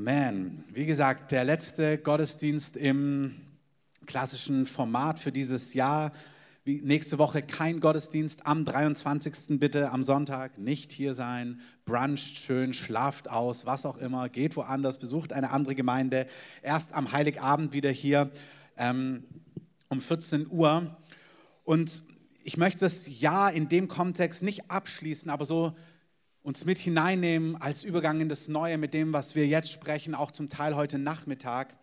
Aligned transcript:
Amen. 0.00 0.64
Wie 0.72 0.86
gesagt, 0.86 1.30
der 1.30 1.44
letzte 1.44 1.98
Gottesdienst 1.98 2.74
im 2.74 3.34
klassischen 4.06 4.64
Format 4.64 5.18
für 5.18 5.30
dieses 5.30 5.74
Jahr. 5.74 6.12
Wie 6.64 6.80
nächste 6.80 7.18
Woche 7.18 7.42
kein 7.42 7.80
Gottesdienst. 7.80 8.46
Am 8.46 8.64
23. 8.64 9.60
bitte 9.60 9.90
am 9.90 10.02
Sonntag 10.02 10.56
nicht 10.56 10.90
hier 10.90 11.12
sein. 11.12 11.60
Bruncht 11.84 12.38
schön, 12.38 12.72
schlaft 12.72 13.28
aus, 13.28 13.66
was 13.66 13.84
auch 13.84 13.98
immer. 13.98 14.30
Geht 14.30 14.56
woanders, 14.56 14.96
besucht 14.96 15.34
eine 15.34 15.50
andere 15.50 15.74
Gemeinde. 15.74 16.26
Erst 16.62 16.94
am 16.94 17.12
Heiligabend 17.12 17.74
wieder 17.74 17.90
hier 17.90 18.30
ähm, 18.78 19.24
um 19.90 20.00
14 20.00 20.46
Uhr. 20.50 20.96
Und 21.62 22.04
ich 22.42 22.56
möchte 22.56 22.86
das 22.86 23.20
Jahr 23.20 23.52
in 23.52 23.68
dem 23.68 23.86
Kontext 23.86 24.42
nicht 24.42 24.70
abschließen, 24.70 25.30
aber 25.30 25.44
so 25.44 25.76
uns 26.42 26.64
mit 26.64 26.78
hineinnehmen 26.78 27.60
als 27.60 27.84
Übergang 27.84 28.20
in 28.20 28.28
das 28.28 28.48
Neue 28.48 28.78
mit 28.78 28.94
dem, 28.94 29.12
was 29.12 29.34
wir 29.34 29.46
jetzt 29.46 29.70
sprechen, 29.70 30.14
auch 30.14 30.30
zum 30.30 30.48
Teil 30.48 30.74
heute 30.74 30.98
Nachmittag. 30.98 31.76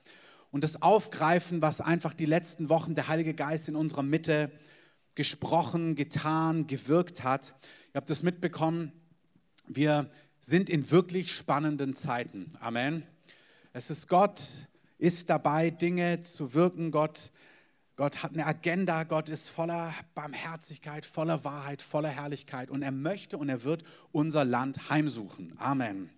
Und 0.51 0.63
das 0.63 0.81
aufgreifen, 0.81 1.61
was 1.61 1.81
einfach 1.81 2.13
die 2.13 2.25
letzten 2.25 2.69
Wochen 2.69 2.95
der 2.95 3.07
Heilige 3.07 3.33
Geist 3.33 3.69
in 3.69 3.75
unserer 3.75 4.03
Mitte 4.03 4.51
gesprochen, 5.13 5.95
getan, 5.95 6.67
gewirkt 6.67 7.23
hat. 7.23 7.53
Ihr 7.93 7.95
habt 7.95 8.09
das 8.09 8.23
mitbekommen. 8.23 8.91
Wir 9.67 10.09
sind 10.39 10.69
in 10.69 10.89
wirklich 10.89 11.31
spannenden 11.31 11.93
Zeiten. 11.93 12.51
Amen. 12.59 13.03
Es 13.73 13.89
ist 13.89 14.07
Gott, 14.07 14.41
ist 14.97 15.29
dabei, 15.29 15.69
Dinge 15.69 16.21
zu 16.21 16.53
wirken. 16.53 16.91
Gott 16.91 17.31
Gott 17.97 18.21
hat 18.21 18.33
eine 18.33 18.45
Agenda, 18.45 19.05
Gott 19.05 19.27
ist 19.27 19.49
voller 19.49 19.91
Barmherzigkeit, 20.13 21.03
voller 21.03 21.43
Wahrheit, 21.43 21.81
voller 21.81 22.09
Herrlichkeit 22.09 22.69
und 22.69 22.83
er 22.83 22.91
möchte 22.91 23.39
und 23.39 23.49
er 23.49 23.63
wird 23.63 23.83
unser 24.11 24.45
Land 24.45 24.91
heimsuchen. 24.91 25.55
Amen. 25.57 26.11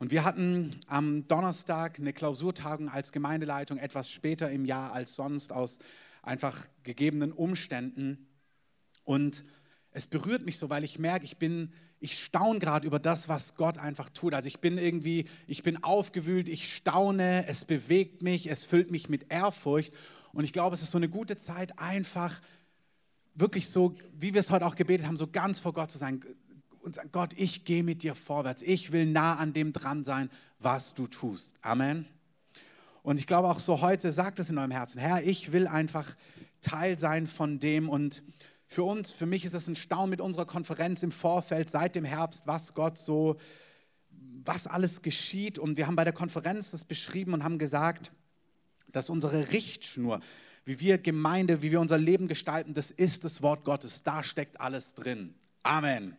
Und 0.00 0.10
wir 0.10 0.24
hatten 0.24 0.72
am 0.88 1.28
Donnerstag 1.28 2.00
eine 2.00 2.12
Klausurtagung 2.12 2.88
als 2.88 3.12
Gemeindeleitung, 3.12 3.78
etwas 3.78 4.10
später 4.10 4.50
im 4.50 4.64
Jahr 4.64 4.92
als 4.92 5.14
sonst 5.14 5.52
aus 5.52 5.78
einfach 6.22 6.66
gegebenen 6.82 7.30
Umständen. 7.30 8.26
Und 9.04 9.44
es 9.92 10.08
berührt 10.08 10.44
mich 10.44 10.58
so, 10.58 10.70
weil 10.70 10.82
ich 10.82 10.98
merke, 10.98 11.24
ich 11.24 11.36
bin, 11.36 11.72
ich 12.00 12.18
staune 12.18 12.58
gerade 12.58 12.84
über 12.84 12.98
das, 12.98 13.28
was 13.28 13.54
Gott 13.54 13.78
einfach 13.78 14.08
tut. 14.08 14.34
Also 14.34 14.48
ich 14.48 14.58
bin 14.58 14.76
irgendwie, 14.76 15.26
ich 15.46 15.62
bin 15.62 15.84
aufgewühlt, 15.84 16.48
ich 16.48 16.74
staune, 16.74 17.46
es 17.46 17.64
bewegt 17.64 18.22
mich, 18.22 18.50
es 18.50 18.64
füllt 18.64 18.90
mich 18.90 19.08
mit 19.08 19.32
Ehrfurcht. 19.32 19.94
Und 20.36 20.44
ich 20.44 20.52
glaube, 20.52 20.74
es 20.74 20.82
ist 20.82 20.90
so 20.90 20.98
eine 20.98 21.08
gute 21.08 21.38
Zeit, 21.38 21.78
einfach 21.78 22.42
wirklich 23.34 23.70
so, 23.70 23.94
wie 24.12 24.34
wir 24.34 24.40
es 24.40 24.50
heute 24.50 24.66
auch 24.66 24.74
gebetet 24.74 25.06
haben, 25.06 25.16
so 25.16 25.28
ganz 25.28 25.60
vor 25.60 25.72
Gott 25.72 25.90
zu 25.90 25.96
sein 25.96 26.22
und 26.82 26.94
sagen, 26.94 27.08
Gott, 27.10 27.30
ich 27.36 27.64
gehe 27.64 27.82
mit 27.82 28.02
dir 28.02 28.14
vorwärts. 28.14 28.60
Ich 28.60 28.92
will 28.92 29.06
nah 29.06 29.36
an 29.36 29.54
dem 29.54 29.72
dran 29.72 30.04
sein, 30.04 30.28
was 30.58 30.92
du 30.92 31.06
tust. 31.06 31.54
Amen. 31.62 32.04
Und 33.02 33.18
ich 33.18 33.26
glaube 33.26 33.48
auch 33.48 33.58
so 33.58 33.80
heute, 33.80 34.12
sagt 34.12 34.38
es 34.38 34.50
in 34.50 34.58
eurem 34.58 34.72
Herzen, 34.72 34.98
Herr, 34.98 35.22
ich 35.22 35.52
will 35.52 35.66
einfach 35.66 36.14
Teil 36.60 36.98
sein 36.98 37.26
von 37.26 37.58
dem 37.58 37.88
und 37.88 38.22
für 38.66 38.82
uns, 38.82 39.10
für 39.10 39.24
mich 39.24 39.46
ist 39.46 39.54
es 39.54 39.68
ein 39.68 39.76
Staunen 39.76 40.10
mit 40.10 40.20
unserer 40.20 40.44
Konferenz 40.44 41.02
im 41.02 41.12
Vorfeld 41.12 41.70
seit 41.70 41.94
dem 41.94 42.04
Herbst, 42.04 42.46
was 42.46 42.74
Gott 42.74 42.98
so, 42.98 43.38
was 44.44 44.66
alles 44.66 45.00
geschieht. 45.00 45.58
Und 45.58 45.78
wir 45.78 45.86
haben 45.86 45.96
bei 45.96 46.04
der 46.04 46.12
Konferenz 46.12 46.72
das 46.72 46.84
beschrieben 46.84 47.32
und 47.32 47.42
haben 47.42 47.56
gesagt, 47.56 48.12
dass 48.92 49.10
unsere 49.10 49.52
Richtschnur, 49.52 50.20
wie 50.64 50.80
wir 50.80 50.98
Gemeinde, 50.98 51.62
wie 51.62 51.70
wir 51.70 51.80
unser 51.80 51.98
Leben 51.98 52.28
gestalten, 52.28 52.74
das 52.74 52.90
ist 52.90 53.24
das 53.24 53.42
Wort 53.42 53.64
Gottes. 53.64 54.02
Da 54.02 54.22
steckt 54.22 54.60
alles 54.60 54.94
drin. 54.94 55.34
Amen. 55.62 56.16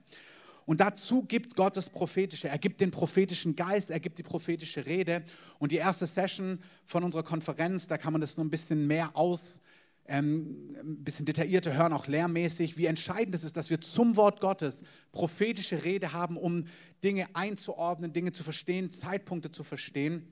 Und 0.68 0.82
dazu 0.82 1.24
gibt 1.24 1.56
Gott 1.56 1.78
das 1.78 1.90
Prophetische. 1.90 2.50
Er 2.50 2.58
gibt 2.58 2.82
den 2.82 2.92
prophetischen 2.92 3.56
Geist, 3.56 3.90
er 3.90 4.02
gibt 4.02 4.20
die 4.20 4.24
prophetische 4.24 4.86
Rede. 4.86 5.24
Und 5.60 5.72
die 5.72 5.78
erste 5.78 6.06
Session 6.06 6.60
von 6.86 7.06
unserer 7.06 7.24
Konferenz, 7.24 7.88
da 7.88 7.98
kann 7.98 8.12
man 8.12 8.20
das 8.20 8.36
nur 8.36 8.46
ein 8.46 8.50
bisschen 8.50 8.86
mehr 8.86 9.16
aus, 9.16 9.62
ähm, 10.08 10.76
ein 10.78 11.04
bisschen 11.06 11.26
detaillierter 11.26 11.74
hören, 11.74 11.94
auch 11.94 12.08
lehrmäßig, 12.08 12.78
wie 12.78 12.86
entscheidend 12.86 13.34
es 13.34 13.46
ist, 13.46 13.56
dass 13.56 13.70
wir 13.70 13.80
zum 13.80 14.18
Wort 14.18 14.42
Gottes 14.42 14.84
prophetische 15.14 15.86
Rede 15.86 16.12
haben, 16.12 16.36
um 16.36 16.66
Dinge 17.02 17.28
einzuordnen, 17.34 18.12
Dinge 18.12 18.34
zu 18.34 18.44
verstehen, 18.44 18.92
Zeitpunkte 18.92 19.52
zu 19.52 19.64
verstehen. 19.64 20.28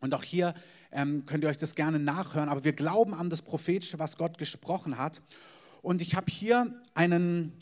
Und 0.00 0.14
auch 0.14 0.22
hier 0.22 0.54
ähm, 0.92 1.24
könnt 1.26 1.44
ihr 1.44 1.50
euch 1.50 1.56
das 1.56 1.74
gerne 1.74 1.98
nachhören. 1.98 2.48
Aber 2.48 2.64
wir 2.64 2.72
glauben 2.72 3.14
an 3.14 3.30
das 3.30 3.42
Prophetische, 3.42 3.98
was 3.98 4.16
Gott 4.16 4.38
gesprochen 4.38 4.98
hat. 4.98 5.22
Und 5.82 6.02
ich 6.02 6.14
habe 6.14 6.30
hier 6.30 6.74
einen, 6.94 7.52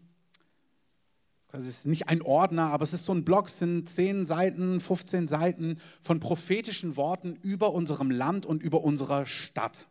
das 1.52 1.66
ist 1.66 1.86
nicht 1.86 2.08
ein 2.08 2.22
Ordner, 2.22 2.68
aber 2.70 2.82
es 2.82 2.92
ist 2.92 3.04
so 3.04 3.12
ein 3.12 3.24
Blog, 3.24 3.48
es 3.48 3.58
sind 3.58 3.88
10 3.88 4.26
Seiten, 4.26 4.80
15 4.80 5.28
Seiten 5.28 5.78
von 6.00 6.20
prophetischen 6.20 6.96
Worten 6.96 7.36
über 7.42 7.72
unserem 7.72 8.10
Land 8.10 8.46
und 8.46 8.62
über 8.62 8.82
unserer 8.82 9.26
Stadt. 9.26 9.86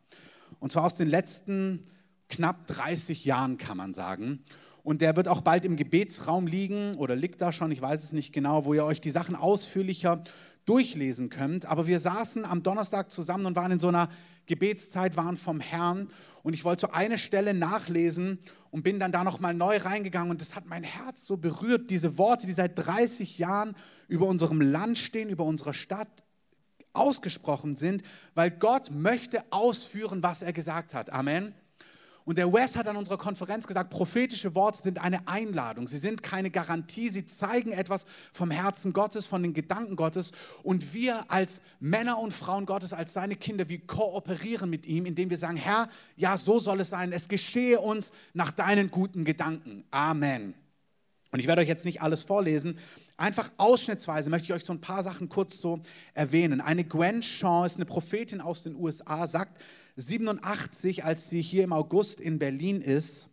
Und 0.59 0.71
zwar 0.71 0.85
aus 0.85 0.95
den 0.95 1.07
letzten 1.07 1.81
knapp 2.29 2.67
30 2.67 3.25
Jahren, 3.25 3.57
kann 3.57 3.77
man 3.77 3.93
sagen. 3.93 4.43
Und 4.83 5.01
der 5.01 5.15
wird 5.15 5.29
auch 5.29 5.41
bald 5.41 5.63
im 5.63 5.77
Gebetsraum 5.77 6.45
liegen 6.45 6.95
oder 6.95 7.15
liegt 7.15 7.41
da 7.41 7.51
schon, 7.51 7.71
ich 7.71 7.81
weiß 7.81 8.03
es 8.03 8.11
nicht 8.11 8.33
genau, 8.33 8.65
wo 8.65 8.73
ihr 8.73 8.83
euch 8.83 8.99
die 8.99 9.11
Sachen 9.11 9.35
ausführlicher 9.35 10.23
durchlesen 10.65 11.29
könnt. 11.29 11.65
Aber 11.65 11.87
wir 11.87 11.99
saßen 11.99 12.45
am 12.45 12.63
Donnerstag 12.63 13.11
zusammen 13.11 13.45
und 13.45 13.55
waren 13.55 13.71
in 13.71 13.79
so 13.79 13.89
einer 13.89 14.09
Gebetszeit, 14.45 15.17
waren 15.17 15.37
vom 15.37 15.59
Herrn. 15.59 16.09
Und 16.43 16.53
ich 16.53 16.65
wollte 16.65 16.81
so 16.81 16.91
eine 16.91 17.17
Stelle 17.17 17.53
nachlesen 17.53 18.39
und 18.71 18.83
bin 18.83 18.99
dann 18.99 19.11
da 19.11 19.23
nochmal 19.23 19.53
neu 19.53 19.77
reingegangen. 19.77 20.31
Und 20.31 20.41
das 20.41 20.55
hat 20.55 20.65
mein 20.65 20.83
Herz 20.83 21.25
so 21.25 21.37
berührt, 21.37 21.89
diese 21.89 22.17
Worte, 22.17 22.47
die 22.47 22.53
seit 22.53 22.77
30 22.77 23.37
Jahren 23.37 23.75
über 24.07 24.27
unserem 24.27 24.61
Land 24.61 24.97
stehen, 24.97 25.29
über 25.29 25.43
unserer 25.45 25.73
Stadt 25.73 26.23
ausgesprochen 26.93 27.75
sind, 27.75 28.03
weil 28.35 28.51
Gott 28.51 28.91
möchte 28.91 29.43
ausführen, 29.51 30.21
was 30.21 30.41
er 30.41 30.53
gesagt 30.53 30.93
hat. 30.93 31.11
Amen. 31.11 31.53
Und 32.25 32.37
der 32.37 32.51
Wes 32.53 32.75
hat 32.75 32.87
an 32.87 32.95
unserer 32.95 33.17
Konferenz 33.17 33.67
gesagt, 33.67 33.89
prophetische 33.89 34.55
Worte 34.55 34.81
sind 34.81 34.99
eine 34.99 35.27
Einladung. 35.27 35.87
Sie 35.87 35.97
sind 35.97 36.23
keine 36.23 36.49
Garantie. 36.49 37.09
Sie 37.09 37.25
zeigen 37.25 37.71
etwas 37.71 38.05
vom 38.31 38.49
Herzen 38.49 38.93
Gottes, 38.93 39.25
von 39.25 39.43
den 39.43 39.53
Gedanken 39.53 39.95
Gottes. 39.95 40.31
Und 40.63 40.93
wir 40.93 41.29
als 41.29 41.61
Männer 41.79 42.19
und 42.19 42.31
Frauen 42.31 42.65
Gottes, 42.65 42.93
als 42.93 43.13
seine 43.13 43.35
Kinder, 43.35 43.67
wir 43.67 43.85
kooperieren 43.85 44.69
mit 44.69 44.85
ihm, 44.85 45.05
indem 45.05 45.29
wir 45.29 45.37
sagen, 45.37 45.57
Herr, 45.57 45.89
ja, 46.15 46.37
so 46.37 46.59
soll 46.59 46.79
es 46.79 46.89
sein. 46.89 47.11
Es 47.11 47.27
geschehe 47.27 47.79
uns 47.79 48.11
nach 48.33 48.51
deinen 48.51 48.89
guten 48.89 49.25
Gedanken. 49.25 49.83
Amen. 49.91 50.53
Und 51.33 51.39
ich 51.39 51.47
werde 51.47 51.63
euch 51.63 51.67
jetzt 51.67 51.83
nicht 51.83 52.01
alles 52.01 52.21
vorlesen. 52.21 52.77
Einfach 53.17 53.49
ausschnittsweise 53.57 54.29
möchte 54.29 54.45
ich 54.45 54.53
euch 54.53 54.65
so 54.65 54.73
ein 54.73 54.81
paar 54.81 55.01
Sachen 55.01 55.29
kurz 55.29 55.59
so 55.59 55.79
erwähnen. 56.13 56.61
Eine 56.61 56.83
Gwen 56.83 57.23
Shaw 57.23 57.65
ist 57.65 57.75
eine 57.75 57.85
Prophetin 57.85 58.39
aus 58.39 58.61
den 58.61 58.75
USA, 58.75 59.25
sagt, 59.25 59.59
87, 59.95 61.03
als 61.03 61.29
sie 61.29 61.41
hier 61.41 61.63
im 61.63 61.73
August 61.73 62.19
in 62.19 62.39
Berlin 62.39 62.81
ist. 62.81 63.27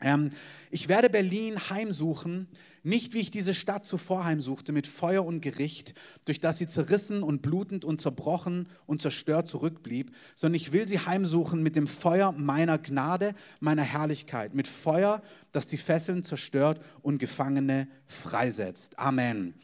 Ähm, 0.00 0.30
ich 0.70 0.88
werde 0.88 1.08
Berlin 1.08 1.58
heimsuchen, 1.70 2.48
nicht 2.82 3.14
wie 3.14 3.20
ich 3.20 3.30
diese 3.30 3.54
Stadt 3.54 3.86
zuvor 3.86 4.24
heimsuchte, 4.24 4.72
mit 4.72 4.86
Feuer 4.86 5.24
und 5.24 5.40
Gericht, 5.40 5.94
durch 6.26 6.38
das 6.38 6.58
sie 6.58 6.66
zerrissen 6.66 7.22
und 7.22 7.40
blutend 7.40 7.84
und 7.84 8.00
zerbrochen 8.00 8.68
und 8.86 9.00
zerstört 9.00 9.48
zurückblieb, 9.48 10.14
sondern 10.34 10.56
ich 10.56 10.72
will 10.72 10.86
sie 10.86 10.98
heimsuchen 10.98 11.62
mit 11.62 11.76
dem 11.76 11.86
Feuer 11.86 12.32
meiner 12.32 12.76
Gnade, 12.76 13.32
meiner 13.60 13.82
Herrlichkeit, 13.82 14.54
mit 14.54 14.68
Feuer, 14.68 15.22
das 15.52 15.66
die 15.66 15.78
Fesseln 15.78 16.22
zerstört 16.22 16.84
und 17.00 17.18
Gefangene 17.18 17.88
freisetzt. 18.06 18.98
Amen. 18.98 19.54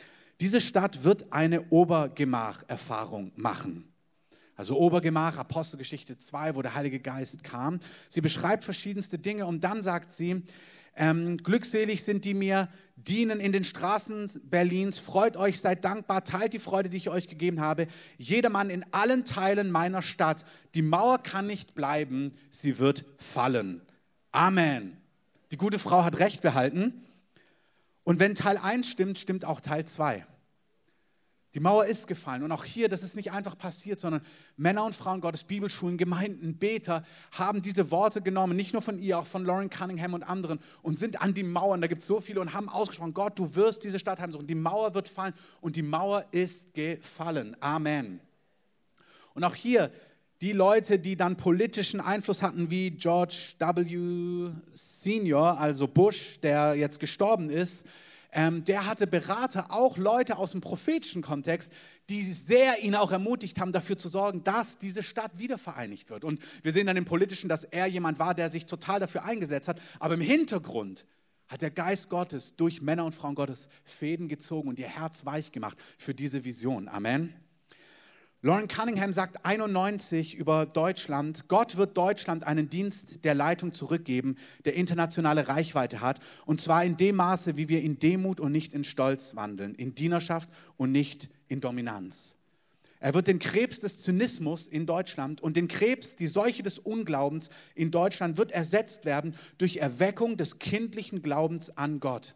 Diese 0.40 0.62
Stadt 0.62 1.04
wird 1.04 1.34
eine 1.34 1.68
Obergemach-Erfahrung 1.68 3.32
machen. 3.36 3.89
Also 4.60 4.76
Obergemach, 4.76 5.38
Apostelgeschichte 5.38 6.18
2, 6.18 6.54
wo 6.54 6.60
der 6.60 6.74
Heilige 6.74 7.00
Geist 7.00 7.42
kam. 7.42 7.80
Sie 8.10 8.20
beschreibt 8.20 8.62
verschiedenste 8.62 9.18
Dinge 9.18 9.46
und 9.46 9.64
dann 9.64 9.82
sagt 9.82 10.12
sie, 10.12 10.42
ähm, 10.96 11.38
glückselig 11.38 12.04
sind 12.04 12.26
die 12.26 12.34
mir 12.34 12.68
dienen 12.94 13.40
in 13.40 13.52
den 13.52 13.64
Straßen 13.64 14.30
Berlins. 14.44 14.98
Freut 14.98 15.38
euch, 15.38 15.60
seid 15.60 15.86
dankbar, 15.86 16.24
teilt 16.24 16.52
die 16.52 16.58
Freude, 16.58 16.90
die 16.90 16.98
ich 16.98 17.08
euch 17.08 17.26
gegeben 17.26 17.62
habe. 17.62 17.86
Jedermann 18.18 18.68
in 18.68 18.84
allen 18.92 19.24
Teilen 19.24 19.70
meiner 19.70 20.02
Stadt. 20.02 20.44
Die 20.74 20.82
Mauer 20.82 21.22
kann 21.22 21.46
nicht 21.46 21.74
bleiben, 21.74 22.34
sie 22.50 22.78
wird 22.78 23.06
fallen. 23.16 23.80
Amen. 24.30 24.98
Die 25.52 25.56
gute 25.56 25.78
Frau 25.78 26.04
hat 26.04 26.18
recht 26.18 26.42
behalten. 26.42 27.06
Und 28.04 28.20
wenn 28.20 28.34
Teil 28.34 28.58
1 28.58 28.86
stimmt, 28.86 29.18
stimmt 29.18 29.46
auch 29.46 29.62
Teil 29.62 29.86
2. 29.86 30.26
Die 31.54 31.60
Mauer 31.60 31.86
ist 31.86 32.06
gefallen. 32.06 32.44
Und 32.44 32.52
auch 32.52 32.64
hier, 32.64 32.88
das 32.88 33.02
ist 33.02 33.16
nicht 33.16 33.32
einfach 33.32 33.58
passiert, 33.58 33.98
sondern 33.98 34.22
Männer 34.56 34.84
und 34.84 34.94
Frauen 34.94 35.20
Gottes, 35.20 35.42
Bibelschulen, 35.42 35.98
Gemeinden, 35.98 36.56
Beter 36.56 37.02
haben 37.32 37.60
diese 37.60 37.90
Worte 37.90 38.22
genommen, 38.22 38.56
nicht 38.56 38.72
nur 38.72 38.82
von 38.82 39.02
ihr, 39.02 39.18
auch 39.18 39.26
von 39.26 39.44
Lauren 39.44 39.68
Cunningham 39.68 40.14
und 40.14 40.22
anderen, 40.22 40.60
und 40.82 40.98
sind 40.98 41.20
an 41.20 41.34
die 41.34 41.42
Mauern, 41.42 41.80
da 41.80 41.88
gibt 41.88 42.02
es 42.02 42.06
so 42.06 42.20
viele, 42.20 42.40
und 42.40 42.54
haben 42.54 42.68
ausgesprochen, 42.68 43.14
Gott, 43.14 43.36
du 43.38 43.54
wirst 43.56 43.82
diese 43.82 43.98
Stadt 43.98 44.20
heimsuchen. 44.20 44.46
Die 44.46 44.54
Mauer 44.54 44.94
wird 44.94 45.08
fallen 45.08 45.34
und 45.60 45.74
die 45.74 45.82
Mauer 45.82 46.24
ist 46.30 46.72
gefallen. 46.72 47.56
Amen. 47.58 48.20
Und 49.34 49.42
auch 49.42 49.56
hier, 49.56 49.90
die 50.40 50.52
Leute, 50.52 50.98
die 50.98 51.16
dann 51.16 51.36
politischen 51.36 52.00
Einfluss 52.00 52.42
hatten, 52.42 52.70
wie 52.70 52.92
George 52.92 53.54
W. 53.58 54.52
Senior, 54.72 55.58
also 55.58 55.88
Bush, 55.88 56.38
der 56.40 56.74
jetzt 56.74 57.00
gestorben 57.00 57.50
ist, 57.50 57.84
Ähm, 58.32 58.64
der 58.64 58.86
hatte 58.86 59.06
Berater, 59.06 59.66
auch 59.70 59.96
Leute 59.96 60.36
aus 60.36 60.52
dem 60.52 60.60
prophetischen 60.60 61.22
Kontext, 61.22 61.72
die 62.08 62.22
sehr 62.22 62.82
ihn 62.82 62.94
auch 62.94 63.12
ermutigt 63.12 63.60
haben, 63.60 63.72
dafür 63.72 63.98
zu 63.98 64.08
sorgen, 64.08 64.44
dass 64.44 64.78
diese 64.78 65.02
Stadt 65.02 65.38
wiedervereinigt 65.38 66.10
wird. 66.10 66.24
Und 66.24 66.40
wir 66.62 66.72
sehen 66.72 66.86
dann 66.86 66.96
im 66.96 67.04
Politischen, 67.04 67.48
dass 67.48 67.64
er 67.64 67.86
jemand 67.86 68.18
war, 68.18 68.34
der 68.34 68.50
sich 68.50 68.66
total 68.66 69.00
dafür 69.00 69.24
eingesetzt 69.24 69.68
hat. 69.68 69.80
Aber 69.98 70.14
im 70.14 70.20
Hintergrund 70.20 71.06
hat 71.48 71.62
der 71.62 71.70
Geist 71.70 72.08
Gottes 72.08 72.54
durch 72.54 72.80
Männer 72.80 73.04
und 73.04 73.12
Frauen 73.12 73.34
Gottes 73.34 73.66
Fäden 73.82 74.28
gezogen 74.28 74.68
und 74.68 74.78
ihr 74.78 74.86
Herz 74.86 75.24
weich 75.24 75.50
gemacht 75.50 75.76
für 75.98 76.14
diese 76.14 76.44
Vision. 76.44 76.88
Amen. 76.88 77.34
Lauren 78.42 78.68
Cunningham 78.68 79.12
sagt 79.12 79.44
91 79.44 80.34
über 80.34 80.64
Deutschland, 80.64 81.46
Gott 81.48 81.76
wird 81.76 81.94
Deutschland 81.98 82.42
einen 82.46 82.70
Dienst 82.70 83.22
der 83.26 83.34
Leitung 83.34 83.74
zurückgeben, 83.74 84.36
der 84.64 84.76
internationale 84.76 85.48
Reichweite 85.48 86.00
hat, 86.00 86.20
und 86.46 86.58
zwar 86.58 86.82
in 86.82 86.96
dem 86.96 87.16
Maße, 87.16 87.58
wie 87.58 87.68
wir 87.68 87.82
in 87.82 87.98
Demut 87.98 88.40
und 88.40 88.50
nicht 88.50 88.72
in 88.72 88.82
Stolz 88.82 89.36
wandeln, 89.36 89.74
in 89.74 89.94
Dienerschaft 89.94 90.48
und 90.78 90.90
nicht 90.90 91.28
in 91.48 91.60
Dominanz. 91.60 92.34
Er 92.98 93.12
wird 93.12 93.26
den 93.26 93.40
Krebs 93.40 93.80
des 93.80 94.00
Zynismus 94.00 94.66
in 94.66 94.86
Deutschland 94.86 95.42
und 95.42 95.58
den 95.58 95.68
Krebs, 95.68 96.16
die 96.16 96.26
Seuche 96.26 96.62
des 96.62 96.78
Unglaubens 96.78 97.50
in 97.74 97.90
Deutschland 97.90 98.38
wird 98.38 98.52
ersetzt 98.52 99.04
werden 99.04 99.34
durch 99.58 99.76
Erweckung 99.76 100.38
des 100.38 100.58
kindlichen 100.58 101.20
Glaubens 101.20 101.76
an 101.76 102.00
Gott. 102.00 102.34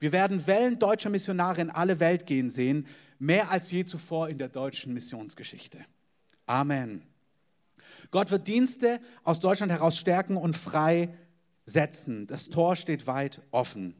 Wir 0.00 0.12
werden 0.12 0.46
Wellen 0.46 0.78
deutscher 0.78 1.10
Missionare 1.10 1.60
in 1.60 1.70
alle 1.70 2.00
Welt 2.00 2.24
gehen 2.24 2.48
sehen, 2.50 2.86
mehr 3.18 3.50
als 3.50 3.70
je 3.70 3.84
zuvor 3.84 4.28
in 4.28 4.38
der 4.38 4.48
deutschen 4.48 4.94
Missionsgeschichte. 4.94 5.84
Amen. 6.46 7.02
Gott 8.10 8.30
wird 8.30 8.48
Dienste 8.48 9.00
aus 9.22 9.40
Deutschland 9.40 9.72
heraus 9.72 9.96
stärken 9.96 10.36
und 10.36 10.56
frei 10.56 11.14
setzen. 11.66 12.26
Das 12.26 12.48
Tor 12.48 12.76
steht 12.76 13.06
weit 13.06 13.42
offen. 13.50 13.94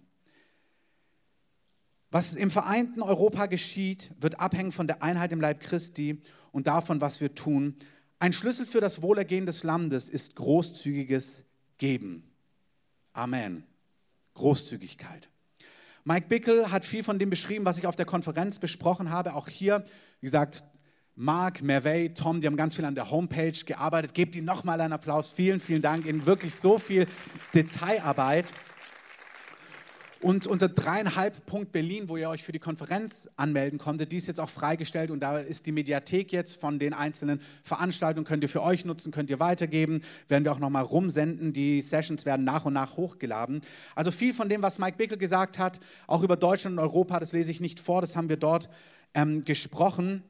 Was 2.11 2.35
im 2.35 2.50
vereinten 2.50 3.03
Europa 3.03 3.47
geschieht, 3.47 4.11
wird 4.19 4.41
abhängen 4.41 4.73
von 4.73 4.87
der 4.87 5.03
Einheit 5.03 5.32
im 5.32 5.41
Leib 5.41 5.61
Christi 5.61 6.23
und 6.53 6.67
davon, 6.67 7.00
was 7.00 7.21
wir 7.21 7.35
tun. 7.35 7.75
Ein 8.19 8.32
Schlüssel 8.32 8.64
für 8.64 8.81
das 8.81 9.03
Wohlergehen 9.03 9.47
des 9.47 9.62
Landes 9.62 10.09
ist 10.09 10.35
großzügiges 10.35 11.44
Geben. 11.76 12.25
Amen. 13.12 13.64
Großzügigkeit. 14.35 15.29
Mike 16.08 16.28
Bickel 16.28 16.70
hat 16.70 16.87
viel 16.87 17.05
von 17.05 17.19
dem 17.19 17.28
beschrieben, 17.28 17.66
was 17.66 17.76
ich 17.76 17.87
auf 17.87 17.94
der 17.94 18.06
Konferenz 18.06 18.58
besprochen 18.58 19.10
habe. 19.10 19.34
Auch 19.34 19.46
hier, 19.46 19.84
wie 20.20 20.26
gesagt, 20.26 20.64
Mark, 21.14 21.60
Mervey, 21.60 22.14
Tom, 22.14 22.40
die 22.40 22.46
haben 22.46 22.56
ganz 22.56 22.76
viel 22.76 22.87
an 22.87 22.94
der 22.94 23.10
Homepage 23.10 23.52
gearbeitet. 23.52 24.14
Gebt 24.14 24.34
ihnen 24.34 24.46
nochmal 24.46 24.81
einen 24.81 24.94
Applaus. 24.94 25.28
Vielen, 25.28 25.60
vielen 25.60 25.82
Dank. 25.82 26.06
In 26.06 26.25
wirklich 26.25 26.55
so 26.55 26.78
viel 26.78 27.06
Detailarbeit. 27.55 28.46
Und 30.20 30.49
unter 30.49 30.69
dreieinhalb 30.69 31.47
Punkt 31.47 31.70
Berlin, 31.70 32.09
wo 32.09 32.17
ihr 32.17 32.29
euch 32.29 32.43
für 32.43 32.50
die 32.50 32.59
Konferenz 32.59 33.29
anmelden 33.37 33.79
konntet, 33.79 34.11
die 34.11 34.17
ist 34.17 34.26
jetzt 34.26 34.41
auch 34.41 34.49
freigestellt 34.49 35.12
und 35.12 35.20
da 35.20 35.38
ist 35.38 35.67
die 35.67 35.70
Mediathek 35.70 36.32
jetzt 36.32 36.61
von 36.61 36.81
den 36.81 36.93
einzelnen 36.93 37.41
Veranstaltungen, 37.62 38.26
könnt 38.26 38.43
ihr 38.43 38.49
für 38.49 38.62
euch 38.62 38.85
nutzen, 38.85 39.12
könnt 39.12 39.31
ihr 39.31 39.38
weitergeben, 39.38 40.03
werden 40.26 40.43
wir 40.43 40.50
auch 40.50 40.59
nochmal 40.59 40.82
rumsenden. 40.82 41.53
Die 41.53 41.81
Sessions 41.82 42.26
werden 42.26 42.44
nach 42.44 42.65
und 42.65 42.73
nach 42.73 42.97
hochgeladen. 42.97 43.62
Also 43.94 44.11
viel 44.11 44.35
von 44.35 44.49
dem, 44.49 44.61
was 44.61 44.81
Mike 44.81 44.97
Bickel 44.97 45.19
gesagt 45.19 45.61
hat, 45.61 45.79
auch 46.09 46.25
über 46.25 46.37
Deutschland 46.37 46.76
und 46.79 46.85
Europa, 46.85 47.21
das 47.21 47.32
lese 47.32 47.53
ich 47.53 47.61
nicht 47.61 47.79
vor, 47.79 48.00
das 48.00 48.17
haben 48.17 48.29
wir 48.29 48.38
dort 48.38 48.69
ähm, 49.14 49.44
gesprochen. 49.44 50.25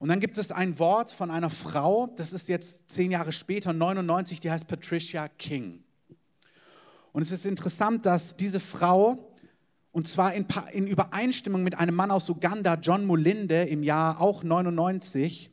Und 0.00 0.08
dann 0.08 0.18
gibt 0.18 0.38
es 0.38 0.50
ein 0.50 0.80
Wort 0.80 1.12
von 1.12 1.30
einer 1.30 1.50
Frau, 1.50 2.08
das 2.16 2.32
ist 2.32 2.48
jetzt 2.48 2.90
zehn 2.90 3.12
Jahre 3.12 3.32
später, 3.32 3.72
99, 3.72 4.40
die 4.40 4.50
heißt 4.50 4.66
Patricia 4.66 5.28
King. 5.28 5.84
Und 7.12 7.22
es 7.22 7.32
ist 7.32 7.46
interessant, 7.46 8.06
dass 8.06 8.36
diese 8.36 8.60
Frau, 8.60 9.32
und 9.92 10.06
zwar 10.06 10.34
in, 10.34 10.46
in 10.72 10.86
Übereinstimmung 10.86 11.62
mit 11.62 11.76
einem 11.78 11.94
Mann 11.94 12.10
aus 12.10 12.28
Uganda, 12.30 12.74
John 12.74 13.04
Mulinde, 13.04 13.64
im 13.64 13.82
Jahr 13.82 14.20
auch 14.20 14.44
99, 14.44 15.50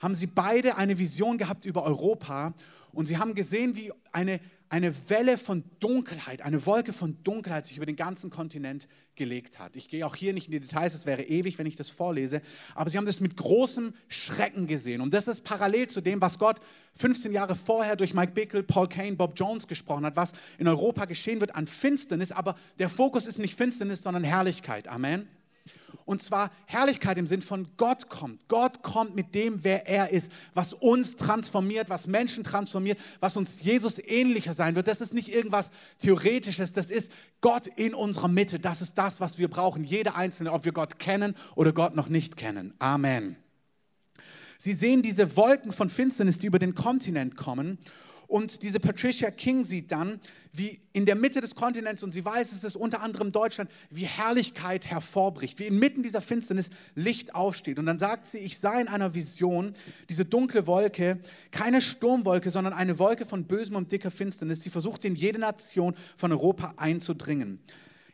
haben 0.00 0.14
sie 0.14 0.26
beide 0.26 0.76
eine 0.76 0.98
Vision 0.98 1.38
gehabt 1.38 1.64
über 1.64 1.82
Europa. 1.82 2.54
Und 2.92 3.06
sie 3.06 3.18
haben 3.18 3.34
gesehen, 3.34 3.74
wie 3.74 3.92
eine 4.12 4.40
eine 4.72 5.10
Welle 5.10 5.36
von 5.36 5.64
Dunkelheit, 5.80 6.40
eine 6.40 6.64
Wolke 6.64 6.94
von 6.94 7.22
Dunkelheit 7.24 7.66
sich 7.66 7.76
über 7.76 7.84
den 7.84 7.94
ganzen 7.94 8.30
Kontinent 8.30 8.88
gelegt 9.16 9.58
hat. 9.58 9.76
Ich 9.76 9.86
gehe 9.86 10.06
auch 10.06 10.16
hier 10.16 10.32
nicht 10.32 10.46
in 10.46 10.52
die 10.52 10.60
Details, 10.60 10.94
es 10.94 11.04
wäre 11.04 11.24
ewig, 11.24 11.58
wenn 11.58 11.66
ich 11.66 11.76
das 11.76 11.90
vorlese, 11.90 12.40
aber 12.74 12.88
sie 12.88 12.96
haben 12.96 13.04
das 13.04 13.20
mit 13.20 13.36
großem 13.36 13.92
Schrecken 14.08 14.66
gesehen. 14.66 15.02
Und 15.02 15.12
das 15.12 15.28
ist 15.28 15.44
parallel 15.44 15.88
zu 15.88 16.00
dem, 16.00 16.22
was 16.22 16.38
Gott 16.38 16.58
15 16.94 17.32
Jahre 17.32 17.54
vorher 17.54 17.96
durch 17.96 18.14
Mike 18.14 18.32
Bickle, 18.32 18.62
Paul 18.62 18.88
Kane, 18.88 19.14
Bob 19.14 19.34
Jones 19.36 19.68
gesprochen 19.68 20.06
hat, 20.06 20.16
was 20.16 20.32
in 20.56 20.66
Europa 20.66 21.04
geschehen 21.04 21.40
wird 21.40 21.54
an 21.54 21.66
Finsternis, 21.66 22.32
aber 22.32 22.54
der 22.78 22.88
Fokus 22.88 23.26
ist 23.26 23.38
nicht 23.38 23.54
Finsternis, 23.54 24.02
sondern 24.02 24.24
Herrlichkeit. 24.24 24.88
Amen. 24.88 25.28
Und 26.04 26.22
zwar 26.22 26.50
Herrlichkeit 26.66 27.18
im 27.18 27.26
Sinn 27.26 27.42
von 27.42 27.68
Gott 27.76 28.08
kommt. 28.08 28.48
Gott 28.48 28.82
kommt 28.82 29.14
mit 29.14 29.34
dem, 29.34 29.64
wer 29.64 29.86
er 29.86 30.10
ist, 30.10 30.32
was 30.54 30.72
uns 30.72 31.16
transformiert, 31.16 31.88
was 31.90 32.06
Menschen 32.06 32.44
transformiert, 32.44 32.98
was 33.20 33.36
uns 33.36 33.60
Jesus 33.62 33.98
ähnlicher 33.98 34.52
sein 34.52 34.74
wird. 34.74 34.88
Das 34.88 35.00
ist 35.00 35.14
nicht 35.14 35.34
irgendwas 35.34 35.70
Theoretisches, 35.98 36.72
das 36.72 36.90
ist 36.90 37.12
Gott 37.40 37.66
in 37.66 37.94
unserer 37.94 38.28
Mitte. 38.28 38.58
Das 38.58 38.82
ist 38.82 38.96
das, 38.98 39.20
was 39.20 39.38
wir 39.38 39.48
brauchen. 39.48 39.84
Jeder 39.84 40.16
Einzelne, 40.16 40.52
ob 40.52 40.64
wir 40.64 40.72
Gott 40.72 40.98
kennen 40.98 41.34
oder 41.54 41.72
Gott 41.72 41.94
noch 41.94 42.08
nicht 42.08 42.36
kennen. 42.36 42.74
Amen. 42.78 43.36
Sie 44.58 44.74
sehen 44.74 45.02
diese 45.02 45.36
Wolken 45.36 45.72
von 45.72 45.90
Finsternis, 45.90 46.38
die 46.38 46.46
über 46.46 46.60
den 46.60 46.76
Kontinent 46.76 47.36
kommen. 47.36 47.78
Und 48.32 48.62
diese 48.62 48.80
Patricia 48.80 49.30
King 49.30 49.62
sieht 49.62 49.92
dann, 49.92 50.18
wie 50.54 50.80
in 50.94 51.04
der 51.04 51.16
Mitte 51.16 51.42
des 51.42 51.54
Kontinents, 51.54 52.02
und 52.02 52.12
sie 52.12 52.24
weiß, 52.24 52.52
es 52.52 52.64
ist 52.64 52.76
unter 52.76 53.02
anderem 53.02 53.30
Deutschland, 53.30 53.70
wie 53.90 54.06
Herrlichkeit 54.06 54.86
hervorbricht, 54.86 55.58
wie 55.58 55.66
inmitten 55.66 56.02
dieser 56.02 56.22
Finsternis 56.22 56.70
Licht 56.94 57.34
aufsteht. 57.34 57.78
Und 57.78 57.84
dann 57.84 57.98
sagt 57.98 58.24
sie, 58.24 58.38
ich 58.38 58.58
sah 58.58 58.80
in 58.80 58.88
einer 58.88 59.14
Vision 59.14 59.72
diese 60.08 60.24
dunkle 60.24 60.66
Wolke, 60.66 61.20
keine 61.50 61.82
Sturmwolke, 61.82 62.48
sondern 62.48 62.72
eine 62.72 62.98
Wolke 62.98 63.26
von 63.26 63.44
bösem 63.44 63.76
und 63.76 63.92
dicker 63.92 64.10
Finsternis, 64.10 64.60
die 64.60 64.70
versucht 64.70 65.04
in 65.04 65.14
jede 65.14 65.38
Nation 65.38 65.94
von 66.16 66.32
Europa 66.32 66.72
einzudringen. 66.78 67.60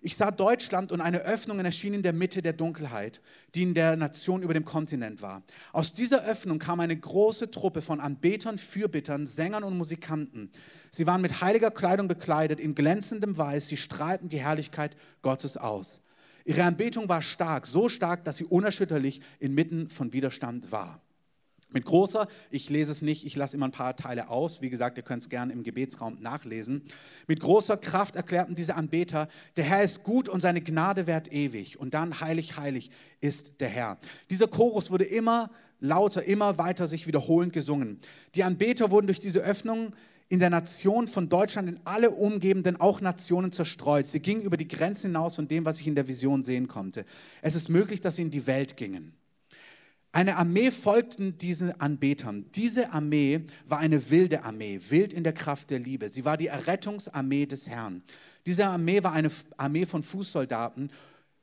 Ich 0.00 0.16
sah 0.16 0.30
Deutschland 0.30 0.92
und 0.92 1.00
eine 1.00 1.22
Öffnung 1.22 1.58
erschien 1.58 1.92
in 1.92 2.02
der 2.02 2.12
Mitte 2.12 2.40
der 2.40 2.52
Dunkelheit, 2.52 3.20
die 3.54 3.64
in 3.64 3.74
der 3.74 3.96
Nation 3.96 4.42
über 4.42 4.54
dem 4.54 4.64
Kontinent 4.64 5.22
war. 5.22 5.42
Aus 5.72 5.92
dieser 5.92 6.24
Öffnung 6.24 6.60
kam 6.60 6.78
eine 6.78 6.96
große 6.96 7.50
Truppe 7.50 7.82
von 7.82 7.98
Anbetern, 7.98 8.58
Fürbittern, 8.58 9.26
Sängern 9.26 9.64
und 9.64 9.76
Musikanten. 9.76 10.52
Sie 10.92 11.06
waren 11.06 11.20
mit 11.20 11.40
heiliger 11.40 11.72
Kleidung 11.72 12.06
bekleidet, 12.06 12.60
in 12.60 12.76
glänzendem 12.76 13.36
Weiß, 13.36 13.66
sie 13.66 13.76
strahlten 13.76 14.28
die 14.28 14.38
Herrlichkeit 14.38 14.96
Gottes 15.22 15.56
aus. 15.56 16.00
Ihre 16.44 16.62
Anbetung 16.62 17.08
war 17.08 17.20
stark, 17.20 17.66
so 17.66 17.88
stark, 17.88 18.24
dass 18.24 18.36
sie 18.36 18.44
unerschütterlich 18.44 19.20
inmitten 19.40 19.90
von 19.90 20.12
Widerstand 20.12 20.70
war. 20.70 21.02
Mit 21.70 21.84
großer, 21.84 22.26
ich 22.50 22.70
lese 22.70 22.92
es 22.92 23.02
nicht, 23.02 23.26
ich 23.26 23.36
lasse 23.36 23.54
immer 23.54 23.66
ein 23.66 23.72
paar 23.72 23.94
Teile 23.94 24.30
aus. 24.30 24.62
Wie 24.62 24.70
gesagt, 24.70 24.96
ihr 24.96 25.04
könnt 25.04 25.22
es 25.22 25.28
gerne 25.28 25.52
im 25.52 25.62
Gebetsraum 25.62 26.16
nachlesen. 26.18 26.82
Mit 27.26 27.40
großer 27.40 27.76
Kraft 27.76 28.16
erklärten 28.16 28.54
diese 28.54 28.74
Anbeter, 28.74 29.28
der 29.56 29.64
Herr 29.64 29.82
ist 29.82 30.02
gut 30.02 30.30
und 30.30 30.40
seine 30.40 30.62
Gnade 30.62 31.06
währt 31.06 31.30
ewig. 31.30 31.78
Und 31.78 31.92
dann 31.92 32.20
heilig, 32.20 32.56
heilig 32.56 32.90
ist 33.20 33.60
der 33.60 33.68
Herr. 33.68 33.98
Dieser 34.30 34.48
Chorus 34.48 34.90
wurde 34.90 35.04
immer 35.04 35.50
lauter, 35.78 36.24
immer 36.24 36.56
weiter 36.56 36.86
sich 36.86 37.06
wiederholend 37.06 37.52
gesungen. 37.52 38.00
Die 38.34 38.44
Anbeter 38.44 38.90
wurden 38.90 39.06
durch 39.06 39.20
diese 39.20 39.40
Öffnung 39.40 39.94
in 40.30 40.40
der 40.40 40.50
Nation 40.50 41.06
von 41.06 41.28
Deutschland 41.28 41.68
in 41.68 41.80
alle 41.84 42.10
umgebenden, 42.10 42.80
auch 42.80 43.02
Nationen 43.02 43.52
zerstreut. 43.52 44.06
Sie 44.06 44.20
gingen 44.20 44.40
über 44.40 44.56
die 44.56 44.68
Grenzen 44.68 45.08
hinaus 45.08 45.36
von 45.36 45.48
dem, 45.48 45.66
was 45.66 45.80
ich 45.80 45.86
in 45.86 45.94
der 45.94 46.08
Vision 46.08 46.44
sehen 46.44 46.66
konnte. 46.66 47.04
Es 47.42 47.54
ist 47.54 47.68
möglich, 47.68 48.00
dass 48.00 48.16
sie 48.16 48.22
in 48.22 48.30
die 48.30 48.46
Welt 48.46 48.76
gingen. 48.78 49.17
Eine 50.10 50.36
Armee 50.36 50.70
folgten 50.70 51.36
diesen 51.36 51.78
Anbetern. 51.80 52.50
Diese 52.52 52.92
Armee 52.92 53.44
war 53.66 53.78
eine 53.78 54.10
wilde 54.10 54.42
Armee, 54.42 54.80
wild 54.88 55.12
in 55.12 55.22
der 55.22 55.34
Kraft 55.34 55.70
der 55.70 55.80
Liebe. 55.80 56.08
Sie 56.08 56.24
war 56.24 56.38
die 56.38 56.46
Errettungsarmee 56.46 57.44
des 57.44 57.68
Herrn. 57.68 58.02
Diese 58.46 58.66
Armee 58.66 59.02
war 59.02 59.12
eine 59.12 59.30
Armee 59.58 59.84
von 59.84 60.02
Fußsoldaten, 60.02 60.90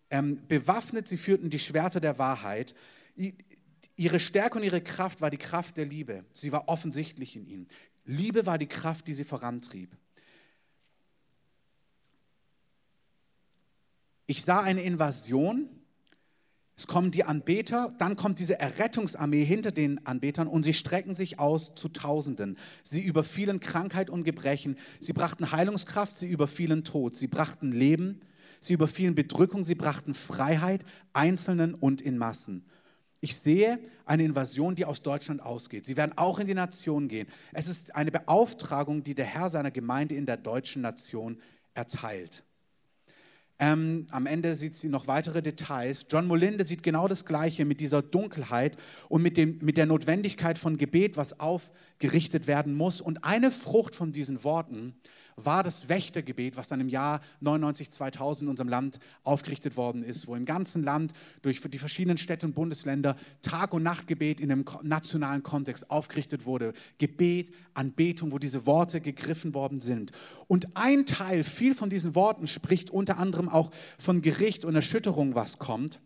ähm, 0.09 0.47
bewaffnet, 0.47 1.07
sie 1.07 1.17
führten 1.17 1.49
die 1.49 1.59
Schwerter 1.59 1.99
der 1.99 2.17
Wahrheit. 2.17 2.73
Ihre 3.95 4.19
Stärke 4.19 4.57
und 4.57 4.63
ihre 4.63 4.81
Kraft 4.81 5.21
war 5.21 5.29
die 5.29 5.37
Kraft 5.37 5.77
der 5.77 5.85
Liebe. 5.85 6.25
Sie 6.33 6.51
war 6.51 6.67
offensichtlich 6.67 7.35
in 7.35 7.45
ihnen. 7.45 7.67
Liebe 8.03 8.45
war 8.45 8.57
die 8.57 8.67
Kraft, 8.67 9.07
die 9.07 9.13
sie 9.13 9.23
vorantrieb. 9.23 9.95
Ich 14.27 14.43
sah 14.43 14.61
eine 14.61 14.81
Invasion 14.81 15.69
es 16.77 16.87
kommen 16.87 17.11
die 17.11 17.23
Anbeter, 17.23 17.93
dann 17.99 18.17
kommt 18.17 18.39
diese 18.39 18.59
Errettungsarmee 18.59 19.45
hinter 19.45 19.71
den 19.71 20.05
Anbetern 20.05 20.47
und 20.47 20.63
sie 20.63 20.73
strecken 20.73 21.15
sich 21.15 21.39
aus 21.39 21.73
zu 21.75 21.87
Tausenden. 21.87 22.57
Sie 22.83 23.01
überfielen 23.01 23.61
Krankheit 23.61 24.09
und 24.09 24.25
Gebrechen, 24.25 24.75
sie 24.99 25.13
brachten 25.13 25.51
Heilungskraft, 25.51 26.17
sie 26.17 26.27
überfielen 26.27 26.83
Tod, 26.83 27.15
sie 27.15 27.27
brachten 27.27 27.71
Leben, 27.71 28.19
sie 28.59 28.73
überfielen 28.73 29.15
Bedrückung, 29.15 29.63
sie 29.63 29.75
brachten 29.75 30.13
Freiheit, 30.13 30.83
Einzelnen 31.13 31.75
und 31.75 32.01
in 32.01 32.17
Massen. 32.17 32.65
Ich 33.21 33.37
sehe 33.37 33.79
eine 34.05 34.25
Invasion, 34.25 34.75
die 34.75 34.83
aus 34.83 35.01
Deutschland 35.01 35.41
ausgeht. 35.41 35.85
Sie 35.85 35.95
werden 35.95 36.11
auch 36.17 36.39
in 36.39 36.45
die 36.45 36.53
Nation 36.53 37.07
gehen. 37.07 37.27
Es 37.53 37.69
ist 37.69 37.95
eine 37.95 38.11
Beauftragung, 38.11 39.01
die 39.01 39.15
der 39.15 39.25
Herr 39.25 39.49
seiner 39.49 39.71
Gemeinde 39.71 40.15
in 40.15 40.25
der 40.25 40.37
deutschen 40.37 40.81
Nation 40.81 41.39
erteilt. 41.73 42.43
Ähm, 43.57 44.07
am 44.11 44.25
Ende 44.25 44.53
sieht 44.55 44.75
sie 44.75 44.89
noch 44.89 45.07
weitere 45.07 45.41
Details. 45.41 46.05
John 46.09 46.27
Molinde 46.27 46.65
sieht 46.65 46.83
genau 46.83 47.07
das 47.07 47.23
Gleiche 47.23 47.63
mit 47.63 47.79
dieser 47.79 48.01
Dunkelheit 48.01 48.75
und 49.07 49.21
mit, 49.21 49.37
dem, 49.37 49.59
mit 49.61 49.77
der 49.77 49.85
Notwendigkeit 49.85 50.59
von 50.59 50.77
Gebet, 50.77 51.15
was 51.15 51.39
aufgerichtet 51.95 52.47
werden 52.47 52.75
muss. 52.75 52.99
Und 52.99 53.23
eine 53.23 53.51
Frucht 53.51 53.95
von 53.95 54.11
diesen 54.11 54.43
Worten 54.43 54.95
war 55.37 55.63
das 55.63 55.87
Wächtergebet, 55.87 56.57
was 56.57 56.67
dann 56.67 56.81
im 56.81 56.89
Jahr 56.89 57.21
99, 57.39 57.89
2000 57.89 58.43
in 58.43 58.49
unserem 58.49 58.69
Land 58.69 58.99
aufgerichtet 59.23 59.77
worden 59.77 60.03
ist, 60.03 60.27
wo 60.27 60.35
im 60.35 60.45
ganzen 60.45 60.83
Land 60.83 61.13
durch 61.41 61.61
die 61.61 61.77
verschiedenen 61.77 62.17
Städte 62.17 62.45
und 62.45 62.53
Bundesländer 62.53 63.15
Tag- 63.41 63.73
und 63.73 63.83
Nachtgebet 63.83 64.41
in 64.41 64.51
einem 64.51 64.65
nationalen 64.83 65.43
Kontext 65.43 65.89
aufgerichtet 65.89 66.45
wurde. 66.45 66.73
Gebet, 66.97 67.53
Anbetung, 67.73 68.31
wo 68.33 68.39
diese 68.39 68.65
Worte 68.65 68.99
gegriffen 68.99 69.53
worden 69.53 69.79
sind. 69.79 70.11
Und 70.47 70.75
ein 70.75 71.05
Teil, 71.05 71.45
viel 71.45 71.75
von 71.75 71.89
diesen 71.89 72.13
Worten 72.13 72.47
spricht 72.47 72.89
unter 72.89 73.17
anderem 73.17 73.47
auch 73.47 73.71
von 73.97 74.21
Gericht 74.21 74.65
und 74.65 74.75
Erschütterung, 74.75 75.35
was 75.35 75.59
kommt. 75.59 76.01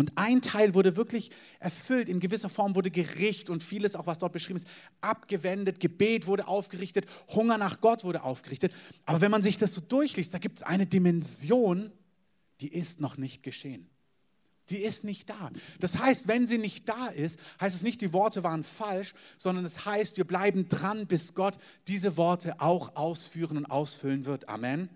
Und 0.00 0.12
ein 0.14 0.40
Teil 0.40 0.74
wurde 0.74 0.96
wirklich 0.96 1.30
erfüllt. 1.58 2.08
In 2.08 2.20
gewisser 2.20 2.48
Form 2.48 2.74
wurde 2.74 2.90
Gericht 2.90 3.50
und 3.50 3.62
vieles, 3.62 3.94
auch 3.94 4.06
was 4.06 4.16
dort 4.16 4.32
beschrieben 4.32 4.56
ist, 4.56 4.66
abgewendet. 5.02 5.78
Gebet 5.78 6.26
wurde 6.26 6.48
aufgerichtet. 6.48 7.04
Hunger 7.28 7.58
nach 7.58 7.82
Gott 7.82 8.02
wurde 8.02 8.22
aufgerichtet. 8.22 8.72
Aber 9.04 9.20
wenn 9.20 9.30
man 9.30 9.42
sich 9.42 9.58
das 9.58 9.74
so 9.74 9.82
durchliest, 9.82 10.32
da 10.32 10.38
gibt 10.38 10.56
es 10.56 10.62
eine 10.62 10.86
Dimension, 10.86 11.92
die 12.62 12.72
ist 12.72 12.98
noch 12.98 13.18
nicht 13.18 13.42
geschehen. 13.42 13.90
Die 14.70 14.78
ist 14.78 15.04
nicht 15.04 15.28
da. 15.28 15.50
Das 15.80 15.98
heißt, 15.98 16.26
wenn 16.26 16.46
sie 16.46 16.56
nicht 16.56 16.88
da 16.88 17.08
ist, 17.08 17.38
heißt 17.60 17.76
es 17.76 17.82
nicht, 17.82 18.00
die 18.00 18.14
Worte 18.14 18.42
waren 18.42 18.64
falsch, 18.64 19.12
sondern 19.36 19.66
es 19.66 19.84
heißt, 19.84 20.16
wir 20.16 20.24
bleiben 20.24 20.66
dran, 20.66 21.08
bis 21.08 21.34
Gott 21.34 21.58
diese 21.88 22.16
Worte 22.16 22.58
auch 22.58 22.96
ausführen 22.96 23.58
und 23.58 23.66
ausfüllen 23.66 24.24
wird. 24.24 24.48
Amen. 24.48 24.88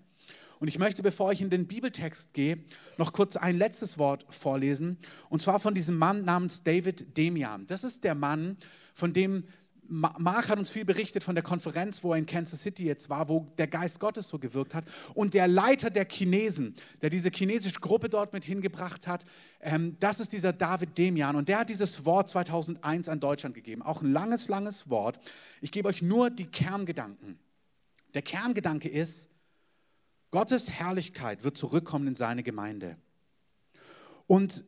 Und 0.60 0.68
ich 0.68 0.78
möchte, 0.78 1.02
bevor 1.02 1.32
ich 1.32 1.40
in 1.40 1.50
den 1.50 1.66
Bibeltext 1.66 2.32
gehe, 2.32 2.58
noch 2.96 3.12
kurz 3.12 3.36
ein 3.36 3.56
letztes 3.56 3.98
Wort 3.98 4.24
vorlesen. 4.28 4.98
Und 5.28 5.42
zwar 5.42 5.60
von 5.60 5.74
diesem 5.74 5.96
Mann 5.96 6.24
namens 6.24 6.62
David 6.62 7.16
Demian. 7.16 7.66
Das 7.66 7.84
ist 7.84 8.04
der 8.04 8.14
Mann, 8.14 8.56
von 8.94 9.12
dem 9.12 9.44
Mark 9.86 10.48
hat 10.48 10.58
uns 10.58 10.70
viel 10.70 10.84
berichtet 10.84 11.22
von 11.22 11.34
der 11.34 11.44
Konferenz, 11.44 12.02
wo 12.02 12.12
er 12.12 12.18
in 12.18 12.26
Kansas 12.26 12.62
City 12.62 12.84
jetzt 12.84 13.10
war, 13.10 13.28
wo 13.28 13.46
der 13.58 13.66
Geist 13.66 14.00
Gottes 14.00 14.28
so 14.28 14.38
gewirkt 14.38 14.74
hat. 14.74 14.84
Und 15.14 15.34
der 15.34 15.46
Leiter 15.46 15.90
der 15.90 16.06
Chinesen, 16.08 16.74
der 17.02 17.10
diese 17.10 17.30
chinesische 17.30 17.80
Gruppe 17.80 18.08
dort 18.08 18.32
mit 18.32 18.44
hingebracht 18.44 19.06
hat, 19.06 19.24
ähm, 19.60 19.96
das 20.00 20.20
ist 20.20 20.32
dieser 20.32 20.52
David 20.52 20.96
Demian. 20.96 21.36
Und 21.36 21.48
der 21.48 21.60
hat 21.60 21.68
dieses 21.68 22.04
Wort 22.04 22.30
2001 22.30 23.08
an 23.08 23.20
Deutschland 23.20 23.54
gegeben. 23.54 23.82
Auch 23.82 24.02
ein 24.02 24.12
langes, 24.12 24.48
langes 24.48 24.88
Wort. 24.88 25.18
Ich 25.60 25.70
gebe 25.70 25.88
euch 25.88 26.00
nur 26.00 26.30
die 26.30 26.46
Kerngedanken. 26.46 27.38
Der 28.14 28.22
Kerngedanke 28.22 28.88
ist, 28.88 29.28
Gottes 30.34 30.68
Herrlichkeit 30.68 31.44
wird 31.44 31.56
zurückkommen 31.56 32.08
in 32.08 32.16
seine 32.16 32.42
Gemeinde. 32.42 32.96
Und 34.26 34.64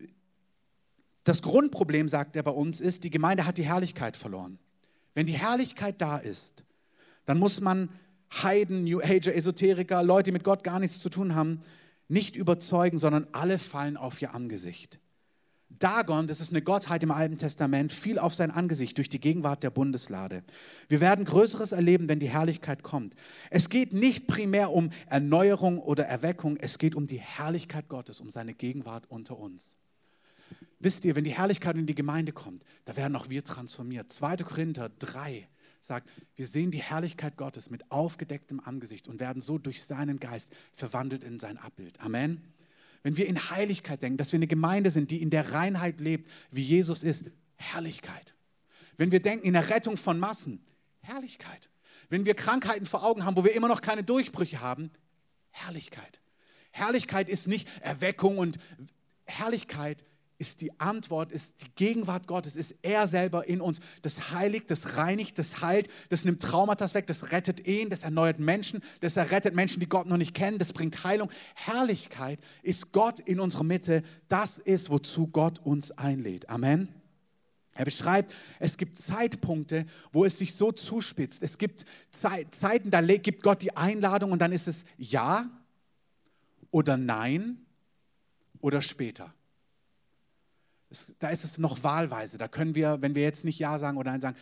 das 1.25 1.43
Grundproblem, 1.43 2.09
sagt 2.09 2.37
er 2.37 2.45
bei 2.45 2.53
uns, 2.53 2.81
ist, 2.81 3.03
die 3.03 3.11
Gemeinde 3.11 3.47
hat 3.47 3.59
die 3.59 3.65
Herrlichkeit 3.65 4.17
verloren. 4.17 4.61
Wenn 5.15 5.27
die 5.27 5.33
Herrlichkeit 5.33 6.01
da 6.01 6.19
ist, 6.19 6.63
dann 7.25 7.41
muss 7.41 7.61
man 7.61 7.89
Heiden, 8.33 8.85
New 8.85 9.01
Ager, 9.01 9.35
Esoteriker, 9.35 10.05
Leute, 10.05 10.27
die 10.27 10.35
mit 10.35 10.45
Gott 10.45 10.63
gar 10.63 10.79
nichts 10.79 11.01
zu 11.01 11.11
tun 11.11 11.35
haben, 11.35 11.63
nicht 12.07 12.37
überzeugen, 12.37 12.99
sondern 12.99 13.27
alle 13.33 13.59
fallen 13.59 13.97
auf 13.97 14.23
ihr 14.23 14.37
Angesicht. 14.37 15.01
Dagon, 15.69 16.27
das 16.27 16.41
ist 16.41 16.51
eine 16.51 16.63
Gottheit 16.63 17.03
im 17.03 17.11
Alten 17.11 17.39
Testament, 17.39 17.93
fiel 17.93 18.19
auf 18.19 18.35
sein 18.35 18.51
Angesicht 18.51 18.97
durch 18.97 19.09
die 19.09 19.21
Gegenwart 19.21 19.63
der 19.63 19.71
Bundeslade. 19.71 20.43
Wir 20.89 21.01
werden 21.01 21.25
Größeres 21.25 21.73
erleben, 21.73 22.09
wenn 22.09 22.21
die 22.21 22.29
Herrlichkeit 22.29 22.83
kommt. 22.83 23.15
Es 23.51 23.69
geht 23.69 23.93
nicht 23.93 24.27
primär 24.27 24.73
um 24.73 24.91
Erneuerung 25.09 25.79
oder 25.79 26.07
Erweckung, 26.07 26.57
es 26.57 26.79
geht 26.79 26.95
um 26.95 27.07
die 27.07 27.21
Herrlichkeit 27.21 27.89
Gottes, 27.89 28.21
um 28.21 28.31
seine 28.31 28.55
Gegenwart 28.55 29.11
unter 29.11 29.39
uns. 29.39 29.77
Wisst 30.79 31.05
ihr, 31.05 31.17
wenn 31.17 31.25
die 31.25 31.35
Herrlichkeit 31.35 31.77
in 31.77 31.87
die 31.87 31.95
Gemeinde 31.95 32.33
kommt, 32.33 32.65
da 32.85 32.97
werden 32.97 33.17
auch 33.17 33.29
wir 33.29 33.43
transformiert. 33.43 34.11
2. 34.11 34.37
Korinther 34.39 34.91
3 34.99 35.49
sagt, 35.81 36.11
wir 36.35 36.47
sehen 36.47 36.71
die 36.71 36.83
Herrlichkeit 36.83 37.37
Gottes 37.37 37.71
mit 37.71 37.91
aufgedecktem 37.91 38.61
Angesicht 38.61 39.09
und 39.09 39.21
werden 39.21 39.41
so 39.41 39.59
durch 39.59 39.85
seinen 39.85 40.21
Geist 40.21 40.51
verwandelt 40.73 41.25
in 41.25 41.39
sein 41.39 41.57
Abbild. 41.57 42.01
Amen. 42.01 42.43
Wenn 43.07 43.17
wir 43.17 43.29
in 43.29 43.51
Heiligkeit 43.51 44.03
denken, 44.03 44.17
dass 44.17 44.33
wir 44.33 44.39
eine 44.39 44.49
Gemeinde 44.49 44.91
sind, 44.91 45.13
die 45.13 45.23
in 45.23 45.31
der 45.31 45.53
Reinheit 45.53 46.01
lebt, 46.01 46.29
wie 46.51 46.63
Jesus 46.63 47.05
ist, 47.05 47.27
Herrlichkeit. 47.55 48.35
Wenn 48.97 49.13
wir 49.13 49.23
denken 49.23 49.47
in 49.47 49.53
der 49.53 49.69
Rettung 49.69 49.97
von 49.97 50.19
Massen, 50.19 50.61
Herrlichkeit. 51.03 51.71
Wenn 52.09 52.27
wir 52.27 52.35
Krankheiten 52.35 52.85
vor 52.85 53.05
Augen 53.05 53.25
haben, 53.25 53.37
wo 53.37 53.45
wir 53.45 53.55
immer 53.55 53.69
noch 53.69 53.81
keine 53.81 54.03
Durchbrüche 54.03 54.61
haben, 54.61 54.91
Herrlichkeit. 55.53 56.21
Herrlichkeit 56.73 57.29
ist 57.29 57.47
nicht 57.47 57.69
Erweckung 57.81 58.39
und 58.39 58.59
Herrlichkeit 59.25 60.03
ist 60.39 60.61
die 60.61 60.79
Antwort, 60.81 61.33
ist 61.33 61.63
die 61.63 61.71
Gegenwart 61.75 62.27
Gottes, 62.27 62.57
ist 62.57 62.75
er 62.83 63.07
selber 63.07 63.49
in 63.49 63.61
uns. 63.61 63.81
Das 64.03 64.31
heiligt, 64.31 64.71
das 64.71 64.97
reinigt, 64.97 65.39
das 65.39 65.61
heilt, 65.61 65.89
das 66.09 66.25
nimmt 66.25 66.43
Traumata 66.43 66.93
weg, 66.95 67.07
das 67.07 67.33
rettet 67.33 67.67
Ehen, 67.67 67.91
das 67.91 68.03
erneuert 68.03 68.39
Menschen, 68.39 68.81
das 69.01 69.17
errettet 69.17 69.55
Menschen, 69.55 69.81
die 69.81 69.89
Gott 69.89 70.07
noch 70.07 70.17
nicht 70.17 70.35
kennen, 70.35 70.59
das 70.59 70.73
bringt 70.73 71.05
Heilung. 71.05 71.31
Herrlichkeit 71.55 72.39
ist 72.63 72.93
Gott 72.93 73.21
in 73.21 73.41
unserer 73.41 73.65
Mitte. 73.65 74.03
Das 74.29 74.59
ist, 74.59 74.91
wozu 74.91 75.27
Gott 75.27 75.59
uns 75.59 75.91
einlädt. 75.93 76.49
Amen. 76.49 76.89
Er 77.75 77.85
beschreibt, 77.85 78.35
es 78.59 78.79
gibt 78.79 78.97
Zeitpunkte, 78.97 79.85
wo 80.13 80.25
es 80.25 80.39
sich 80.39 80.55
so 80.55 80.73
zuspitzt. 80.73 81.43
Es 81.43 81.59
gibt 81.59 81.85
Zeiten, 82.11 82.91
da 82.91 83.03
gibt 83.03 83.43
Gott 83.43 83.61
die 83.61 83.77
Einladung 83.77 84.33
und 84.33 84.41
dann 84.41 84.53
ist 84.53 84.67
es 84.67 84.85
Ja 84.97 85.51
oder 86.71 86.97
Nein 86.97 87.67
oder 88.61 88.81
später 88.81 89.35
da 91.19 91.31
ist 91.31 91.45
es 91.45 91.59
noch 91.59 91.83
wahlweise. 91.83 92.39
Da 92.39 92.49
können 92.49 92.75
wir, 92.75 93.03
wenn 93.03 93.15
wir 93.15 93.23
jetzt 93.23 93.45
nicht 93.45 93.59
Ja 93.59 93.79
sagen 93.79 93.99
oder 93.99 94.11
Nein 94.11 94.21
sagen, 94.21 94.37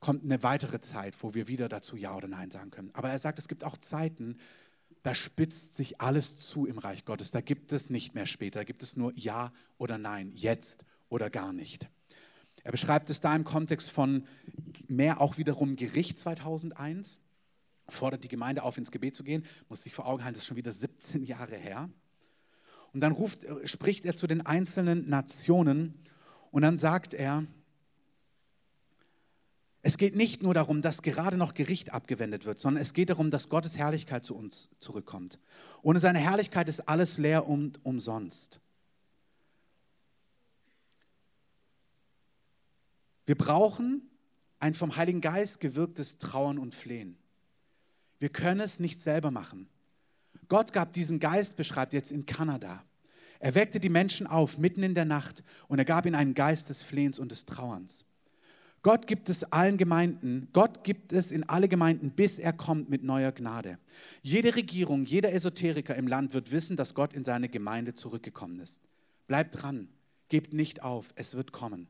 kommt 0.00 0.24
eine 0.24 0.42
weitere 0.42 0.80
Zeit, 0.80 1.14
wo 1.22 1.34
wir 1.34 1.48
wieder 1.48 1.68
dazu 1.68 1.96
Ja 1.96 2.14
oder 2.16 2.28
Nein 2.28 2.50
sagen 2.50 2.70
können. 2.70 2.90
Aber 2.92 3.08
er 3.08 3.18
sagt, 3.18 3.38
es 3.38 3.48
gibt 3.48 3.64
auch 3.64 3.76
Zeiten, 3.76 4.36
da 5.02 5.14
spitzt 5.14 5.76
sich 5.76 6.00
alles 6.00 6.38
zu 6.38 6.66
im 6.66 6.78
Reich 6.78 7.04
Gottes. 7.04 7.30
Da 7.30 7.40
gibt 7.40 7.72
es 7.72 7.90
nicht 7.90 8.14
mehr 8.14 8.26
später, 8.26 8.60
da 8.60 8.64
gibt 8.64 8.82
es 8.82 8.96
nur 8.96 9.12
Ja 9.14 9.52
oder 9.78 9.98
Nein, 9.98 10.32
jetzt 10.34 10.84
oder 11.08 11.30
gar 11.30 11.52
nicht. 11.52 11.88
Er 12.64 12.72
beschreibt 12.72 13.10
es 13.10 13.20
da 13.20 13.36
im 13.36 13.44
Kontext 13.44 13.90
von 13.90 14.26
mehr 14.88 15.20
auch 15.20 15.36
wiederum 15.36 15.76
Gericht 15.76 16.18
2001, 16.18 17.20
fordert 17.88 18.24
die 18.24 18.28
Gemeinde 18.28 18.62
auf, 18.62 18.78
ins 18.78 18.90
Gebet 18.90 19.14
zu 19.14 19.24
gehen, 19.24 19.44
muss 19.68 19.82
sich 19.82 19.94
vor 19.94 20.06
Augen 20.06 20.24
halten, 20.24 20.34
das 20.34 20.44
ist 20.44 20.48
schon 20.48 20.56
wieder 20.56 20.72
17 20.72 21.22
Jahre 21.22 21.56
her. 21.56 21.90
Und 22.94 23.00
dann 23.00 23.12
ruft, 23.12 23.44
äh, 23.44 23.66
spricht 23.66 24.06
er 24.06 24.16
zu 24.16 24.26
den 24.26 24.46
einzelnen 24.46 25.08
Nationen 25.08 25.94
und 26.50 26.62
dann 26.62 26.78
sagt 26.78 27.12
er, 27.12 27.44
es 29.82 29.98
geht 29.98 30.16
nicht 30.16 30.42
nur 30.42 30.54
darum, 30.54 30.80
dass 30.80 31.02
gerade 31.02 31.36
noch 31.36 31.52
Gericht 31.52 31.92
abgewendet 31.92 32.46
wird, 32.46 32.58
sondern 32.58 32.80
es 32.80 32.94
geht 32.94 33.10
darum, 33.10 33.30
dass 33.30 33.50
Gottes 33.50 33.76
Herrlichkeit 33.76 34.24
zu 34.24 34.34
uns 34.34 34.70
zurückkommt. 34.78 35.38
Ohne 35.82 35.98
seine 35.98 36.20
Herrlichkeit 36.20 36.70
ist 36.70 36.88
alles 36.88 37.18
leer 37.18 37.46
und 37.46 37.84
umsonst. 37.84 38.60
Wir 43.26 43.36
brauchen 43.36 44.08
ein 44.58 44.72
vom 44.72 44.96
Heiligen 44.96 45.20
Geist 45.20 45.60
gewirktes 45.60 46.16
Trauern 46.16 46.58
und 46.58 46.74
Flehen. 46.74 47.18
Wir 48.18 48.30
können 48.30 48.60
es 48.60 48.80
nicht 48.80 49.00
selber 49.00 49.30
machen. 49.30 49.68
Gott 50.48 50.72
gab 50.72 50.92
diesen 50.92 51.20
Geist, 51.20 51.56
beschreibt 51.56 51.92
jetzt 51.92 52.12
in 52.12 52.26
Kanada. 52.26 52.82
Er 53.40 53.54
weckte 53.54 53.80
die 53.80 53.88
Menschen 53.88 54.26
auf 54.26 54.58
mitten 54.58 54.82
in 54.82 54.94
der 54.94 55.04
Nacht 55.04 55.44
und 55.68 55.78
er 55.78 55.84
gab 55.84 56.06
ihnen 56.06 56.14
einen 56.14 56.34
Geist 56.34 56.70
des 56.70 56.82
Flehens 56.82 57.18
und 57.18 57.30
des 57.30 57.44
Trauerns. 57.44 58.04
Gott 58.82 59.06
gibt 59.06 59.30
es 59.30 59.44
allen 59.44 59.78
Gemeinden, 59.78 60.48
Gott 60.52 60.84
gibt 60.84 61.12
es 61.12 61.32
in 61.32 61.48
alle 61.48 61.68
Gemeinden, 61.68 62.10
bis 62.10 62.38
er 62.38 62.52
kommt 62.52 62.90
mit 62.90 63.02
neuer 63.02 63.32
Gnade. 63.32 63.78
Jede 64.20 64.54
Regierung, 64.56 65.06
jeder 65.06 65.32
Esoteriker 65.32 65.94
im 65.94 66.06
Land 66.06 66.34
wird 66.34 66.52
wissen, 66.52 66.76
dass 66.76 66.94
Gott 66.94 67.14
in 67.14 67.24
seine 67.24 67.48
Gemeinde 67.48 67.94
zurückgekommen 67.94 68.60
ist. 68.60 68.82
Bleibt 69.26 69.62
dran, 69.62 69.88
gebt 70.28 70.52
nicht 70.52 70.82
auf, 70.82 71.08
es 71.16 71.34
wird 71.34 71.50
kommen. 71.50 71.88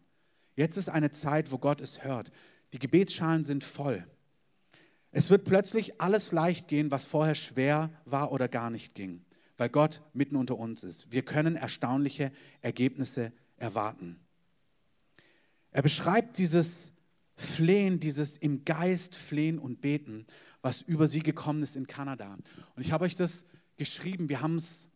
Jetzt 0.54 0.76
ist 0.76 0.88
eine 0.88 1.10
Zeit, 1.10 1.50
wo 1.50 1.58
Gott 1.58 1.80
es 1.80 2.04
hört. 2.04 2.30
Die 2.72 2.78
Gebetsschalen 2.78 3.42
sind 3.42 3.64
voll. 3.64 4.06
Es 5.16 5.30
wird 5.30 5.44
plötzlich 5.44 6.00
alles 6.00 6.32
leicht 6.32 6.66
gehen, 6.66 6.90
was 6.90 7.04
vorher 7.04 7.36
schwer 7.36 7.90
war 8.04 8.32
oder 8.32 8.48
gar 8.48 8.68
nicht 8.68 8.96
ging, 8.96 9.24
weil 9.56 9.68
Gott 9.68 10.02
mitten 10.12 10.34
unter 10.34 10.58
uns 10.58 10.82
ist. 10.82 11.12
Wir 11.12 11.22
können 11.22 11.54
erstaunliche 11.54 12.32
Ergebnisse 12.62 13.32
erwarten. 13.56 14.18
Er 15.70 15.82
beschreibt 15.82 16.36
dieses 16.38 16.90
Flehen, 17.36 18.00
dieses 18.00 18.36
im 18.36 18.64
Geist 18.64 19.14
flehen 19.14 19.60
und 19.60 19.80
beten, 19.80 20.26
was 20.62 20.82
über 20.82 21.06
sie 21.06 21.20
gekommen 21.20 21.62
ist 21.62 21.76
in 21.76 21.86
Kanada. 21.86 22.36
Und 22.74 22.82
ich 22.82 22.90
habe 22.90 23.04
euch 23.04 23.14
das 23.14 23.44
geschrieben. 23.76 24.28
Wir 24.28 24.40
haben 24.40 24.56
es 24.56 24.88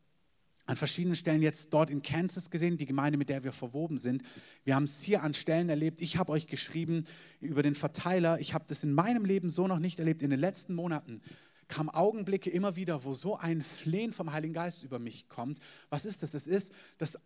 an 0.69 0.77
verschiedenen 0.77 1.17
Stellen 1.17 1.41
jetzt 1.41 1.73
dort 1.73 1.89
in 1.89 2.03
Kansas 2.03 2.51
gesehen, 2.51 2.77
die 2.77 2.85
Gemeinde, 2.85 3.17
mit 3.17 3.31
der 3.31 3.43
wir 3.43 3.53
verwoben 3.53 3.97
sind. 3.97 4.23
Wir 4.65 4.75
haben 4.75 4.85
es 4.85 5.01
hier 5.01 5.23
an 5.23 5.33
Stellen 5.33 5.71
erlebt. 5.71 6.03
Ich 6.03 6.19
habe 6.19 6.31
euch 6.31 6.47
geschrieben 6.47 7.05
über 7.41 7.63
den 7.63 7.75
Verteiler. 7.75 8.39
Ich 8.39 8.53
habe 8.53 8.67
das 8.69 8.85
in 8.85 8.93
meinem 8.93 9.25
Leben 9.25 9.49
so 9.49 9.67
noch 9.67 9.79
nicht 9.79 9.99
erlebt 9.99 10.21
in 10.21 10.29
den 10.29 10.39
letzten 10.39 10.75
Monaten, 10.75 11.23
kamen 11.69 11.89
Augenblicke 11.89 12.51
immer 12.51 12.77
wieder, 12.77 13.05
wo 13.05 13.15
so 13.15 13.37
ein 13.37 13.63
Flehen 13.63 14.13
vom 14.13 14.31
Heiligen 14.31 14.53
Geist 14.53 14.83
über 14.83 14.99
mich 14.99 15.29
kommt. 15.29 15.59
Was 15.89 16.05
ist 16.05 16.23
das? 16.23 16.35
Es 16.35 16.47
ist, 16.47 16.73
dass 16.99 17.19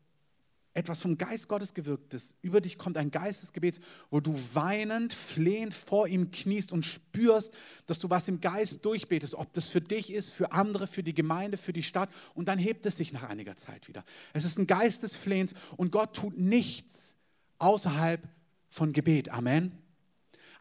etwas 0.75 1.03
vom 1.03 1.19
Geist 1.19 1.49
Gottes 1.49 1.75
gewirktes. 1.75 2.35
Über 2.41 2.61
dich 2.61 2.79
kommt 2.79 2.97
ein 2.97 3.11
Geist 3.11 3.43
des 3.43 3.53
Gebets, 3.53 3.81
wo 4.11 4.21
du 4.21 4.35
weinend, 4.55 5.13
flehend 5.13 5.75
vor 5.75 6.09
ihm 6.09 6.31
kniest 6.31 6.73
und 6.73 6.87
spürst, 6.87 7.53
dass 7.87 7.99
du 7.99 8.09
was 8.09 8.29
im 8.29 8.41
Geist 8.41 8.85
durchbetest, 8.85 9.35
ob 9.35 9.53
das 9.53 9.69
für 9.69 9.81
dich 9.81 10.13
ist, 10.13 10.31
für 10.31 10.53
andere, 10.53 10.87
für 10.87 11.03
die 11.03 11.15
Gemeinde, 11.15 11.57
für 11.57 11.73
die 11.73 11.83
Stadt. 11.83 12.11
Und 12.35 12.49
dann 12.49 12.59
hebt 12.59 12.87
es 12.87 12.97
sich 12.97 13.13
nach 13.13 13.25
einiger 13.25 13.57
Zeit 13.57 13.89
wieder. 13.89 14.05
Es 14.33 14.45
ist 14.45 14.59
ein 14.59 14.67
Geist 14.67 15.03
des 15.03 15.15
Flehens 15.15 15.55
und 15.77 15.93
Gott 15.93 16.15
tut 16.17 16.39
nichts 16.39 17.17
außerhalb 17.59 18.27
von 18.69 18.93
Gebet. 18.93 19.29
Amen. 19.29 19.82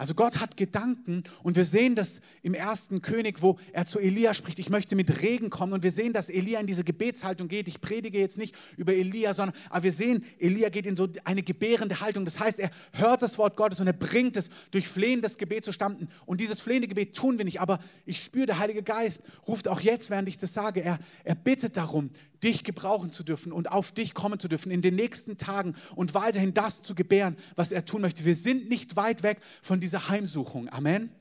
Also 0.01 0.15
Gott 0.15 0.39
hat 0.39 0.57
Gedanken 0.57 1.25
und 1.43 1.55
wir 1.55 1.63
sehen 1.63 1.93
das 1.93 2.21
im 2.41 2.55
ersten 2.55 3.03
König, 3.03 3.43
wo 3.43 3.59
er 3.71 3.85
zu 3.85 3.99
Elia 3.99 4.33
spricht, 4.33 4.57
ich 4.57 4.71
möchte 4.71 4.95
mit 4.95 5.21
Regen 5.21 5.51
kommen 5.51 5.73
und 5.73 5.83
wir 5.83 5.91
sehen, 5.91 6.11
dass 6.11 6.27
Elia 6.27 6.59
in 6.59 6.65
diese 6.65 6.83
Gebetshaltung 6.83 7.47
geht. 7.47 7.67
Ich 7.67 7.81
predige 7.81 8.17
jetzt 8.17 8.39
nicht 8.39 8.55
über 8.77 8.95
Elia, 8.95 9.35
sondern 9.35 9.55
aber 9.69 9.83
wir 9.83 9.91
sehen, 9.91 10.25
Elia 10.39 10.69
geht 10.69 10.87
in 10.87 10.95
so 10.95 11.07
eine 11.23 11.43
gebärende 11.43 12.01
Haltung. 12.01 12.25
Das 12.25 12.39
heißt, 12.39 12.57
er 12.57 12.71
hört 12.93 13.21
das 13.21 13.37
Wort 13.37 13.55
Gottes 13.55 13.79
und 13.79 13.85
er 13.85 13.93
bringt 13.93 14.37
es 14.37 14.49
durch 14.71 14.87
flehendes 14.87 15.37
Gebet 15.37 15.65
zustande. 15.65 16.07
Und 16.25 16.41
dieses 16.41 16.61
flehende 16.61 16.87
Gebet 16.87 17.15
tun 17.15 17.37
wir 17.37 17.45
nicht, 17.45 17.61
aber 17.61 17.77
ich 18.07 18.23
spüre, 18.23 18.47
der 18.47 18.57
Heilige 18.57 18.81
Geist 18.81 19.21
ruft 19.47 19.67
auch 19.67 19.81
jetzt, 19.81 20.09
während 20.09 20.27
ich 20.27 20.37
das 20.39 20.51
sage, 20.51 20.81
er, 20.81 20.97
er 21.23 21.35
bittet 21.35 21.77
darum, 21.77 22.09
dich 22.43 22.63
gebrauchen 22.63 23.11
zu 23.11 23.23
dürfen 23.23 23.51
und 23.51 23.71
auf 23.71 23.91
dich 23.91 24.13
kommen 24.13 24.39
zu 24.39 24.47
dürfen 24.47 24.71
in 24.71 24.81
den 24.81 24.95
nächsten 24.95 25.37
Tagen 25.37 25.75
und 25.95 26.13
weiterhin 26.13 26.53
das 26.53 26.81
zu 26.81 26.95
gebären, 26.95 27.35
was 27.55 27.71
er 27.71 27.85
tun 27.85 28.01
möchte. 28.01 28.25
Wir 28.25 28.35
sind 28.35 28.69
nicht 28.69 28.95
weit 28.95 29.23
weg 29.23 29.39
von 29.61 29.79
dieser 29.91 30.07
Heimsuchung. 30.07 30.69
Amen. 30.69 31.11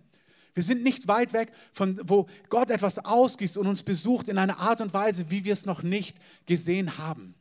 Wir 0.54 0.62
sind 0.62 0.84
nicht 0.84 1.08
weit 1.08 1.32
weg 1.32 1.50
von, 1.72 2.00
wo 2.04 2.28
Gott 2.48 2.70
etwas 2.70 2.98
ausgießt 3.00 3.56
und 3.56 3.66
uns 3.66 3.82
besucht 3.82 4.28
in 4.28 4.38
einer 4.38 4.58
Art 4.58 4.80
und 4.80 4.94
Weise, 4.94 5.28
wie 5.30 5.44
wir 5.44 5.52
es 5.52 5.66
noch 5.66 5.82
nicht 5.82 6.16
gesehen 6.46 6.96
haben. 6.96 7.34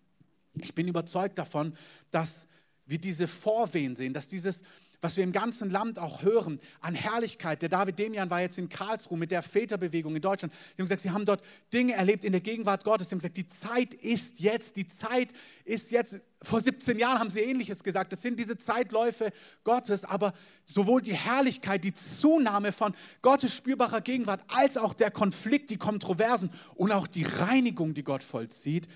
Ich 0.55 0.74
bin 0.74 0.88
überzeugt 0.88 1.38
davon, 1.38 1.74
dass 2.09 2.48
wir 2.88 2.98
diese 2.98 3.27
Vorwehen 3.27 3.95
sehen, 3.95 4.13
dass 4.13 4.27
dieses 4.27 4.63
was 5.01 5.18
wir 5.18 5.24
im 5.24 5.32
ganzen 5.32 5.70
Land 5.70 6.00
auch 6.00 6.22
hören, 6.22 6.60
an 6.82 6.96
Herrlichkeit. 6.96 7.62
Der 7.62 7.70
David 7.70 8.00
Demian 8.00 8.29
war 8.29 8.41
jetzt 8.41 8.58
in 8.58 8.70
Karlsruhe 8.70 9.18
mit 9.18 9.32
der 9.32 9.41
Väterbewegung 9.41 10.15
in 10.15 10.22
Deutschland. 10.22 10.53
Sie 10.53 10.82
haben 10.82 10.86
gesagt, 10.86 11.01
sie 11.01 11.12
haben 11.12 11.25
dort 11.25 11.41
Dinge 11.74 11.94
erlebt 11.94 12.24
in 12.24 12.32
der 12.32 12.41
Gegenwart 12.41 12.84
Gottes. 12.84 13.10
Sie 13.10 13.13
haben 13.13 13.20
gesagt, 13.20 13.38
die 13.38 13.48
Zeit 13.48 13.94
ist 13.94 14.39
jetzt, 14.39 14.75
die 14.75 14.88
Zeit 14.88 15.34
ist 15.65 15.91
jetzt. 15.91 16.20
Vor 16.41 16.62
17 16.62 16.98
Jahren 16.98 17.20
haben 17.20 17.29
sie 17.29 17.41
Ähnliches 17.41 17.84
gesagt. 17.84 18.13
Das 18.13 18.22
sind 18.22 18.39
diese 18.39 18.58
Zeitläufe 18.58 19.32
Gottes, 19.65 20.06
aber 20.06 20.34
sowohl 20.65 21.01
die 21.01 21.13
Herrlichkeit, 21.13 21.84
die 21.84 21.94
Zunahme 21.94 22.72
von 22.72 22.94
Gottes 23.22 23.53
spürbarer 23.53 24.00
Gegenwart, 24.00 24.41
als 24.48 24.77
auch 24.77 24.94
der 24.94 25.12
Konflikt, 25.12 25.70
die 25.70 25.77
Kontroversen 25.77 26.50
und 26.75 26.94
auch 26.94 27.08
die 27.08 27.24
Reinigung, 27.24 27.94
die 27.94 28.03
Gott 28.03 28.24
vollzieht, 28.24 28.88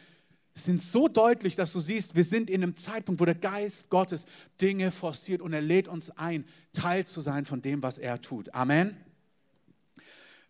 sind 0.56 0.82
so 0.82 1.08
deutlich, 1.08 1.56
dass 1.56 1.74
du 1.74 1.80
siehst, 1.80 2.16
wir 2.16 2.24
sind 2.24 2.50
in 2.50 2.62
einem 2.62 2.76
Zeitpunkt, 2.76 3.20
wo 3.20 3.26
der 3.26 3.36
Geist 3.36 3.90
Gottes 3.90 4.26
Dinge 4.62 4.92
forciert 4.92 5.42
und 5.42 5.54
er 5.54 5.62
lädt 5.62 5.88
uns 5.88 6.12
ein, 6.12 6.46
Teil 6.74 7.06
zu 7.06 7.22
sein 7.22 7.46
von 7.46 7.62
dem, 7.62 7.82
was 7.82 7.98
er 7.98 8.22
tut. 8.22 8.54
Amen. 8.54 8.96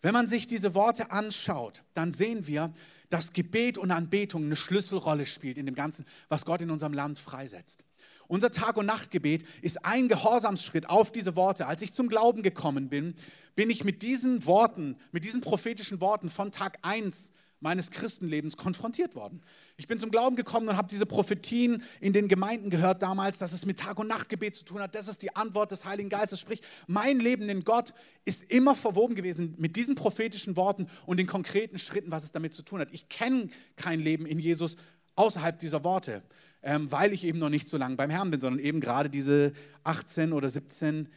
Wenn 0.02 0.14
man 0.14 0.28
sich 0.28 0.48
diese 0.48 0.76
Worte 0.76 1.12
anschaut, 1.12 1.84
dann 1.94 2.12
sehen 2.12 2.46
wir, 2.46 2.74
dass 3.10 3.32
Gebet 3.32 3.78
und 3.78 3.92
Anbetung 3.92 4.44
eine 4.44 4.58
Schlüsselrolle 4.58 5.26
spielt 5.26 5.58
in 5.58 5.66
dem 5.66 5.76
Ganzen, 5.76 6.06
was 6.28 6.44
Gott 6.44 6.62
in 6.62 6.72
unserem 6.72 6.92
Land 6.92 7.18
freisetzt. 7.20 7.86
Unser 8.28 8.52
Tag- 8.52 8.76
und 8.76 8.86
Nachtgebet 8.86 9.46
ist 9.62 9.86
ein 9.86 10.10
Gehorsamsschritt 10.10 10.90
auf 10.90 11.14
diese 11.14 11.38
Worte. 11.38 11.68
Als 11.68 11.82
ich 11.82 11.94
zum 11.94 12.10
Glauben 12.10 12.42
gekommen 12.42 12.90
bin, 12.90 13.16
bin 13.56 13.70
ich 13.70 13.86
mit 13.86 14.02
diesen 14.02 14.46
Worten, 14.46 14.98
mit 15.14 15.24
diesen 15.24 15.40
prophetischen 15.40 16.02
Worten 16.02 16.30
von 16.30 16.52
Tag 16.52 16.80
1 16.82 17.32
meines 17.64 17.92
Christenlebens 17.92 18.58
konfrontiert 18.58 19.16
worden. 19.16 19.42
Ich 19.78 19.88
bin 19.88 19.98
zum 19.98 20.12
Glauben 20.12 20.36
gekommen 20.36 20.68
und 20.68 20.76
habe 20.76 20.90
diese 20.90 21.06
Prophetien 21.06 21.82
in 22.02 22.12
den 22.12 22.28
Gemeinden 22.28 22.70
gehört 22.70 23.02
damals, 23.02 23.40
dass 23.40 23.54
es 23.54 23.66
mit 23.66 23.80
Tag- 23.80 23.98
und 24.00 24.08
Nachtgebet 24.08 24.54
zu 24.54 24.66
tun 24.66 24.82
hat. 24.82 24.94
Das 24.94 25.08
ist 25.08 25.22
die 25.22 25.36
Antwort 25.36 25.72
des 25.72 25.86
Heiligen 25.86 26.10
Geistes. 26.10 26.42
Sprich, 26.42 26.62
mein 26.88 27.22
Leben 27.22 27.48
in 27.48 27.64
Gott 27.64 27.94
ist 28.26 28.44
immer 28.52 28.76
verwoben 28.76 29.16
gewesen 29.16 29.56
mit 29.58 29.78
diesen 29.78 29.96
prophetischen 29.96 30.58
Worten 30.58 30.88
und 31.06 31.18
den 31.18 31.26
konkreten 31.26 31.80
Schritten, 31.80 32.12
was 32.12 32.26
es 32.26 32.34
damit 32.34 32.54
zu 32.54 32.64
tun 32.64 32.82
hat. 32.82 32.90
Ich 32.92 33.08
kenne 33.08 33.48
kein 33.78 34.02
Leben 34.02 34.26
in 34.26 34.40
Jesus 34.40 34.76
außerhalb 35.16 35.58
dieser 35.58 35.86
Worte, 35.86 36.22
ähm, 36.64 36.92
weil 36.92 37.14
ich 37.14 37.24
eben 37.24 37.40
noch 37.40 37.50
nicht 37.50 37.70
so 37.70 37.78
lange 37.78 37.96
beim 37.96 38.10
Herrn 38.10 38.30
bin, 38.30 38.42
sondern 38.42 38.64
eben 38.64 38.82
gerade 38.82 39.10
diese 39.10 39.54
18 39.86 40.34
oder 40.34 40.50
17 40.50 41.08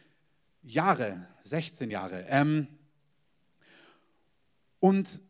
Jahre, 0.63 1.27
16 1.43 1.91
Jahre. 1.91 2.25
Ähm, 2.29 2.67
und 4.79 5.21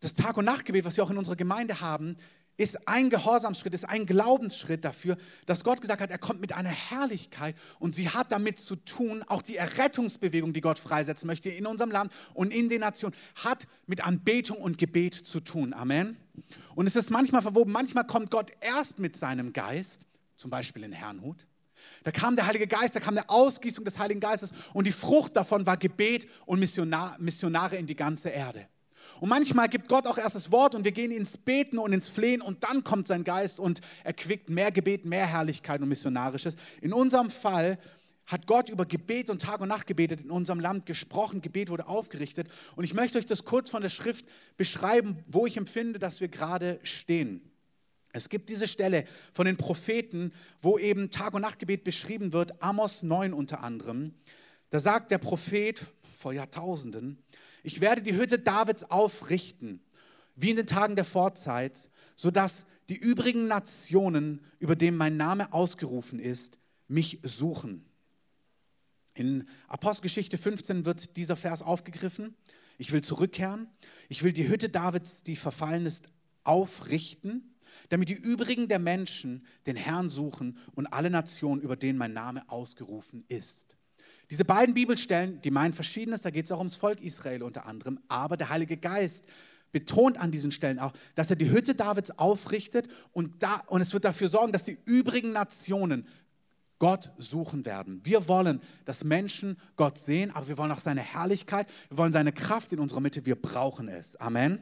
das 0.00 0.14
Tag- 0.14 0.36
und 0.36 0.44
Nachtgebet, 0.44 0.84
was 0.84 0.96
wir 0.96 1.04
auch 1.04 1.10
in 1.10 1.18
unserer 1.18 1.36
Gemeinde 1.36 1.80
haben, 1.80 2.16
ist 2.56 2.88
ein 2.88 3.10
Gehorsamsschritt, 3.10 3.74
ist 3.74 3.88
ein 3.88 4.06
Glaubensschritt 4.06 4.84
dafür, 4.84 5.16
dass 5.44 5.62
Gott 5.62 5.80
gesagt 5.80 6.00
hat, 6.00 6.10
er 6.10 6.18
kommt 6.18 6.40
mit 6.40 6.52
einer 6.52 6.70
Herrlichkeit 6.70 7.54
und 7.78 7.94
sie 7.94 8.08
hat 8.08 8.32
damit 8.32 8.58
zu 8.58 8.76
tun, 8.76 9.22
auch 9.26 9.42
die 9.42 9.56
Errettungsbewegung, 9.56 10.52
die 10.52 10.60
Gott 10.60 10.78
freisetzen 10.78 11.26
möchte 11.26 11.50
in 11.50 11.66
unserem 11.66 11.90
Land 11.90 12.12
und 12.34 12.52
in 12.52 12.68
den 12.68 12.80
Nationen, 12.80 13.14
hat 13.34 13.66
mit 13.86 14.04
Anbetung 14.04 14.58
und 14.58 14.78
Gebet 14.78 15.14
zu 15.14 15.40
tun. 15.40 15.74
Amen. 15.74 16.16
Und 16.74 16.86
es 16.86 16.96
ist 16.96 17.10
manchmal 17.10 17.42
verwoben, 17.42 17.72
manchmal 17.72 18.06
kommt 18.06 18.30
Gott 18.30 18.52
erst 18.60 18.98
mit 18.98 19.16
seinem 19.16 19.52
Geist, 19.52 20.06
zum 20.36 20.50
Beispiel 20.50 20.84
in 20.84 20.92
Herrnhut. 20.92 21.46
Da 22.04 22.10
kam 22.10 22.36
der 22.36 22.46
Heilige 22.46 22.66
Geist, 22.66 22.96
da 22.96 23.00
kam 23.00 23.18
eine 23.18 23.28
Ausgießung 23.28 23.84
des 23.84 23.98
Heiligen 23.98 24.20
Geistes 24.20 24.50
und 24.72 24.86
die 24.86 24.92
Frucht 24.92 25.36
davon 25.36 25.66
war 25.66 25.76
Gebet 25.76 26.26
und 26.46 26.58
Missionar, 26.58 27.16
Missionare 27.18 27.76
in 27.76 27.86
die 27.86 27.96
ganze 27.96 28.30
Erde. 28.30 28.66
Und 29.20 29.28
manchmal 29.28 29.68
gibt 29.68 29.88
Gott 29.88 30.06
auch 30.06 30.18
erst 30.18 30.34
das 30.34 30.52
Wort 30.52 30.74
und 30.74 30.84
wir 30.84 30.92
gehen 30.92 31.10
ins 31.10 31.36
Beten 31.36 31.78
und 31.78 31.92
ins 31.92 32.08
Flehen 32.08 32.42
und 32.42 32.64
dann 32.64 32.84
kommt 32.84 33.08
sein 33.08 33.24
Geist 33.24 33.58
und 33.58 33.80
erquickt 34.04 34.50
mehr 34.50 34.70
Gebet, 34.70 35.04
mehr 35.04 35.26
Herrlichkeit 35.26 35.80
und 35.80 35.88
Missionarisches. 35.88 36.56
In 36.80 36.92
unserem 36.92 37.30
Fall 37.30 37.78
hat 38.26 38.46
Gott 38.46 38.68
über 38.68 38.84
Gebet 38.84 39.30
und 39.30 39.40
Tag 39.40 39.60
und 39.60 39.68
Nacht 39.68 39.86
gebetet, 39.86 40.22
in 40.22 40.30
unserem 40.30 40.60
Land 40.60 40.84
gesprochen, 40.86 41.40
Gebet 41.40 41.70
wurde 41.70 41.86
aufgerichtet. 41.86 42.48
Und 42.74 42.84
ich 42.84 42.92
möchte 42.92 43.18
euch 43.18 43.26
das 43.26 43.44
kurz 43.44 43.70
von 43.70 43.82
der 43.82 43.88
Schrift 43.88 44.26
beschreiben, 44.56 45.24
wo 45.28 45.46
ich 45.46 45.56
empfinde, 45.56 45.98
dass 45.98 46.20
wir 46.20 46.28
gerade 46.28 46.80
stehen. 46.82 47.40
Es 48.12 48.28
gibt 48.28 48.48
diese 48.48 48.66
Stelle 48.66 49.04
von 49.32 49.46
den 49.46 49.56
Propheten, 49.56 50.32
wo 50.60 50.78
eben 50.78 51.10
Tag- 51.10 51.34
und 51.34 51.42
Nachtgebet 51.42 51.84
beschrieben 51.84 52.32
wird, 52.32 52.62
Amos 52.62 53.02
9 53.02 53.32
unter 53.32 53.62
anderem. 53.62 54.14
Da 54.70 54.80
sagt 54.80 55.10
der 55.10 55.18
Prophet 55.18 55.84
vor 56.18 56.32
Jahrtausenden, 56.32 57.22
ich 57.66 57.80
werde 57.80 58.00
die 58.00 58.14
Hütte 58.14 58.38
Davids 58.38 58.84
aufrichten, 58.84 59.80
wie 60.36 60.50
in 60.50 60.56
den 60.56 60.68
Tagen 60.68 60.94
der 60.94 61.04
Vorzeit, 61.04 61.90
sodass 62.14 62.64
die 62.88 62.96
übrigen 62.96 63.48
Nationen, 63.48 64.40
über 64.60 64.76
denen 64.76 64.96
mein 64.96 65.16
Name 65.16 65.52
ausgerufen 65.52 66.20
ist, 66.20 66.60
mich 66.86 67.18
suchen. 67.24 67.84
In 69.14 69.48
Apostelgeschichte 69.66 70.38
15 70.38 70.84
wird 70.84 71.16
dieser 71.16 71.34
Vers 71.34 71.62
aufgegriffen. 71.62 72.36
Ich 72.78 72.92
will 72.92 73.02
zurückkehren. 73.02 73.66
Ich 74.08 74.22
will 74.22 74.32
die 74.32 74.48
Hütte 74.48 74.68
Davids, 74.68 75.24
die 75.24 75.34
verfallen 75.34 75.86
ist, 75.86 76.08
aufrichten, 76.44 77.52
damit 77.88 78.10
die 78.10 78.14
übrigen 78.14 78.68
der 78.68 78.78
Menschen 78.78 79.44
den 79.66 79.74
Herrn 79.74 80.08
suchen 80.08 80.56
und 80.76 80.86
alle 80.86 81.10
Nationen, 81.10 81.60
über 81.60 81.74
denen 81.74 81.98
mein 81.98 82.12
Name 82.12 82.48
ausgerufen 82.48 83.24
ist. 83.26 83.75
Diese 84.30 84.44
beiden 84.44 84.74
Bibelstellen, 84.74 85.40
die 85.42 85.50
meinen 85.50 85.72
Verschiedenes, 85.72 86.22
da 86.22 86.30
geht 86.30 86.46
es 86.46 86.52
auch 86.52 86.58
ums 86.58 86.76
Volk 86.76 87.00
Israel 87.00 87.42
unter 87.42 87.66
anderem, 87.66 88.00
aber 88.08 88.36
der 88.36 88.48
Heilige 88.48 88.76
Geist 88.76 89.24
betont 89.72 90.18
an 90.18 90.30
diesen 90.30 90.52
Stellen 90.52 90.78
auch, 90.78 90.92
dass 91.14 91.30
er 91.30 91.36
die 91.36 91.50
Hütte 91.50 91.74
Davids 91.74 92.10
aufrichtet 92.12 92.88
und, 93.12 93.42
da, 93.42 93.62
und 93.66 93.80
es 93.80 93.92
wird 93.92 94.04
dafür 94.04 94.28
sorgen, 94.28 94.52
dass 94.52 94.64
die 94.64 94.78
übrigen 94.84 95.32
Nationen 95.32 96.06
Gott 96.78 97.12
suchen 97.18 97.64
werden. 97.64 98.00
Wir 98.04 98.28
wollen, 98.28 98.60
dass 98.84 99.04
Menschen 99.04 99.56
Gott 99.76 99.98
sehen, 99.98 100.30
aber 100.30 100.48
wir 100.48 100.58
wollen 100.58 100.72
auch 100.72 100.80
seine 100.80 101.00
Herrlichkeit, 101.00 101.68
wir 101.88 101.98
wollen 101.98 102.12
seine 102.12 102.32
Kraft 102.32 102.72
in 102.72 102.80
unserer 102.80 103.00
Mitte, 103.00 103.24
wir 103.24 103.36
brauchen 103.36 103.88
es. 103.88 104.16
Amen. 104.16 104.58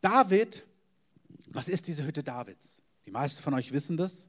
David, 0.00 0.64
was 1.46 1.68
ist 1.68 1.86
diese 1.86 2.04
Hütte 2.04 2.22
Davids? 2.22 2.82
Die 3.04 3.10
meisten 3.10 3.42
von 3.42 3.54
euch 3.54 3.72
wissen 3.72 3.96
das. 3.96 4.28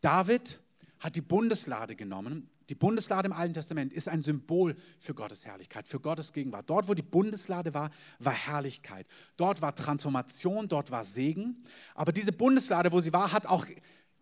David 0.00 0.60
hat 0.98 1.16
die 1.16 1.20
Bundeslade 1.20 1.96
genommen 1.96 2.48
die 2.68 2.74
Bundeslade 2.74 3.26
im 3.26 3.32
Alten 3.32 3.54
Testament 3.54 3.92
ist 3.92 4.08
ein 4.08 4.22
Symbol 4.22 4.74
für 4.98 5.14
Gottes 5.14 5.44
Herrlichkeit, 5.44 5.86
für 5.86 6.00
Gottes 6.00 6.32
Gegenwart. 6.32 6.68
Dort, 6.68 6.88
wo 6.88 6.94
die 6.94 7.02
Bundeslade 7.02 7.74
war, 7.74 7.90
war 8.18 8.32
Herrlichkeit. 8.32 9.06
Dort 9.36 9.60
war 9.62 9.74
Transformation, 9.74 10.66
dort 10.66 10.90
war 10.90 11.04
Segen. 11.04 11.64
Aber 11.94 12.12
diese 12.12 12.32
Bundeslade, 12.32 12.92
wo 12.92 13.00
sie 13.00 13.12
war, 13.12 13.32
hat 13.32 13.46
auch 13.46 13.66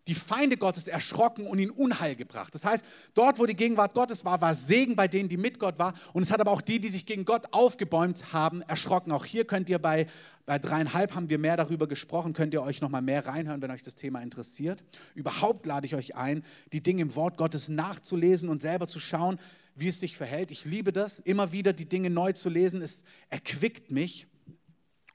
die 0.07 0.15
Feinde 0.15 0.57
Gottes 0.57 0.87
erschrocken 0.87 1.47
und 1.47 1.59
ihn 1.59 1.69
Unheil 1.69 2.15
gebracht. 2.15 2.53
Das 2.53 2.65
heißt, 2.65 2.83
dort, 3.13 3.39
wo 3.39 3.45
die 3.45 3.55
Gegenwart 3.55 3.93
Gottes 3.93 4.25
war, 4.25 4.41
war 4.41 4.53
Segen 4.53 4.95
bei 4.95 5.07
denen, 5.07 5.29
die 5.29 5.37
mit 5.37 5.59
Gott 5.59 5.79
war. 5.79 5.93
Und 6.11 6.23
es 6.23 6.31
hat 6.31 6.41
aber 6.41 6.51
auch 6.51 6.61
die, 6.61 6.79
die 6.79 6.89
sich 6.89 7.05
gegen 7.05 7.23
Gott 7.23 7.47
aufgebäumt 7.51 8.33
haben, 8.33 8.61
erschrocken. 8.63 9.11
Auch 9.11 9.23
hier 9.23 9.45
könnt 9.45 9.69
ihr 9.69 9.79
bei, 9.79 10.07
bei 10.45 10.59
dreieinhalb 10.59 11.15
haben 11.15 11.29
wir 11.29 11.39
mehr 11.39 11.55
darüber 11.55 11.87
gesprochen, 11.87 12.33
könnt 12.33 12.53
ihr 12.53 12.61
euch 12.61 12.81
noch 12.81 12.89
mal 12.89 13.01
mehr 13.01 13.25
reinhören, 13.25 13.61
wenn 13.61 13.71
euch 13.71 13.83
das 13.83 13.95
Thema 13.95 14.21
interessiert. 14.21 14.83
Überhaupt 15.15 15.65
lade 15.65 15.85
ich 15.85 15.95
euch 15.95 16.15
ein, 16.15 16.43
die 16.73 16.83
Dinge 16.83 17.01
im 17.03 17.15
Wort 17.15 17.37
Gottes 17.37 17.69
nachzulesen 17.69 18.49
und 18.49 18.61
selber 18.61 18.87
zu 18.87 18.99
schauen, 18.99 19.39
wie 19.75 19.87
es 19.87 19.99
sich 19.99 20.17
verhält. 20.17 20.51
Ich 20.51 20.65
liebe 20.65 20.91
das, 20.91 21.19
immer 21.19 21.53
wieder 21.53 21.71
die 21.71 21.87
Dinge 21.87 22.09
neu 22.09 22.33
zu 22.33 22.49
lesen. 22.49 22.81
Es 22.81 23.03
erquickt 23.29 23.89
mich. 23.89 24.27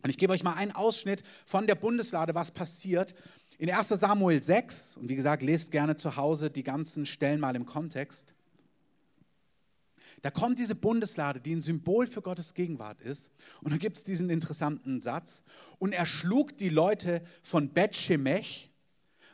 Und 0.03 0.11
ich 0.11 0.19
gebe 0.19 0.33
euch 0.33 0.45
mal 0.45 0.55
einen 0.55 0.73
Ausschnitt 0.73 1.23
von 1.45 1.67
der 1.67 1.75
Bundeslade, 1.75 2.35
was 2.35 2.51
passiert. 2.51 3.15
In 3.61 3.69
1 3.69 3.89
Samuel 3.89 4.41
6, 4.41 4.99
und 4.99 5.09
wie 5.09 5.17
gesagt, 5.17 5.43
lest 5.43 5.73
gerne 5.73 5.97
zu 5.97 6.15
Hause 6.15 6.49
die 6.49 6.63
ganzen 6.63 7.07
Stellen 7.07 7.41
mal 7.41 7.57
im 7.57 7.67
Kontext. 7.67 8.33
Da 10.23 10.31
kommt 10.31 10.61
diese 10.61 10.77
Bundeslade, 10.77 11.41
die 11.41 11.57
ein 11.57 11.61
Symbol 11.61 12.07
für 12.07 12.23
Gottes 12.23 12.55
Gegenwart 12.55 13.03
ist. 13.03 13.33
Und 13.61 13.73
da 13.73 13.77
gibt 13.77 13.99
es 13.99 14.05
diesen 14.05 14.31
interessanten 14.31 15.01
Satz. 15.01 15.43
Und 15.81 15.93
er 15.93 16.07
schlug 16.07 16.57
die 16.57 16.69
Leute 16.69 17.21
von 17.43 17.71
Bet-Shemech, 17.71 18.71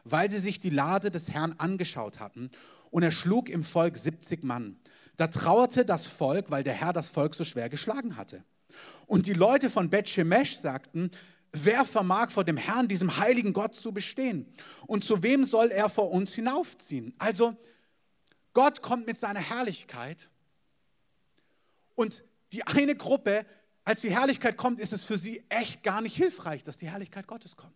weil 0.05 0.31
sie 0.31 0.39
sich 0.39 0.59
die 0.59 0.71
Lade 0.71 1.11
des 1.11 1.31
Herrn 1.31 1.55
angeschaut 1.59 2.19
hatten. 2.19 2.51
Und 2.91 3.03
er 3.03 3.13
schlug 3.13 3.51
im 3.51 3.63
Volk 3.63 3.99
70 3.99 4.43
Mann. 4.43 4.79
Da 5.19 5.27
trauerte 5.27 5.85
das 5.85 6.07
Volk, 6.07 6.51
weil 6.51 6.65
der 6.65 6.75
Herr 6.75 6.95
das 6.95 7.11
Volk 7.11 7.35
so 7.35 7.45
schwer 7.45 7.69
geschlagen 7.69 8.17
hatte. 8.17 8.43
Und 9.07 9.27
die 9.27 9.35
Leute 9.35 9.69
von 9.69 9.91
Bet-Shemesh 9.91 10.61
sagten, 10.61 11.11
wer 11.55 11.85
vermag 11.85 12.31
vor 12.31 12.45
dem 12.45 12.57
Herrn, 12.57 12.89
diesem 12.89 13.17
heiligen 13.17 13.53
Gott, 13.53 13.75
zu 13.75 13.93
bestehen? 13.93 14.47
Und 14.87 15.05
zu 15.05 15.23
wem 15.23 15.45
soll 15.45 15.71
er 15.71 15.89
vor 15.89 16.11
uns 16.11 16.35
hinaufziehen? 16.35 17.15
Also, 17.19 17.57
Gott 18.53 18.83
kommt 18.83 19.07
mit 19.07 19.17
seiner 19.17 19.41
Herrlichkeit 19.41 20.29
und 21.95 22.25
die 22.53 22.67
eine 22.67 22.95
Gruppe, 22.95 23.47
als 23.85 24.01
die 24.01 24.11
Herrlichkeit 24.11 24.57
kommt, 24.57 24.81
ist 24.81 24.93
es 24.93 25.05
für 25.05 25.19
sie 25.19 25.43
echt 25.49 25.83
gar 25.83 26.01
nicht 26.01 26.17
hilfreich, 26.17 26.63
dass 26.63 26.77
die 26.77 26.89
Herrlichkeit 26.89 27.27
Gottes 27.27 27.57
kommt. 27.57 27.75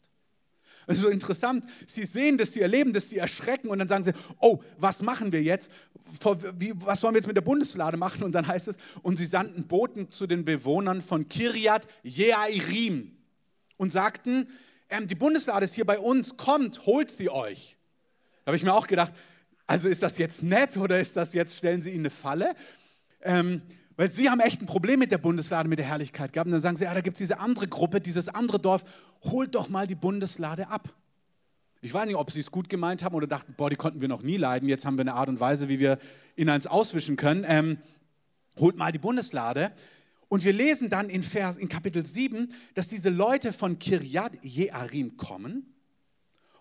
Es 0.86 0.96
ist 0.96 1.02
so 1.02 1.08
interessant, 1.08 1.66
sie 1.86 2.04
sehen 2.04 2.38
das, 2.38 2.52
sie 2.52 2.62
erleben 2.62 2.92
das, 2.92 3.10
sie 3.10 3.18
erschrecken 3.18 3.68
und 3.68 3.78
dann 3.78 3.88
sagen 3.88 4.04
sie, 4.04 4.12
oh, 4.40 4.62
was 4.78 5.02
machen 5.02 5.32
wir 5.32 5.42
jetzt? 5.42 5.70
Was 6.20 7.00
sollen 7.00 7.14
wir 7.14 7.18
jetzt 7.18 7.26
mit 7.26 7.36
der 7.36 7.42
Bundeslade 7.42 7.96
machen? 7.96 8.22
Und 8.22 8.32
dann 8.32 8.46
heißt 8.46 8.68
es, 8.68 8.76
und 9.02 9.16
sie 9.16 9.26
sandten 9.26 9.66
Boten 9.66 10.10
zu 10.10 10.26
den 10.26 10.44
Bewohnern 10.44 11.02
von 11.02 11.28
Kirjat 11.28 11.86
Jeairim 12.02 13.17
und 13.78 13.90
sagten, 13.90 14.48
ähm, 14.90 15.06
die 15.06 15.14
Bundeslade 15.14 15.64
ist 15.64 15.74
hier 15.74 15.86
bei 15.86 15.98
uns, 15.98 16.36
kommt, 16.36 16.84
holt 16.84 17.10
sie 17.10 17.30
euch. 17.30 17.76
Da 18.44 18.50
habe 18.50 18.56
ich 18.56 18.64
mir 18.64 18.74
auch 18.74 18.86
gedacht, 18.86 19.14
also 19.66 19.88
ist 19.88 20.02
das 20.02 20.18
jetzt 20.18 20.42
nett 20.42 20.76
oder 20.76 21.00
ist 21.00 21.16
das 21.16 21.32
jetzt, 21.32 21.56
stellen 21.56 21.80
sie 21.80 21.90
ihnen 21.90 22.00
eine 22.00 22.10
Falle? 22.10 22.54
Ähm, 23.22 23.62
weil 23.96 24.10
sie 24.10 24.30
haben 24.30 24.40
echt 24.40 24.62
ein 24.62 24.66
Problem 24.66 25.00
mit 25.00 25.10
der 25.10 25.18
Bundeslade, 25.18 25.68
mit 25.68 25.78
der 25.78 25.86
Herrlichkeit 25.86 26.32
gehabt. 26.32 26.46
Und 26.46 26.52
dann 26.52 26.60
sagen 26.60 26.76
sie, 26.76 26.84
ja, 26.84 26.94
da 26.94 27.00
gibt 27.00 27.16
es 27.16 27.18
diese 27.18 27.40
andere 27.40 27.66
Gruppe, 27.66 28.00
dieses 28.00 28.28
andere 28.28 28.60
Dorf, 28.60 28.84
holt 29.24 29.54
doch 29.54 29.68
mal 29.68 29.86
die 29.86 29.96
Bundeslade 29.96 30.68
ab. 30.68 30.94
Ich 31.80 31.92
weiß 31.92 32.06
nicht, 32.06 32.16
ob 32.16 32.30
sie 32.30 32.40
es 32.40 32.50
gut 32.50 32.68
gemeint 32.68 33.04
haben 33.04 33.14
oder 33.14 33.26
dachten, 33.26 33.54
boah, 33.56 33.70
die 33.70 33.76
konnten 33.76 34.00
wir 34.00 34.08
noch 34.08 34.22
nie 34.22 34.36
leiden. 34.36 34.68
Jetzt 34.68 34.86
haben 34.86 34.96
wir 34.96 35.02
eine 35.02 35.14
Art 35.14 35.28
und 35.28 35.40
Weise, 35.40 35.68
wie 35.68 35.78
wir 35.78 35.98
ihn 36.36 36.48
eins 36.48 36.66
auswischen 36.66 37.16
können. 37.16 37.44
Ähm, 37.46 37.78
holt 38.58 38.76
mal 38.76 38.92
die 38.92 38.98
Bundeslade. 38.98 39.72
Und 40.28 40.44
wir 40.44 40.52
lesen 40.52 40.90
dann 40.90 41.08
in, 41.08 41.22
Vers, 41.22 41.56
in 41.56 41.68
Kapitel 41.68 42.04
7, 42.04 42.54
dass 42.74 42.88
diese 42.88 43.08
Leute 43.08 43.52
von 43.52 43.78
Kirjat 43.78 44.44
Jearim 44.44 45.16
kommen 45.16 45.74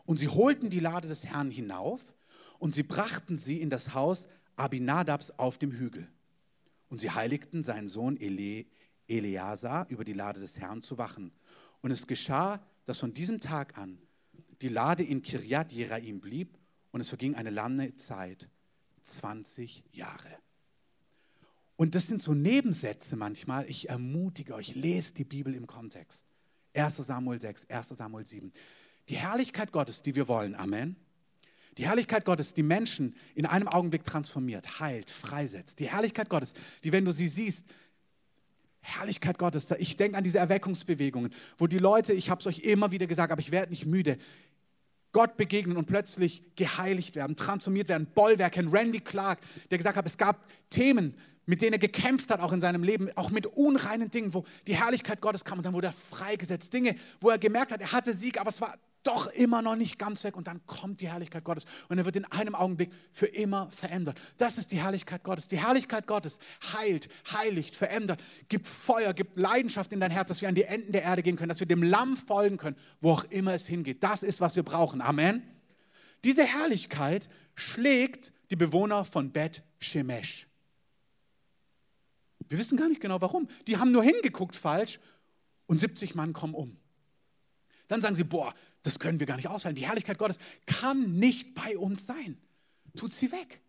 und 0.05 0.17
sie 0.17 0.29
holten 0.29 0.69
die 0.69 0.79
Lade 0.79 1.07
des 1.07 1.25
Herrn 1.25 1.51
hinauf 1.51 2.01
und 2.59 2.73
sie 2.73 2.83
brachten 2.83 3.37
sie 3.37 3.59
in 3.61 3.69
das 3.69 3.93
Haus 3.93 4.27
Abinadabs 4.55 5.31
auf 5.31 5.57
dem 5.57 5.73
Hügel. 5.73 6.07
Und 6.89 6.99
sie 6.99 7.11
heiligten 7.11 7.61
seinen 7.61 7.89
Sohn 7.89 8.15
Ele, 8.15 8.65
Eleazar 9.07 9.85
über 9.89 10.05
die 10.05 10.13
Lade 10.13 10.39
des 10.39 10.57
Herrn 10.57 10.81
zu 10.81 10.97
wachen. 10.97 11.33
Und 11.81 11.91
es 11.91 12.07
geschah, 12.07 12.65
dass 12.85 12.99
von 12.99 13.13
diesem 13.13 13.41
Tag 13.41 13.77
an 13.77 13.99
die 14.61 14.69
Lade 14.69 15.03
in 15.03 15.21
Kirjat 15.21 15.73
Jeraim 15.73 16.21
blieb 16.21 16.57
und 16.91 17.01
es 17.01 17.09
verging 17.09 17.35
eine 17.35 17.49
lange 17.49 17.93
Zeit, 17.95 18.49
20 19.03 19.83
Jahre. 19.91 20.29
Und 21.77 21.95
das 21.95 22.07
sind 22.07 22.21
so 22.21 22.33
Nebensätze 22.33 23.15
manchmal. 23.15 23.69
Ich 23.69 23.87
ermutige 23.87 24.53
euch, 24.53 24.75
lest 24.75 25.17
die 25.17 25.23
Bibel 25.23 25.53
im 25.53 25.67
Kontext. 25.67 26.25
1 26.75 26.97
Samuel 26.97 27.39
6, 27.39 27.69
1 27.69 27.87
Samuel 27.89 28.25
7. 28.25 28.51
Die 29.07 29.15
Herrlichkeit 29.15 29.71
Gottes, 29.71 30.01
die 30.01 30.15
wir 30.15 30.27
wollen, 30.27 30.53
Amen 30.55 30.97
die 31.77 31.85
Herrlichkeit 31.85 32.25
Gottes, 32.25 32.53
die 32.53 32.63
Menschen 32.63 33.15
in 33.35 33.45
einem 33.45 33.67
Augenblick 33.67 34.03
transformiert, 34.03 34.79
heilt, 34.79 35.11
freisetzt. 35.11 35.79
Die 35.79 35.89
Herrlichkeit 35.89 36.29
Gottes, 36.29 36.53
die, 36.83 36.91
wenn 36.91 37.05
du 37.05 37.11
sie 37.11 37.27
siehst, 37.27 37.65
Herrlichkeit 38.81 39.37
Gottes, 39.37 39.67
ich 39.77 39.95
denke 39.95 40.17
an 40.17 40.23
diese 40.23 40.39
Erweckungsbewegungen, 40.39 41.31
wo 41.57 41.67
die 41.67 41.77
Leute, 41.77 42.13
ich 42.13 42.29
habe 42.29 42.39
es 42.39 42.47
euch 42.47 42.59
immer 42.59 42.91
wieder 42.91 43.05
gesagt, 43.05 43.31
aber 43.31 43.41
ich 43.41 43.51
werde 43.51 43.71
nicht 43.71 43.85
müde, 43.85 44.17
Gott 45.11 45.37
begegnen 45.37 45.77
und 45.77 45.85
plötzlich 45.85 46.43
geheiligt 46.55 47.15
werden, 47.15 47.35
transformiert 47.35 47.89
werden. 47.89 48.07
Bollwerk, 48.13 48.57
Randy 48.57 48.99
Clark, 48.99 49.39
der 49.69 49.77
gesagt 49.77 49.97
hat, 49.97 50.05
es 50.05 50.17
gab 50.17 50.47
Themen, 50.69 51.15
mit 51.47 51.61
denen 51.61 51.73
er 51.73 51.79
gekämpft 51.79 52.29
hat, 52.29 52.39
auch 52.39 52.53
in 52.53 52.61
seinem 52.61 52.83
Leben, 52.83 53.09
auch 53.15 53.31
mit 53.31 53.47
unreinen 53.47 54.11
Dingen, 54.11 54.33
wo 54.33 54.43
die 54.67 54.75
Herrlichkeit 54.75 55.21
Gottes 55.21 55.43
kam 55.43 55.57
und 55.57 55.65
dann 55.65 55.73
wurde 55.73 55.87
er 55.87 55.93
freigesetzt. 55.93 56.71
Dinge, 56.71 56.95
wo 57.19 57.29
er 57.29 57.39
gemerkt 57.39 57.71
hat, 57.71 57.81
er 57.81 57.91
hatte 57.91 58.13
Sieg, 58.13 58.39
aber 58.39 58.49
es 58.49 58.61
war 58.61 58.77
doch 59.03 59.27
immer 59.27 59.61
noch 59.61 59.77
nicht 59.77 59.97
ganz 59.97 60.23
weg 60.25 60.35
und 60.35 60.47
dann 60.47 60.59
kommt 60.65 60.99
die 60.99 61.07
Herrlichkeit 61.07 61.45
Gottes 61.45 61.65
und 61.87 61.97
er 61.97 62.03
wird 62.03 62.17
in 62.17 62.25
einem 62.25 62.55
Augenblick 62.55 62.91
für 63.13 63.27
immer 63.27 63.69
verändert. 63.71 64.19
Das 64.37 64.57
ist 64.57 64.71
die 64.73 64.81
Herrlichkeit 64.81 65.23
Gottes. 65.23 65.47
Die 65.47 65.57
Herrlichkeit 65.57 66.05
Gottes 66.07 66.39
heilt, 66.73 67.07
heiligt, 67.31 67.75
verändert, 67.75 68.21
gibt 68.49 68.67
Feuer, 68.67 69.13
gibt 69.13 69.37
Leidenschaft 69.37 69.93
in 69.93 70.01
dein 70.01 70.11
Herz, 70.11 70.27
dass 70.27 70.41
wir 70.41 70.49
an 70.49 70.55
die 70.55 70.63
Enden 70.63 70.91
der 70.91 71.03
Erde 71.03 71.23
gehen 71.23 71.37
können, 71.37 71.49
dass 71.49 71.61
wir 71.61 71.67
dem 71.67 71.83
Lamm 71.83 72.17
folgen 72.17 72.57
können, 72.57 72.75
wo 72.99 73.11
auch 73.11 73.23
immer 73.25 73.53
es 73.53 73.65
hingeht. 73.65 74.03
Das 74.03 74.23
ist, 74.23 74.41
was 74.41 74.57
wir 74.57 74.63
brauchen. 74.63 75.01
Amen. 75.01 75.41
Diese 76.25 76.43
Herrlichkeit 76.43 77.29
schlägt 77.55 78.33
die 78.49 78.57
Bewohner 78.57 79.05
von 79.05 79.31
Bet 79.31 79.63
Shemesh. 79.79 80.46
Wir 82.49 82.57
wissen 82.57 82.77
gar 82.77 82.89
nicht 82.89 83.01
genau 83.01 83.21
warum. 83.21 83.47
Die 83.67 83.77
haben 83.77 83.91
nur 83.91 84.03
hingeguckt 84.03 84.55
falsch 84.55 84.99
und 85.65 85.79
70 85.79 86.15
Mann 86.15 86.33
kommen 86.33 86.53
um. 86.53 86.77
Dann 87.87 88.01
sagen 88.01 88.15
sie, 88.15 88.23
boah, 88.23 88.53
das 88.83 88.99
können 88.99 89.19
wir 89.19 89.27
gar 89.27 89.37
nicht 89.37 89.47
aushalten. 89.47 89.75
Die 89.75 89.87
Herrlichkeit 89.87 90.17
Gottes 90.17 90.37
kann 90.65 91.17
nicht 91.17 91.55
bei 91.55 91.77
uns 91.77 92.05
sein. 92.05 92.37
Tut 92.95 93.13
sie 93.13 93.31
weg. 93.31 93.61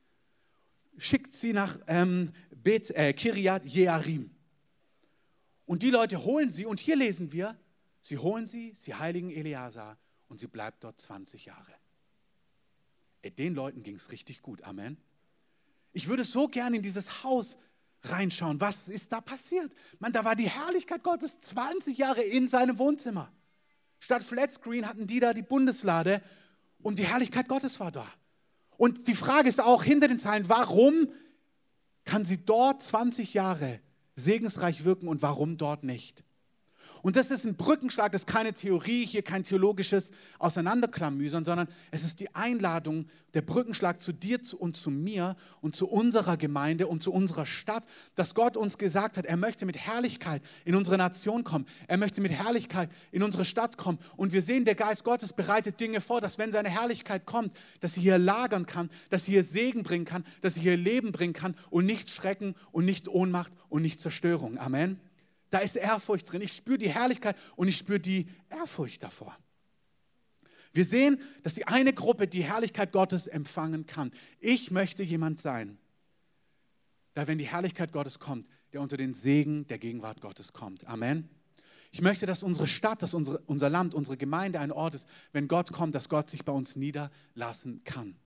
Schickt 0.97 1.33
sie 1.33 1.53
nach 1.53 1.79
ähm, 1.87 2.33
Bet, 2.57 2.91
äh, 2.91 3.12
Kiriat 3.12 3.64
Jearim. 3.64 4.31
Und 5.67 5.83
die 5.83 5.91
Leute 5.91 6.25
holen 6.25 6.51
sie, 6.51 6.67
und 6.67 6.81
hier 6.81 6.97
lesen 6.97 7.33
wir, 7.33 7.57
sie 8.01 8.19
holen 8.19 8.47
sie, 8.47 8.73
sie 8.75 8.95
heiligen 8.95 9.31
Eleazar 9.31 9.99
und 10.29 10.41
sie 10.41 10.47
bleibt 10.47 10.83
dort 10.83 11.01
20 11.01 11.45
Jahre. 11.45 11.73
Ey, 13.23 13.31
den 13.31 13.55
Leuten 13.55 13.83
ging 13.83 13.97
es 13.97 14.11
richtig 14.11 14.43
gut. 14.43 14.62
Amen. 14.62 14.97
Ich 15.93 16.09
würde 16.09 16.25
so 16.25 16.49
gerne 16.49 16.77
in 16.77 16.83
dieses 16.83 17.23
Haus 17.23 17.59
reinschauen. 18.02 18.61
Was 18.61 18.88
ist 18.88 19.12
da 19.12 19.20
passiert? 19.20 19.72
Man, 19.98 20.12
da 20.12 20.24
war 20.24 20.37
die 20.37 20.48
Herrlichkeit 20.48 21.02
Gottes 21.02 21.40
20 21.40 21.98
Jahre 21.98 22.22
in 22.22 22.46
seinem 22.46 22.78
Wohnzimmer. 22.78 23.32
Statt 24.00 24.22
Flatscreen 24.22 24.87
hatten 24.87 25.06
die 25.06 25.20
da 25.20 25.34
die 25.34 25.42
Bundeslade 25.42 26.22
und 26.80 26.98
die 26.98 27.04
Herrlichkeit 27.04 27.48
Gottes 27.48 27.80
war 27.80 27.90
da. 27.90 28.06
Und 28.76 29.08
die 29.08 29.16
Frage 29.16 29.48
ist 29.48 29.61
auch 29.61 29.82
hinter 29.82 30.06
den 30.06 30.20
Zeilen, 30.20 30.48
warum 30.48 31.08
kann 32.04 32.24
sie 32.24 32.44
dort 32.44 32.82
20 32.82 33.34
Jahre 33.34 33.80
segensreich 34.14 34.84
wirken 34.84 35.08
und 35.08 35.20
warum 35.20 35.56
dort 35.56 35.82
nicht? 35.82 36.24
Und 37.02 37.16
das 37.16 37.30
ist 37.30 37.44
ein 37.44 37.56
Brückenschlag, 37.56 38.12
das 38.12 38.22
ist 38.22 38.26
keine 38.26 38.52
Theorie, 38.52 39.06
hier 39.06 39.22
kein 39.22 39.42
theologisches 39.42 40.11
Auseinanderklamüsern, 40.38 41.44
sondern 41.44 41.68
es 41.90 42.04
ist 42.04 42.20
die 42.20 42.34
Einladung, 42.34 43.06
der 43.34 43.42
Brückenschlag 43.42 44.00
zu 44.00 44.12
dir 44.12 44.40
und 44.58 44.76
zu 44.76 44.90
mir 44.90 45.37
und 45.61 45.74
zu 45.74 45.88
unserer 45.88 46.37
Gemeinde 46.37 46.87
und 46.87 47.02
zu 47.02 47.12
unserer 47.12 47.46
Stadt, 47.46 47.84
dass 48.14 48.34
Gott 48.34 48.56
uns 48.56 48.78
gesagt 48.78 49.16
hat, 49.18 49.26
er 49.26 49.37
möchte 49.37 49.66
mit 49.66 49.76
Herrlichkeit 49.76 50.42
in 50.64 50.74
unsere 50.74 50.96
Nation 50.96 51.44
kommen. 51.44 51.66
Er 51.87 51.98
möchte 51.98 52.20
mit 52.20 52.32
Herrlichkeit 52.32 52.90
in 53.11 53.22
unsere 53.22 53.44
Stadt 53.44 53.76
kommen. 53.76 53.98
Und 54.16 54.32
wir 54.32 54.42
sehen, 54.42 54.64
der 54.64 54.74
Geist 54.74 55.04
Gottes 55.04 55.32
bereitet 55.32 55.80
Dinge 55.80 56.00
vor, 56.00 56.20
dass 56.20 56.38
wenn 56.38 56.52
seine 56.52 56.68
Herrlichkeit 56.68 57.26
kommt, 57.26 57.52
dass 57.80 57.94
sie 57.94 58.00
hier 58.00 58.18
lagern 58.18 58.66
kann, 58.66 58.90
dass 59.11 59.24
sie 59.24 59.32
hier 59.32 59.44
Segen 59.44 59.82
bringen 59.82 60.04
kann, 60.04 60.24
dass 60.40 60.54
sie 60.54 60.61
hier 60.61 60.76
Leben 60.76 61.12
bringen 61.12 61.32
kann 61.34 61.54
und 61.70 61.87
nicht 61.87 62.11
Schrecken 62.11 62.54
und 62.72 62.84
nicht 62.84 63.08
Ohnmacht 63.08 63.52
und 63.68 63.82
nicht 63.82 64.00
Zerstörung. 64.00 64.58
Amen. 64.58 65.00
Da 65.50 65.58
ist 65.58 65.76
Ehrfurcht 65.76 66.30
drin. 66.30 66.42
Ich 66.42 66.52
spüre 66.52 66.78
die 66.78 66.90
Herrlichkeit 66.90 67.37
und 67.56 67.68
ich 67.68 67.76
spüre 67.76 68.00
die 68.00 68.26
Ehrfurcht 68.50 69.02
davor. 69.02 69.37
Wir 70.72 70.84
sehen, 70.84 71.20
dass 71.42 71.54
die 71.54 71.66
eine 71.66 71.92
Gruppe 71.92 72.28
die 72.28 72.44
Herrlichkeit 72.44 72.92
Gottes 72.92 73.26
empfangen 73.26 73.87
kann. 73.87 74.11
Ich 74.38 74.70
möchte 74.70 75.02
jemand 75.02 75.40
sein, 75.40 75.78
da 77.14 77.26
wenn 77.26 77.38
die 77.38 77.46
Herrlichkeit 77.46 77.92
Gottes 77.92 78.18
kommt, 78.18 78.46
der 78.72 78.80
unter 78.80 78.96
den 78.96 79.14
Segen 79.14 79.66
der 79.66 79.78
Gegenwart 79.78 80.20
Gottes 80.20 80.52
kommt. 80.52 80.87
Amen. 80.87 81.28
Ich 81.90 82.02
möchte, 82.02 82.26
dass 82.26 82.42
unsere 82.42 82.66
Stadt, 82.66 83.02
dass 83.02 83.14
unsere, 83.14 83.38
unser 83.46 83.70
Land, 83.70 83.94
unsere 83.94 84.18
Gemeinde 84.18 84.61
ein 84.61 84.72
Ort 84.72 84.94
ist, 84.94 85.08
wenn 85.32 85.48
Gott 85.48 85.72
kommt, 85.72 85.94
dass 85.94 86.11
Gott 86.11 86.28
sich 86.28 86.44
bei 86.44 86.52
uns 86.52 86.76
niederlassen 86.76 87.82
kann. 87.84 88.16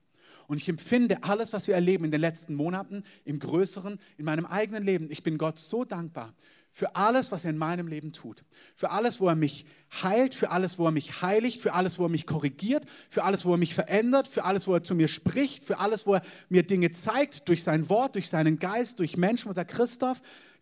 Und 0.47 0.57
ich 0.57 0.67
empfinde 0.67 1.23
alles, 1.23 1.53
was 1.53 1.67
wir 1.67 1.75
erleben 1.75 2.03
in 2.03 2.11
den 2.11 2.19
letzten 2.19 2.53
Monaten, 2.55 3.03
im 3.23 3.39
Größeren, 3.39 3.97
in 4.17 4.25
meinem 4.25 4.45
eigenen 4.45 4.83
Leben. 4.83 5.09
Ich 5.09 5.23
bin 5.23 5.37
Gott 5.37 5.57
so 5.57 5.85
dankbar 5.85 6.33
für 6.75 6.95
alles, 6.95 7.31
was 7.31 7.43
er 7.43 7.51
in 7.51 7.57
meinem 7.57 7.85
Leben 7.85 8.13
tut. 8.13 8.43
Für 8.73 8.89
alles, 8.89 9.19
wo 9.19 9.29
er 9.29 9.35
mich 9.35 9.67
heilt, 10.01 10.33
für 10.33 10.49
alles, 10.49 10.79
wo 10.79 10.87
er 10.87 10.91
mich 10.91 11.21
heiligt, 11.21 11.61
für 11.61 11.73
alles, 11.73 11.99
wo 11.99 12.05
er 12.05 12.09
mich 12.09 12.25
korrigiert, 12.25 12.85
für 13.11 13.23
alles, 13.23 13.45
wo 13.45 13.51
er 13.51 13.59
mich 13.59 13.75
verändert, 13.75 14.27
für 14.27 14.43
alles, 14.43 14.67
wo 14.67 14.73
er 14.73 14.81
zu 14.81 14.95
mir 14.95 15.07
spricht, 15.07 15.63
für 15.63 15.77
alles, 15.77 16.07
wo 16.07 16.15
er 16.15 16.23
mir 16.49 16.63
Dinge 16.63 16.91
zeigt, 16.91 17.47
durch 17.47 17.61
sein 17.61 17.89
Wort, 17.89 18.15
durch 18.15 18.27
seinen 18.27 18.57
Geist, 18.57 18.97
durch 18.97 19.17
Menschen, 19.17 19.51
wo 19.51 19.53
sagt, 19.53 19.69
Christoph, 19.69 20.19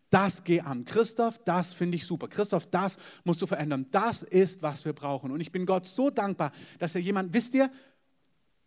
das 0.10 0.43
geh 0.43 0.60
an. 0.60 0.84
Christoph, 0.84 1.39
das 1.45 1.71
finde 1.71 1.95
ich 1.95 2.06
super. 2.06 2.28
Christoph, 2.28 2.65
das 2.65 2.97
musst 3.24 3.41
du 3.41 3.47
verändern. 3.47 3.86
Das 3.91 4.21
ist, 4.21 4.62
was 4.62 4.84
wir 4.84 4.91
brauchen. 4.91 5.32
Und 5.32 5.39
ich 5.39 5.54
bin 5.54 5.65
Gott 5.65 5.88
so 5.88 6.10
dankbar, 6.10 6.52
dass 6.78 6.93
er 6.93 7.00
jemand, 7.00 7.34
wisst 7.34 7.54
ihr, 7.54 7.71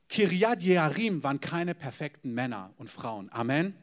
Kiriat 0.08 0.62
Jearim 0.62 1.22
waren 1.22 1.40
keine 1.40 1.74
perfekten 1.74 2.32
Männer 2.32 2.72
und 2.78 2.88
Frauen. 2.88 3.30
Amen 3.30 3.74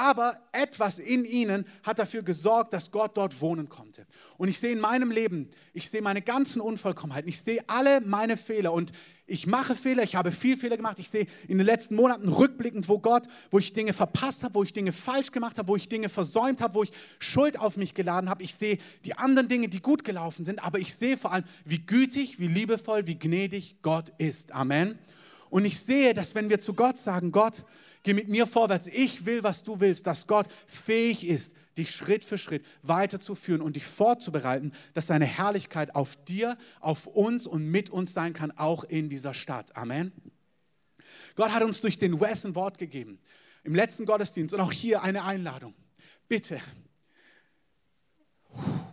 aber 0.00 0.40
etwas 0.52 0.98
in 0.98 1.26
ihnen 1.26 1.66
hat 1.82 1.98
dafür 1.98 2.22
gesorgt, 2.22 2.72
dass 2.72 2.90
Gott 2.90 3.18
dort 3.18 3.38
wohnen 3.42 3.68
konnte. 3.68 4.06
Und 4.38 4.48
ich 4.48 4.58
sehe 4.58 4.72
in 4.72 4.80
meinem 4.80 5.10
Leben, 5.10 5.50
ich 5.74 5.90
sehe 5.90 6.00
meine 6.00 6.22
ganzen 6.22 6.62
Unvollkommenheiten, 6.62 7.28
ich 7.28 7.42
sehe 7.42 7.62
alle 7.66 8.00
meine 8.00 8.38
Fehler 8.38 8.72
und 8.72 8.92
ich 9.26 9.46
mache 9.46 9.74
Fehler, 9.74 10.02
ich 10.02 10.16
habe 10.16 10.32
viel 10.32 10.56
Fehler 10.56 10.78
gemacht. 10.78 10.98
Ich 10.98 11.10
sehe 11.10 11.26
in 11.48 11.58
den 11.58 11.66
letzten 11.66 11.96
Monaten 11.96 12.30
rückblickend, 12.30 12.88
wo 12.88 12.98
Gott, 12.98 13.26
wo 13.50 13.58
ich 13.58 13.74
Dinge 13.74 13.92
verpasst 13.92 14.42
habe, 14.42 14.54
wo 14.54 14.62
ich 14.62 14.72
Dinge 14.72 14.92
falsch 14.92 15.32
gemacht 15.32 15.58
habe, 15.58 15.68
wo 15.68 15.76
ich 15.76 15.90
Dinge 15.90 16.08
versäumt 16.08 16.62
habe, 16.62 16.74
wo 16.74 16.82
ich 16.82 16.92
Schuld 17.18 17.58
auf 17.58 17.76
mich 17.76 17.92
geladen 17.92 18.30
habe. 18.30 18.42
Ich 18.42 18.54
sehe 18.54 18.78
die 19.04 19.18
anderen 19.18 19.48
Dinge, 19.48 19.68
die 19.68 19.82
gut 19.82 20.02
gelaufen 20.02 20.46
sind, 20.46 20.64
aber 20.64 20.78
ich 20.78 20.94
sehe 20.94 21.18
vor 21.18 21.32
allem, 21.32 21.44
wie 21.66 21.84
gütig, 21.84 22.40
wie 22.40 22.48
liebevoll, 22.48 23.06
wie 23.06 23.18
gnädig 23.18 23.76
Gott 23.82 24.12
ist. 24.16 24.52
Amen. 24.52 24.98
Und 25.50 25.64
ich 25.64 25.80
sehe, 25.80 26.14
dass 26.14 26.34
wenn 26.34 26.48
wir 26.48 26.60
zu 26.60 26.74
Gott 26.74 26.96
sagen, 26.96 27.32
Gott, 27.32 27.64
geh 28.04 28.14
mit 28.14 28.28
mir 28.28 28.46
vorwärts, 28.46 28.86
ich 28.86 29.26
will, 29.26 29.42
was 29.42 29.62
du 29.62 29.80
willst, 29.80 30.06
dass 30.06 30.26
Gott 30.26 30.46
fähig 30.66 31.26
ist, 31.26 31.54
dich 31.76 31.90
Schritt 31.90 32.24
für 32.24 32.38
Schritt 32.38 32.64
weiterzuführen 32.82 33.60
und 33.60 33.74
dich 33.74 33.84
vorzubereiten, 33.84 34.72
dass 34.94 35.08
seine 35.08 35.26
Herrlichkeit 35.26 35.94
auf 35.94 36.16
dir, 36.24 36.56
auf 36.80 37.06
uns 37.06 37.46
und 37.46 37.68
mit 37.70 37.90
uns 37.90 38.12
sein 38.12 38.32
kann, 38.32 38.52
auch 38.52 38.84
in 38.84 39.08
dieser 39.08 39.34
Stadt. 39.34 39.76
Amen. 39.76 40.12
Gott 41.34 41.52
hat 41.52 41.62
uns 41.64 41.80
durch 41.80 41.98
den 41.98 42.20
Wes 42.20 42.46
ein 42.46 42.54
Wort 42.54 42.78
gegeben. 42.78 43.18
Im 43.64 43.74
letzten 43.74 44.06
Gottesdienst 44.06 44.54
und 44.54 44.60
auch 44.60 44.72
hier 44.72 45.02
eine 45.02 45.24
Einladung. 45.24 45.74
Bitte. 46.28 46.60
Puh 48.52 48.89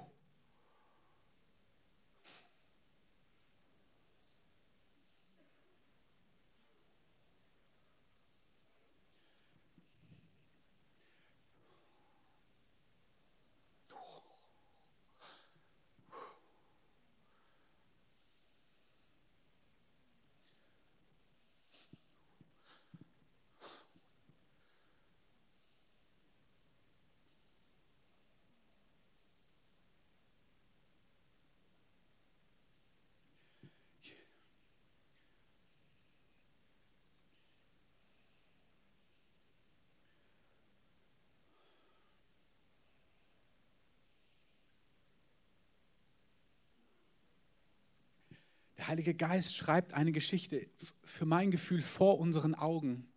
Heilige 48.88 49.14
Geist 49.14 49.56
schreibt 49.56 49.94
eine 49.94 50.12
Geschichte 50.12 50.68
für 51.04 51.26
mein 51.26 51.52
Gefühl 51.52 51.82
vor 51.82 52.20
unseren 52.20 52.56
Augen. 52.56 53.08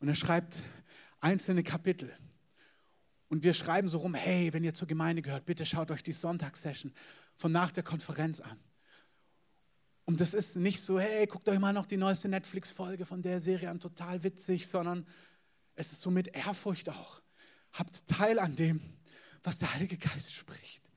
Und 0.00 0.08
er 0.08 0.14
schreibt 0.14 0.62
einzelne 1.20 1.62
Kapitel. 1.62 2.12
Und 3.28 3.44
wir 3.44 3.54
schreiben 3.54 3.88
so 3.88 3.98
rum, 3.98 4.14
hey, 4.14 4.52
wenn 4.52 4.64
ihr 4.64 4.74
zur 4.74 4.88
Gemeinde 4.88 5.22
gehört, 5.22 5.44
bitte 5.44 5.66
schaut 5.66 5.90
euch 5.90 6.02
die 6.02 6.12
Sonntagssession 6.12 6.92
von 7.36 7.52
nach 7.52 7.72
der 7.72 7.82
Konferenz 7.82 8.40
an. 8.40 8.58
Und 10.06 10.20
das 10.22 10.32
ist 10.32 10.56
nicht 10.56 10.80
so, 10.80 10.98
hey, 10.98 11.26
guckt 11.26 11.48
euch 11.48 11.58
mal 11.58 11.74
noch 11.74 11.84
die 11.84 11.98
neueste 11.98 12.28
Netflix-Folge 12.28 13.04
von 13.04 13.20
der 13.20 13.40
Serie 13.40 13.68
an, 13.68 13.78
total 13.78 14.22
witzig, 14.22 14.66
sondern 14.66 15.06
es 15.74 15.92
ist 15.92 16.00
so 16.00 16.10
mit 16.10 16.34
Ehrfurcht 16.34 16.88
auch. 16.88 17.20
Habt 17.72 18.06
Teil 18.06 18.38
an 18.38 18.56
dem, 18.56 18.80
was 19.42 19.58
der 19.58 19.74
Heilige 19.74 19.98
Geist 19.98 20.32
spricht. 20.32 20.87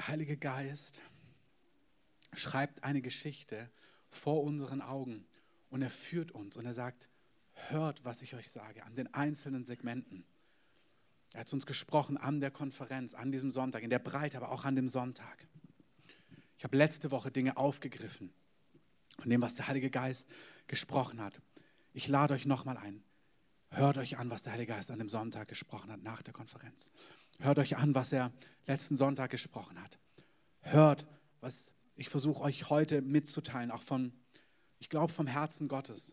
Der 0.00 0.08
Heilige 0.08 0.38
Geist 0.38 1.02
schreibt 2.32 2.84
eine 2.84 3.02
Geschichte 3.02 3.70
vor 4.08 4.42
unseren 4.44 4.80
Augen 4.80 5.26
und 5.68 5.82
er 5.82 5.90
führt 5.90 6.32
uns 6.32 6.56
und 6.56 6.64
er 6.64 6.72
sagt, 6.72 7.10
hört, 7.68 8.02
was 8.02 8.22
ich 8.22 8.34
euch 8.34 8.48
sage, 8.48 8.82
an 8.84 8.94
den 8.94 9.12
einzelnen 9.12 9.66
Segmenten. 9.66 10.24
Er 11.34 11.40
hat 11.40 11.48
zu 11.48 11.56
uns 11.56 11.66
gesprochen 11.66 12.16
an 12.16 12.40
der 12.40 12.50
Konferenz, 12.50 13.12
an 13.12 13.30
diesem 13.30 13.50
Sonntag, 13.50 13.82
in 13.82 13.90
der 13.90 13.98
Breite, 13.98 14.38
aber 14.38 14.52
auch 14.52 14.64
an 14.64 14.74
dem 14.74 14.88
Sonntag. 14.88 15.46
Ich 16.56 16.64
habe 16.64 16.78
letzte 16.78 17.10
Woche 17.10 17.30
Dinge 17.30 17.58
aufgegriffen 17.58 18.32
von 19.18 19.28
dem, 19.28 19.42
was 19.42 19.56
der 19.56 19.68
Heilige 19.68 19.90
Geist 19.90 20.26
gesprochen 20.66 21.20
hat. 21.20 21.42
Ich 21.92 22.08
lade 22.08 22.32
euch 22.32 22.46
nochmal 22.46 22.78
ein. 22.78 23.02
Hört 23.68 23.98
euch 23.98 24.16
an, 24.16 24.30
was 24.30 24.44
der 24.44 24.54
Heilige 24.54 24.72
Geist 24.72 24.90
an 24.90 24.98
dem 24.98 25.10
Sonntag 25.10 25.48
gesprochen 25.48 25.92
hat, 25.92 26.02
nach 26.02 26.22
der 26.22 26.32
Konferenz. 26.32 26.90
Hört 27.40 27.58
euch 27.58 27.76
an, 27.78 27.94
was 27.94 28.12
er 28.12 28.32
letzten 28.66 28.96
Sonntag 28.96 29.30
gesprochen 29.30 29.82
hat. 29.82 29.98
Hört, 30.60 31.06
was 31.40 31.72
ich 31.96 32.08
versuche 32.08 32.42
euch 32.42 32.70
heute 32.70 33.02
mitzuteilen, 33.02 33.70
auch 33.70 33.82
von, 33.82 34.12
ich 34.78 34.88
glaube, 34.90 35.12
vom 35.12 35.26
Herzen 35.26 35.66
Gottes. 35.66 36.12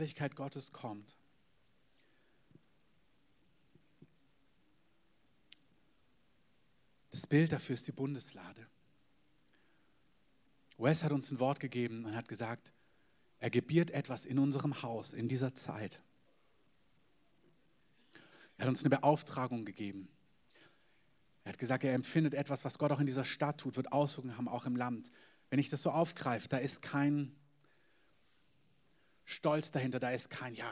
Herrlichkeit 0.00 0.34
Gottes 0.34 0.72
kommt. 0.72 1.14
Das 7.10 7.26
Bild 7.26 7.52
dafür 7.52 7.74
ist 7.74 7.86
die 7.86 7.92
Bundeslade. 7.92 8.66
Wes 10.78 11.04
hat 11.04 11.12
uns 11.12 11.30
ein 11.30 11.38
Wort 11.38 11.60
gegeben 11.60 12.06
und 12.06 12.16
hat 12.16 12.28
gesagt, 12.28 12.72
er 13.40 13.50
gebiert 13.50 13.90
etwas 13.90 14.24
in 14.24 14.38
unserem 14.38 14.80
Haus 14.80 15.12
in 15.12 15.28
dieser 15.28 15.54
Zeit. 15.54 16.00
Er 18.56 18.62
hat 18.62 18.68
uns 18.70 18.80
eine 18.80 18.96
Beauftragung 18.96 19.66
gegeben. 19.66 20.08
Er 21.44 21.52
hat 21.52 21.58
gesagt, 21.58 21.84
er 21.84 21.92
empfindet 21.92 22.32
etwas, 22.32 22.64
was 22.64 22.78
Gott 22.78 22.90
auch 22.90 23.00
in 23.00 23.06
dieser 23.06 23.24
Stadt 23.24 23.60
tut, 23.60 23.76
wird 23.76 23.92
Auswirkungen 23.92 24.38
haben, 24.38 24.48
auch 24.48 24.64
im 24.64 24.76
Land. 24.76 25.12
Wenn 25.50 25.58
ich 25.58 25.68
das 25.68 25.82
so 25.82 25.90
aufgreife, 25.90 26.48
da 26.48 26.56
ist 26.56 26.80
kein 26.80 27.36
Stolz 29.30 29.70
dahinter, 29.70 30.00
da 30.00 30.10
ist 30.10 30.28
kein, 30.28 30.54
ja, 30.54 30.70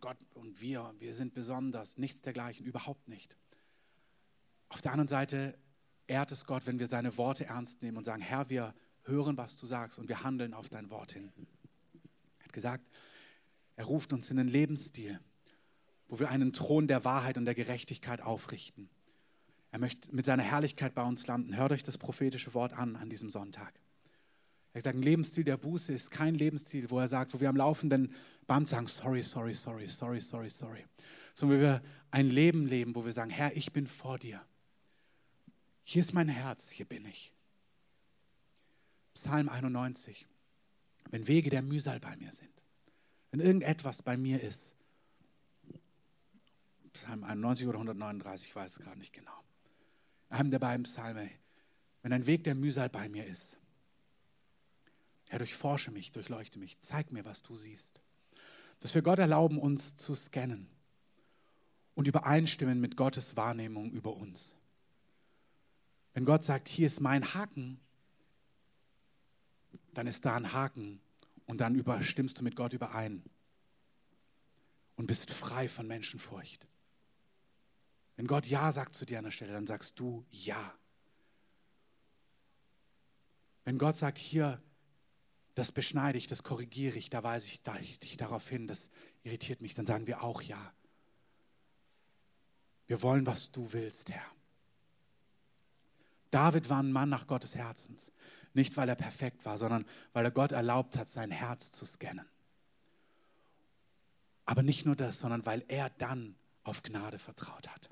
Gott 0.00 0.16
und 0.34 0.60
wir, 0.60 0.94
wir 0.98 1.14
sind 1.14 1.34
besonders, 1.34 1.98
nichts 1.98 2.22
dergleichen, 2.22 2.64
überhaupt 2.64 3.08
nicht. 3.08 3.36
Auf 4.68 4.80
der 4.82 4.92
anderen 4.92 5.08
Seite 5.08 5.58
ehrt 6.06 6.30
es 6.30 6.44
Gott, 6.44 6.66
wenn 6.66 6.78
wir 6.78 6.86
seine 6.86 7.16
Worte 7.16 7.46
ernst 7.46 7.82
nehmen 7.82 7.96
und 7.96 8.04
sagen, 8.04 8.22
Herr, 8.22 8.48
wir 8.50 8.74
hören, 9.02 9.36
was 9.36 9.56
du 9.56 9.66
sagst 9.66 9.98
und 9.98 10.08
wir 10.08 10.22
handeln 10.22 10.54
auf 10.54 10.68
dein 10.68 10.90
Wort 10.90 11.12
hin. 11.12 11.32
Er 12.38 12.44
hat 12.44 12.52
gesagt, 12.52 12.88
er 13.74 13.84
ruft 13.84 14.12
uns 14.12 14.30
in 14.30 14.38
einen 14.38 14.48
Lebensstil, 14.48 15.20
wo 16.08 16.20
wir 16.20 16.30
einen 16.30 16.52
Thron 16.52 16.86
der 16.86 17.04
Wahrheit 17.04 17.36
und 17.36 17.46
der 17.46 17.54
Gerechtigkeit 17.54 18.20
aufrichten. 18.20 18.88
Er 19.72 19.80
möchte 19.80 20.14
mit 20.14 20.24
seiner 20.24 20.44
Herrlichkeit 20.44 20.94
bei 20.94 21.02
uns 21.02 21.26
landen. 21.26 21.56
Hört 21.56 21.72
euch 21.72 21.82
das 21.82 21.98
prophetische 21.98 22.54
Wort 22.54 22.72
an 22.72 22.96
an 22.96 23.10
diesem 23.10 23.30
Sonntag. 23.30 23.74
Er 24.76 24.82
sagt, 24.82 24.96
ein 24.96 25.02
Lebensstil 25.02 25.42
der 25.42 25.56
Buße 25.56 25.90
ist 25.94 26.10
kein 26.10 26.34
Lebensstil, 26.34 26.90
wo 26.90 26.98
er 26.98 27.08
sagt, 27.08 27.32
wo 27.32 27.40
wir 27.40 27.48
am 27.48 27.56
laufenden 27.56 28.12
Band 28.46 28.68
sagen, 28.68 28.86
sorry, 28.86 29.22
sorry, 29.22 29.54
sorry, 29.54 29.88
sorry, 29.88 30.20
sorry, 30.20 30.50
sorry. 30.50 30.84
Sondern 31.32 31.60
wir 31.60 31.82
ein 32.10 32.28
Leben 32.28 32.66
leben, 32.66 32.94
wo 32.94 33.02
wir 33.02 33.12
sagen, 33.12 33.30
Herr, 33.30 33.56
ich 33.56 33.72
bin 33.72 33.86
vor 33.86 34.18
dir. 34.18 34.44
Hier 35.82 36.02
ist 36.02 36.12
mein 36.12 36.28
Herz, 36.28 36.68
hier 36.68 36.84
bin 36.84 37.06
ich. 37.06 37.32
Psalm 39.14 39.48
91. 39.48 40.26
Wenn 41.10 41.26
Wege 41.26 41.48
der 41.48 41.62
Mühsal 41.62 41.98
bei 41.98 42.14
mir 42.16 42.32
sind, 42.32 42.62
wenn 43.30 43.40
irgendetwas 43.40 44.02
bei 44.02 44.18
mir 44.18 44.42
ist, 44.42 44.74
Psalm 46.92 47.24
91 47.24 47.66
oder 47.66 47.78
139, 47.78 48.48
ich 48.48 48.54
weiß 48.54 48.72
es 48.72 48.84
gerade 48.84 48.98
nicht 48.98 49.14
genau. 49.14 49.42
Einem 50.28 50.50
der 50.50 50.58
beiden 50.58 50.82
Psalme. 50.82 51.30
Wenn 52.02 52.12
ein 52.12 52.26
Weg 52.26 52.44
der 52.44 52.54
Mühsal 52.54 52.90
bei 52.90 53.08
mir 53.08 53.24
ist, 53.24 53.56
Herr, 55.28 55.38
durchforsche 55.38 55.90
mich, 55.90 56.12
durchleuchte 56.12 56.58
mich, 56.58 56.80
zeig 56.80 57.12
mir, 57.12 57.24
was 57.24 57.42
du 57.42 57.56
siehst. 57.56 58.00
Dass 58.80 58.94
wir 58.94 59.02
Gott 59.02 59.18
erlauben, 59.18 59.58
uns 59.58 59.96
zu 59.96 60.14
scannen 60.14 60.68
und 61.94 62.06
übereinstimmen 62.06 62.80
mit 62.80 62.96
Gottes 62.96 63.36
Wahrnehmung 63.36 63.90
über 63.90 64.14
uns. 64.14 64.54
Wenn 66.14 66.24
Gott 66.24 66.44
sagt, 66.44 66.68
hier 66.68 66.86
ist 66.86 67.00
mein 67.00 67.34
Haken, 67.34 67.80
dann 69.92 70.06
ist 70.06 70.24
da 70.24 70.36
ein 70.36 70.52
Haken 70.52 71.00
und 71.46 71.60
dann 71.60 71.74
überstimmst 71.74 72.38
du 72.38 72.44
mit 72.44 72.54
Gott 72.54 72.72
überein 72.72 73.22
und 74.96 75.06
bist 75.06 75.30
frei 75.30 75.68
von 75.68 75.86
Menschenfurcht. 75.86 76.66
Wenn 78.16 78.26
Gott 78.26 78.46
Ja 78.46 78.72
sagt 78.72 78.94
zu 78.94 79.04
dir 79.04 79.18
an 79.18 79.24
der 79.24 79.30
Stelle, 79.30 79.52
dann 79.52 79.66
sagst 79.66 79.98
du 79.98 80.24
Ja. 80.30 80.74
Wenn 83.64 83.78
Gott 83.78 83.96
sagt, 83.96 84.18
hier 84.18 84.62
das 85.56 85.72
beschneide 85.72 86.18
ich, 86.18 86.26
das 86.26 86.42
korrigiere 86.42 86.98
ich, 86.98 87.08
da 87.08 87.22
weise 87.22 87.48
ich 87.48 87.62
dich 87.98 88.18
darauf 88.18 88.46
hin, 88.46 88.68
das 88.68 88.90
irritiert 89.22 89.62
mich, 89.62 89.74
dann 89.74 89.86
sagen 89.86 90.06
wir 90.06 90.22
auch 90.22 90.42
ja. 90.42 90.72
Wir 92.86 93.02
wollen, 93.02 93.26
was 93.26 93.50
du 93.50 93.72
willst, 93.72 94.10
Herr. 94.10 94.30
David 96.30 96.68
war 96.68 96.82
ein 96.82 96.92
Mann 96.92 97.08
nach 97.08 97.26
Gottes 97.26 97.54
Herzens. 97.54 98.12
Nicht, 98.52 98.76
weil 98.76 98.90
er 98.90 98.96
perfekt 98.96 99.46
war, 99.46 99.56
sondern 99.56 99.86
weil 100.12 100.26
er 100.26 100.30
Gott 100.30 100.52
erlaubt 100.52 100.98
hat, 100.98 101.08
sein 101.08 101.30
Herz 101.30 101.72
zu 101.72 101.86
scannen. 101.86 102.28
Aber 104.44 104.62
nicht 104.62 104.84
nur 104.84 104.94
das, 104.94 105.20
sondern 105.20 105.46
weil 105.46 105.64
er 105.68 105.88
dann 105.88 106.36
auf 106.64 106.82
Gnade 106.82 107.18
vertraut 107.18 107.68
hat. 107.68 107.88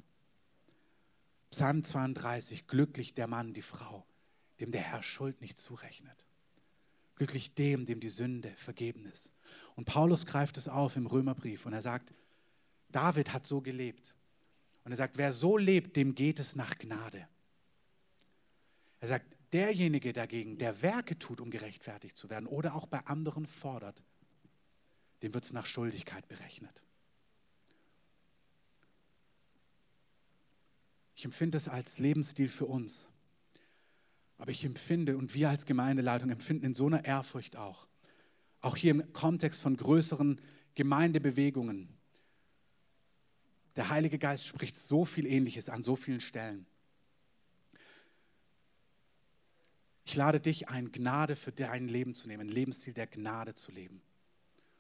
Psalm 1.51 1.83
32, 1.83 2.67
glücklich 2.67 3.15
der 3.15 3.27
Mann, 3.27 3.55
die 3.55 3.63
Frau, 3.63 4.05
dem 4.61 4.71
der 4.71 4.83
Herr 4.83 5.03
Schuld 5.03 5.41
nicht 5.41 5.57
zurechnet. 5.57 6.25
Glücklich 7.17 7.55
dem, 7.55 7.87
dem 7.87 8.01
die 8.01 8.09
Sünde 8.09 8.51
vergeben 8.57 9.07
ist. 9.07 9.33
Und 9.77 9.85
Paulus 9.85 10.27
greift 10.27 10.57
es 10.57 10.69
auf 10.69 10.97
im 10.97 11.07
Römerbrief 11.07 11.67
und 11.67 11.73
er 11.73 11.83
sagt, 11.83 12.13
David 12.91 13.33
hat 13.33 13.47
so 13.47 13.61
gelebt. 13.61 14.15
Und 14.85 14.93
er 14.93 14.97
sagt, 14.97 15.17
wer 15.17 15.33
so 15.33 15.57
lebt, 15.57 15.97
dem 15.97 16.15
geht 16.15 16.39
es 16.39 16.57
nach 16.57 16.77
Gnade. 16.79 17.27
Er 19.01 19.09
sagt, 19.09 19.37
derjenige 19.53 20.13
dagegen, 20.13 20.59
der 20.59 20.83
Werke 20.83 21.19
tut, 21.19 21.41
um 21.41 21.51
gerechtfertigt 21.51 22.17
zu 22.17 22.31
werden 22.31 22.47
oder 22.47 22.75
auch 22.75 22.87
bei 22.87 22.99
anderen 23.07 23.47
fordert, 23.47 24.03
dem 25.23 25.33
wird 25.35 25.45
es 25.45 25.53
nach 25.53 25.67
Schuldigkeit 25.67 26.27
berechnet. 26.29 26.83
Ich 31.17 31.25
empfinde 31.25 31.57
es 31.57 31.69
als 31.69 31.99
Lebensstil 31.99 32.49
für 32.49 32.67
uns. 32.67 33.07
Aber 34.39 34.51
ich 34.51 34.65
empfinde 34.65 35.17
und 35.17 35.35
wir 35.35 35.49
als 35.49 35.65
Gemeindeleitung 35.65 36.31
empfinden 36.31 36.67
in 36.67 36.75
so 36.75 36.87
einer 36.87 37.05
Ehrfurcht 37.05 37.57
auch, 37.57 37.87
auch 38.61 38.77
hier 38.77 38.91
im 38.91 39.13
Kontext 39.13 39.63
von 39.63 39.77
größeren 39.77 40.41
Gemeindebewegungen. 40.75 41.89
Der 43.77 43.89
Heilige 43.91 44.19
Geist 44.19 44.47
spricht 44.47 44.77
so 44.77 45.05
viel 45.05 45.27
Ähnliches 45.27 45.69
an 45.69 45.83
so 45.83 45.97
vielen 45.97 46.21
Stellen. 46.21 46.67
Ich 50.05 50.15
lade 50.17 50.41
dich 50.41 50.69
ein, 50.69 50.93
Gnade 50.93 51.35
für 51.35 51.51
dein 51.51 51.89
Leben 51.89 52.15
zu 52.15 52.29
nehmen, 52.29 52.43
einen 52.43 52.51
Lebensstil 52.51 52.93
der 52.93 53.07
Gnade 53.07 53.55
zu 53.55 53.73
leben, 53.73 54.03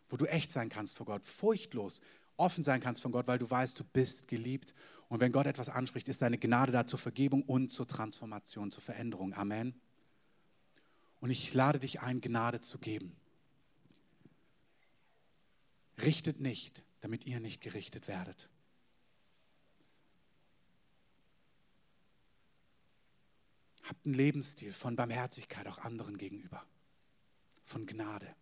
wo 0.09 0.17
du 0.17 0.27
echt 0.27 0.51
sein 0.51 0.69
kannst 0.69 0.95
vor 0.95 1.07
Gott, 1.07 1.25
furchtlos, 1.25 2.03
offen 2.37 2.65
sein 2.65 2.81
kannst 2.81 3.03
von 3.03 3.13
Gott, 3.13 3.27
weil 3.27 3.39
du 3.39 3.51
weißt, 3.51 3.79
du 3.79 3.85
bist 3.85 4.29
geliebt. 4.29 4.75
Und 5.09 5.21
wenn 5.21 5.33
Gott 5.33 5.47
etwas 5.47 5.69
anspricht, 5.69 6.09
ist 6.09 6.23
deine 6.23 6.39
Gnade 6.39 6.73
da 6.73 6.87
zur 6.87 6.99
Vergebung 6.99 7.43
und 7.43 7.71
zur 7.71 7.87
Transformation, 7.87 8.71
zur 8.71 8.83
Veränderung. 8.83 9.35
Amen. 9.35 9.75
Und 11.21 11.31
ich 11.31 11.55
lade 11.55 11.79
dich 11.79 12.01
ein, 12.03 12.21
Gnade 12.21 12.61
zu 12.61 12.79
geben. 12.79 13.17
Richtet 16.03 16.41
nicht, 16.41 16.83
damit 17.01 17.27
ihr 17.27 17.41
nicht 17.41 17.63
gerichtet 17.63 18.09
werdet. 18.09 18.49
Habt 23.85 24.05
einen 24.07 24.15
Lebensstil 24.15 24.73
von 24.73 24.97
Barmherzigkeit 24.97 25.69
auch 25.69 25.79
anderen 25.79 26.17
gegenüber, 26.17 26.65
von 27.65 27.87
Gnade. 27.87 28.35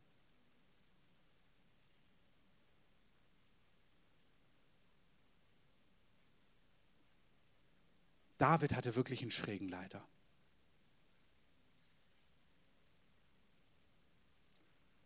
David 8.42 8.74
hatte 8.74 8.96
wirklich 8.96 9.22
einen 9.22 9.30
schrägen 9.30 9.68
Leiter. 9.68 10.04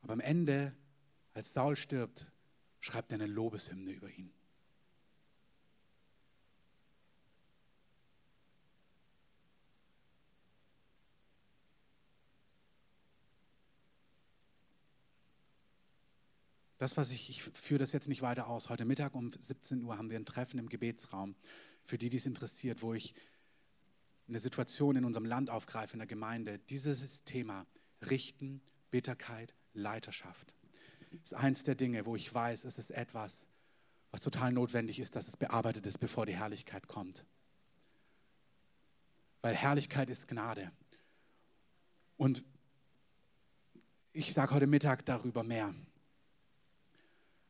Aber 0.01 0.15
am 0.15 0.21
Ende, 0.21 0.75
als 1.35 1.53
Saul 1.53 1.77
stirbt, 1.77 2.33
schreibt 2.81 3.13
er 3.13 3.17
eine 3.17 3.27
Lobeshymne 3.27 3.91
über 3.91 4.09
ihn. 4.09 4.33
Das, 16.79 16.97
was 16.97 17.11
ich, 17.11 17.29
ich 17.29 17.43
führe 17.43 17.81
das 17.81 17.93
jetzt 17.93 18.09
nicht 18.09 18.23
weiter 18.23 18.49
aus. 18.49 18.71
Heute 18.71 18.87
Mittag 18.87 19.15
um 19.15 19.31
17 19.31 19.83
Uhr 19.83 19.99
haben 19.99 20.09
wir 20.09 20.19
ein 20.19 20.25
Treffen 20.25 20.59
im 20.59 20.71
Gebetsraum 20.71 21.35
für 21.85 21.99
die, 21.99 22.11
die 22.11 22.17
es 22.17 22.27
interessiert, 22.27 22.83
wo 22.83 22.95
ich 22.95 23.15
eine 24.29 24.39
Situation 24.39 24.97
in 24.97 25.05
unserem 25.05 25.27
Land 25.27 25.51
aufgreife, 25.51 25.95
in 25.95 26.01
der 26.01 26.07
Gemeinde, 26.07 26.59
dieses 26.59 27.25
Thema 27.25 27.67
Richten, 28.03 28.61
Bitterkeit, 28.91 29.55
Leiterschaft 29.73 30.57
ist 31.23 31.35
eins 31.35 31.63
der 31.63 31.75
Dinge, 31.75 32.07
wo 32.07 32.17
ich 32.17 32.33
weiß, 32.33 32.65
es 32.65 32.79
ist 32.79 32.91
etwas, 32.91 33.47
was 34.11 34.23
total 34.23 34.53
notwendig 34.53 34.99
ist, 34.99 35.17
dass 35.17 35.29
es 35.29 35.37
bearbeitet 35.37 35.87
ist, 35.87 35.99
bevor 35.99 36.27
die 36.27 36.37
Herrlichkeit 36.37 36.87
kommt. 36.87 37.25
Weil 39.43 39.55
Herrlichkeit 39.55 40.11
ist 40.11 40.29
Gnade. 40.29 40.71
Und 42.17 42.45
ich 44.13 44.33
sage 44.33 44.55
heute 44.55 44.67
Mittag 44.67 45.05
darüber 45.05 45.43
mehr. 45.43 45.75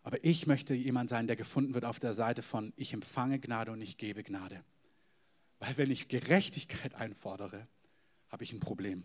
Aber 0.02 0.22
ich 0.24 0.46
möchte 0.46 0.74
jemand 0.74 1.08
sein, 1.08 1.26
der 1.26 1.36
gefunden 1.36 1.74
wird 1.74 1.84
auf 1.84 1.98
der 1.98 2.14
Seite 2.14 2.42
von 2.42 2.72
ich 2.76 2.92
empfange 2.92 3.38
Gnade 3.38 3.72
und 3.72 3.80
ich 3.80 3.98
gebe 3.98 4.22
Gnade. 4.22 4.62
Weil 5.58 5.76
wenn 5.78 5.90
ich 5.90 6.08
Gerechtigkeit 6.08 6.94
einfordere, 6.94 7.66
habe 8.28 8.44
ich 8.44 8.52
ein 8.52 8.60
Problem. 8.60 9.02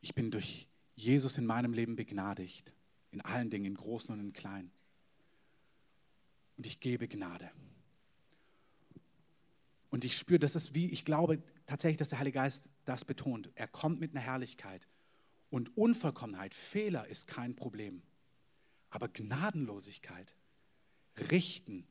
Ich 0.00 0.14
bin 0.14 0.30
durch 0.30 0.68
Jesus 0.96 1.36
in 1.38 1.46
meinem 1.46 1.72
Leben 1.72 1.96
begnadigt. 1.96 2.72
In 3.10 3.20
allen 3.20 3.50
Dingen, 3.50 3.66
in 3.66 3.74
großen 3.74 4.14
und 4.14 4.20
in 4.20 4.32
kleinen. 4.32 4.70
Und 6.56 6.66
ich 6.66 6.80
gebe 6.80 7.08
Gnade. 7.08 7.50
Und 9.90 10.04
ich 10.04 10.16
spüre, 10.16 10.38
das 10.38 10.54
ist 10.54 10.74
wie, 10.74 10.90
ich 10.90 11.04
glaube 11.04 11.42
tatsächlich, 11.66 11.96
dass 11.98 12.10
der 12.10 12.20
Heilige 12.20 12.36
Geist 12.36 12.64
das 12.84 13.04
betont. 13.04 13.50
Er 13.56 13.66
kommt 13.66 14.00
mit 14.00 14.12
einer 14.12 14.20
Herrlichkeit. 14.20 14.86
Und 15.50 15.76
Unvollkommenheit, 15.76 16.54
Fehler 16.54 17.08
ist 17.08 17.26
kein 17.26 17.56
Problem. 17.56 18.02
Aber 18.90 19.08
Gnadenlosigkeit, 19.08 20.34
Richten 21.30 21.86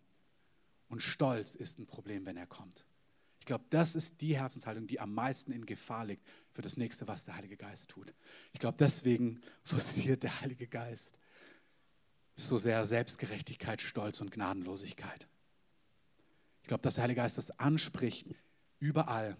und 0.89 1.01
Stolz 1.01 1.55
ist 1.55 1.79
ein 1.79 1.87
Problem, 1.87 2.25
wenn 2.25 2.37
er 2.37 2.47
kommt. 2.47 2.85
Ich 3.39 3.45
glaube, 3.45 3.65
das 3.69 3.95
ist 3.95 4.21
die 4.21 4.37
Herzenshaltung, 4.37 4.85
die 4.85 4.99
am 4.99 5.13
meisten 5.13 5.51
in 5.51 5.65
Gefahr 5.65 6.05
liegt 6.05 6.27
für 6.51 6.61
das 6.61 6.77
nächste, 6.77 7.07
was 7.07 7.25
der 7.25 7.35
Heilige 7.35 7.57
Geist 7.57 7.89
tut. 7.89 8.13
Ich 8.53 8.59
glaube, 8.59 8.77
deswegen 8.77 9.41
forciert 9.63 10.23
der 10.23 10.41
Heilige 10.41 10.67
Geist 10.67 11.13
so 12.35 12.57
sehr 12.57 12.85
Selbstgerechtigkeit, 12.85 13.81
Stolz 13.81 14.21
und 14.21 14.31
Gnadenlosigkeit. 14.31 15.27
Ich 16.61 16.67
glaube, 16.67 16.81
dass 16.81 16.95
der 16.95 17.03
Heilige 17.03 17.21
Geist 17.21 17.37
das 17.37 17.51
anspricht 17.59 18.27
überall, 18.79 19.37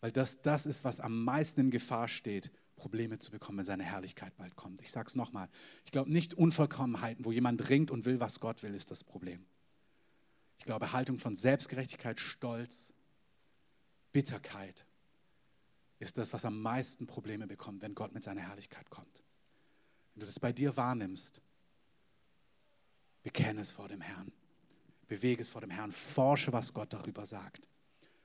weil 0.00 0.12
das 0.12 0.42
das 0.42 0.66
ist, 0.66 0.84
was 0.84 1.00
am 1.00 1.24
meisten 1.24 1.62
in 1.62 1.70
Gefahr 1.70 2.08
steht, 2.08 2.50
Probleme 2.76 3.18
zu 3.18 3.30
bekommen, 3.30 3.58
wenn 3.58 3.64
seine 3.64 3.84
Herrlichkeit 3.84 4.36
bald 4.36 4.54
kommt. 4.54 4.82
Ich 4.82 4.92
sage 4.92 5.08
es 5.08 5.16
nochmal. 5.16 5.48
Ich 5.84 5.90
glaube 5.90 6.12
nicht 6.12 6.34
Unvollkommenheiten, 6.34 7.24
wo 7.24 7.32
jemand 7.32 7.68
ringt 7.68 7.90
und 7.90 8.04
will, 8.04 8.20
was 8.20 8.38
Gott 8.38 8.62
will, 8.62 8.74
ist 8.74 8.90
das 8.90 9.02
Problem. 9.02 9.44
Ich 10.58 10.66
glaube 10.66 10.92
Haltung 10.92 11.18
von 11.18 11.36
Selbstgerechtigkeit, 11.36 12.20
Stolz, 12.20 12.92
Bitterkeit 14.12 14.86
ist 15.98 16.18
das, 16.18 16.32
was 16.32 16.44
am 16.44 16.60
meisten 16.60 17.06
Probleme 17.06 17.46
bekommt, 17.46 17.82
wenn 17.82 17.94
Gott 17.94 18.12
mit 18.12 18.22
seiner 18.22 18.42
Herrlichkeit 18.42 18.88
kommt. 18.90 19.22
Wenn 20.14 20.20
du 20.20 20.26
das 20.26 20.38
bei 20.38 20.52
dir 20.52 20.76
wahrnimmst, 20.76 21.40
bekenne 23.22 23.62
es 23.62 23.70
vor 23.70 23.88
dem 23.88 24.00
Herrn. 24.00 24.32
Bewege 25.08 25.40
es 25.40 25.48
vor 25.48 25.60
dem 25.60 25.70
Herrn. 25.70 25.92
Forsche, 25.92 26.52
was 26.52 26.74
Gott 26.74 26.92
darüber 26.92 27.24
sagt. 27.24 27.66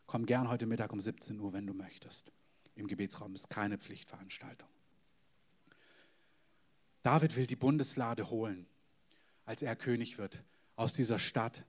Komm 0.08 0.26
gern 0.26 0.50
heute 0.50 0.66
Mittag 0.66 0.92
um 0.92 1.00
17 1.00 1.40
Uhr, 1.40 1.54
wenn 1.54 1.68
du 1.68 1.74
möchtest 1.74 2.32
im 2.82 2.88
Gebetsraum. 2.88 3.34
Ist 3.34 3.50
keine 3.50 3.78
Pflichtveranstaltung. 3.78 4.68
David 7.04 7.36
will 7.36 7.48
die 7.48 7.56
Bundeslade 7.56 8.30
holen, 8.30 8.68
als 9.46 9.62
er 9.62 9.76
König 9.76 10.18
wird, 10.18 10.44
aus 10.76 10.94
dieser 10.94 11.18
Stadt 11.18 11.66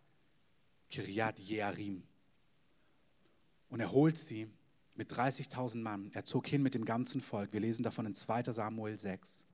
Kiriat 0.90 1.38
Jearim. 1.38 2.02
Und 3.70 3.80
er 3.80 3.92
holt 3.92 4.18
sie 4.18 4.50
mit 4.94 5.10
30.000 5.10 5.78
Mann. 5.78 6.10
Er 6.12 6.24
zog 6.24 6.46
hin 6.46 6.62
mit 6.62 6.74
dem 6.74 6.84
ganzen 6.84 7.20
Volk. 7.20 7.52
Wir 7.52 7.60
lesen 7.60 7.82
davon 7.82 8.04
in 8.04 8.14
2 8.14 8.42
Samuel 8.52 8.98
6. 8.98 9.46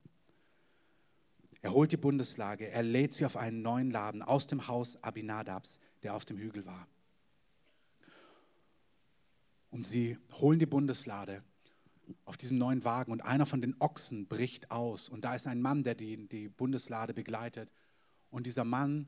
Er 1.61 1.73
holt 1.73 1.93
die 1.93 1.97
Bundeslage, 1.97 2.69
er 2.69 2.83
lädt 2.83 3.13
sie 3.13 3.27
auf 3.27 3.37
einen 3.37 3.63
neuen 3.63 3.91
Laden 3.91 4.23
aus 4.23 4.47
dem 4.47 4.69
Haus 4.69 5.03
Abinadabs, 5.03 5.79
der 6.03 6.15
auf 6.15 6.25
dem 6.25 6.39
Hügel 6.39 6.67
war. 6.67 6.87
Und 9.71 9.85
sie 9.85 10.19
holen 10.33 10.59
die 10.59 10.67
Bundeslade 10.67 11.43
auf 12.25 12.37
diesem 12.37 12.59
neuen 12.59 12.85
Wagen 12.85 13.13
und 13.13 13.23
einer 13.23 13.47
von 13.47 13.61
den 13.61 13.77
Ochsen 13.81 14.27
bricht 14.27 14.71
aus. 14.71 15.09
Und 15.09 15.25
da 15.25 15.35
ist 15.35 15.47
ein 15.47 15.61
Mann, 15.61 15.83
der 15.83 15.95
die, 15.95 16.29
die 16.29 16.49
Bundeslade 16.49 17.15
begleitet. 17.15 17.71
Und 18.31 18.47
dieser 18.47 18.65
Mann 18.65 19.07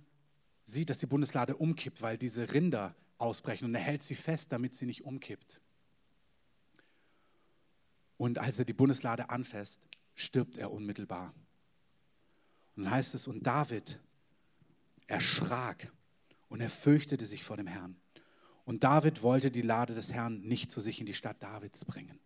sieht, 0.65 0.91
dass 0.91 0.99
die 0.99 1.07
Bundeslade 1.07 1.57
umkippt, 1.57 2.03
weil 2.03 2.19
diese 2.19 2.53
Rinder 2.53 2.95
ausbrechen. 3.19 3.67
Und 3.67 3.75
er 3.75 3.81
hält 3.81 4.03
sie 4.03 4.15
fest, 4.15 4.53
damit 4.53 4.75
sie 4.75 4.87
nicht 4.87 5.05
umkippt. 5.05 5.61
Und 8.17 8.39
als 8.39 8.59
er 8.59 8.65
die 8.65 8.73
Bundeslade 8.73 9.31
anfasst, 9.31 9.81
stirbt 10.15 10.59
er 10.59 10.73
unmittelbar. 10.73 11.33
Und 12.77 12.85
dann 12.85 12.93
heißt 12.93 13.15
es, 13.15 13.27
und 13.27 13.47
David 13.47 13.99
erschrak 15.07 15.91
und 16.49 16.61
er 16.61 16.71
fürchtete 16.71 17.25
sich 17.25 17.45
vor 17.45 17.57
dem 17.57 17.67
Herrn. 17.67 17.97
Und 18.65 18.85
David 18.85 19.23
wollte 19.23 19.51
die 19.51 19.63
Lade 19.63 19.95
des 19.95 20.13
Herrn 20.13 20.41
nicht 20.43 20.71
zu 20.71 20.81
sich 20.81 21.01
in 21.01 21.07
die 21.07 21.15
Stadt 21.15 21.43
Davids 21.43 21.85
bringen. 21.85 22.21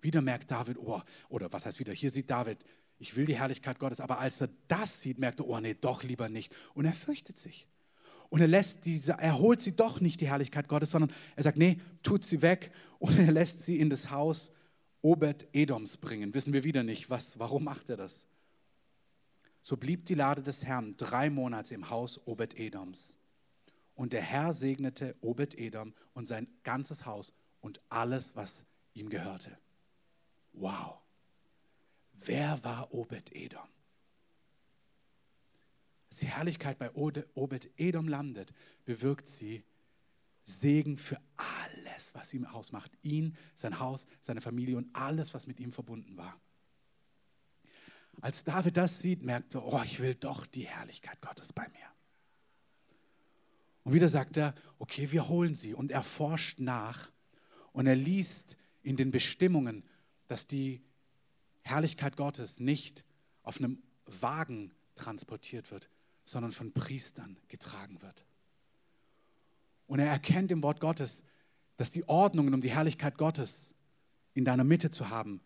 Wieder 0.00 0.20
merkt 0.20 0.50
David, 0.50 0.78
oh, 0.78 1.00
oder 1.28 1.52
was 1.52 1.66
heißt 1.66 1.78
wieder, 1.78 1.92
hier 1.92 2.10
sieht 2.10 2.30
David, 2.30 2.58
ich 2.98 3.16
will 3.16 3.26
die 3.26 3.38
Herrlichkeit 3.38 3.78
Gottes, 3.78 4.00
aber 4.00 4.18
als 4.18 4.40
er 4.40 4.48
das 4.66 5.00
sieht, 5.00 5.18
merkt 5.18 5.40
er, 5.40 5.46
oh 5.46 5.60
nee, 5.60 5.74
doch 5.74 6.02
lieber 6.02 6.28
nicht. 6.28 6.54
Und 6.74 6.84
er 6.84 6.92
fürchtet 6.92 7.38
sich. 7.38 7.68
Und 8.28 8.40
er 8.40 8.48
lässt 8.48 8.84
diese, 8.84 9.12
er 9.12 9.38
holt 9.38 9.60
sie 9.60 9.74
doch 9.74 10.00
nicht, 10.00 10.20
die 10.20 10.28
Herrlichkeit 10.28 10.68
Gottes, 10.68 10.90
sondern 10.90 11.12
er 11.36 11.42
sagt, 11.42 11.56
nee, 11.56 11.80
tut 12.02 12.24
sie 12.24 12.42
weg 12.42 12.72
und 12.98 13.18
er 13.18 13.32
lässt 13.32 13.62
sie 13.62 13.78
in 13.78 13.88
das 13.88 14.10
Haus 14.10 14.52
Obed-Edoms 15.00 15.96
bringen. 15.98 16.34
Wissen 16.34 16.52
wir 16.52 16.64
wieder 16.64 16.82
nicht, 16.82 17.08
was, 17.08 17.38
warum 17.38 17.64
macht 17.64 17.88
er 17.88 17.96
das? 17.96 18.26
So 19.62 19.76
blieb 19.76 20.06
die 20.06 20.14
Lade 20.14 20.42
des 20.42 20.64
Herrn 20.64 20.96
drei 20.96 21.30
Monate 21.30 21.74
im 21.74 21.88
Haus 21.90 22.20
Obed-Edoms. 22.26 23.16
Und 23.94 24.12
der 24.12 24.22
Herr 24.22 24.52
segnete 24.52 25.16
Obed-Edom 25.20 25.94
und 26.12 26.26
sein 26.26 26.48
ganzes 26.62 27.06
Haus 27.06 27.32
und 27.60 27.80
alles, 27.88 28.36
was 28.36 28.64
ihm 28.94 29.08
gehörte. 29.08 29.58
Wow. 30.60 30.98
Wer 32.14 32.62
war 32.64 32.92
Obed-Edom? 32.92 33.68
Als 36.10 36.18
die 36.18 36.26
Herrlichkeit 36.26 36.78
bei 36.78 36.90
Obed-Edom 36.92 38.08
landet, 38.08 38.52
bewirkt 38.84 39.28
sie 39.28 39.62
Segen 40.44 40.96
für 40.96 41.20
alles, 41.36 42.14
was 42.14 42.32
ihm 42.32 42.46
ausmacht. 42.46 42.90
Ihn, 43.02 43.36
sein 43.54 43.78
Haus, 43.78 44.06
seine 44.20 44.40
Familie 44.40 44.78
und 44.78 44.88
alles, 44.94 45.34
was 45.34 45.46
mit 45.46 45.60
ihm 45.60 45.72
verbunden 45.72 46.16
war. 46.16 46.40
Als 48.20 48.42
David 48.44 48.76
das 48.76 49.00
sieht, 49.00 49.22
merkt 49.22 49.54
er, 49.54 49.64
oh, 49.64 49.80
ich 49.84 50.00
will 50.00 50.14
doch 50.14 50.46
die 50.46 50.66
Herrlichkeit 50.66 51.20
Gottes 51.20 51.52
bei 51.52 51.68
mir. 51.68 51.86
Und 53.84 53.92
wieder 53.92 54.08
sagt 54.08 54.36
er, 54.36 54.54
okay, 54.78 55.12
wir 55.12 55.28
holen 55.28 55.54
sie. 55.54 55.74
Und 55.74 55.92
er 55.92 56.02
forscht 56.02 56.58
nach 56.58 57.12
und 57.72 57.86
er 57.86 57.94
liest 57.94 58.56
in 58.82 58.96
den 58.96 59.10
Bestimmungen, 59.10 59.84
dass 60.28 60.46
die 60.46 60.80
Herrlichkeit 61.62 62.16
Gottes 62.16 62.60
nicht 62.60 63.04
auf 63.42 63.58
einem 63.58 63.82
Wagen 64.06 64.72
transportiert 64.94 65.70
wird, 65.70 65.88
sondern 66.24 66.52
von 66.52 66.72
Priestern 66.72 67.38
getragen 67.48 68.00
wird. 68.02 68.24
Und 69.86 69.98
er 69.98 70.06
erkennt 70.06 70.52
im 70.52 70.62
Wort 70.62 70.80
Gottes, 70.80 71.22
dass 71.76 71.90
die 71.90 72.06
Ordnungen, 72.08 72.54
um 72.54 72.60
die 72.60 72.70
Herrlichkeit 72.70 73.16
Gottes 73.16 73.74
in 74.34 74.44
deiner 74.44 74.64
Mitte 74.64 74.90
zu 74.90 75.08
haben, 75.08 75.40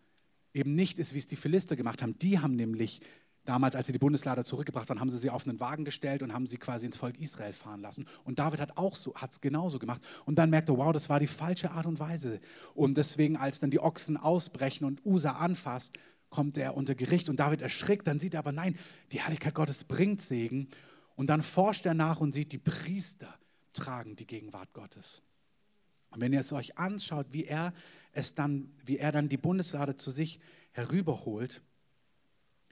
eben 0.55 0.75
nicht 0.75 0.99
ist, 0.99 1.15
wie 1.15 1.19
es 1.19 1.27
die 1.27 1.37
Philister 1.37 1.77
gemacht 1.77 2.03
haben. 2.03 2.19
Die 2.19 2.41
haben 2.41 2.57
nämlich 2.57 3.01
Damals, 3.45 3.75
als 3.75 3.87
sie 3.87 3.93
die 3.93 3.99
Bundeslade 3.99 4.45
zurückgebracht 4.45 4.89
haben, 4.89 5.01
haben 5.01 5.11
sie 5.11 5.19
sie 5.19 5.31
auf 5.31 5.49
einen 5.49 5.59
Wagen 5.59 5.85
gestellt 5.85 6.23
und 6.23 6.33
haben 6.33 6.47
sie 6.47 6.59
quasi 6.59 6.87
ins 6.87 6.97
Volk 6.97 7.19
Israel 7.19 7.53
fahren 7.53 7.81
lassen. 7.81 8.07
Und 8.23 8.39
David 8.39 8.61
hat 8.61 8.77
auch 8.77 8.95
so, 8.95 9.15
hat 9.17 9.33
es 9.33 9.41
genauso 9.41 9.81
gemacht. 9.81 10.01
Und 10.27 10.37
dann 10.37 10.51
merkte, 10.51 10.77
wow, 10.77 10.93
das 10.93 11.09
war 11.09 11.19
die 11.19 11.27
falsche 11.27 11.73
Art 11.73 11.87
und 11.87 11.99
Weise. 11.99 12.41
Und 12.75 12.97
deswegen, 12.97 13.37
als 13.37 13.59
dann 13.59 13.73
die 13.73 13.81
Ochsen 13.81 14.17
ausbrechen 14.17 14.85
und 14.85 15.05
Usa 15.05 15.33
anfasst, 15.33 15.99
kommt 16.31 16.57
er 16.57 16.77
unter 16.77 16.95
Gericht 16.95 17.29
und 17.29 17.41
David 17.41 17.63
erschrickt. 17.63 18.07
Dann 18.07 18.21
sieht 18.21 18.35
er 18.35 18.41
aber, 18.41 18.53
nein, 18.53 18.79
die 19.11 19.21
Herrlichkeit 19.21 19.55
Gottes 19.55 19.83
bringt 19.85 20.21
Segen. 20.21 20.69
Und 21.17 21.27
dann 21.27 21.43
forscht 21.43 21.85
er 21.85 21.95
nach 21.95 22.21
und 22.21 22.33
sieht, 22.33 22.53
die 22.53 22.59
Priester 22.59 23.35
tragen 23.73 24.15
die 24.15 24.27
Gegenwart 24.27 24.73
Gottes. 24.73 25.21
Und 26.11 26.21
wenn 26.21 26.33
ihr 26.33 26.41
es 26.41 26.53
euch 26.53 26.79
anschaut, 26.79 27.27
wie 27.31 27.45
er 27.45 27.73
es 28.13 28.35
dann, 28.35 28.71
wie 28.85 28.99
er 28.99 29.11
dann 29.11 29.29
die 29.29 29.37
Bundeslade 29.37 29.97
zu 29.97 30.11
sich 30.11 30.39
herüberholt, 30.73 31.63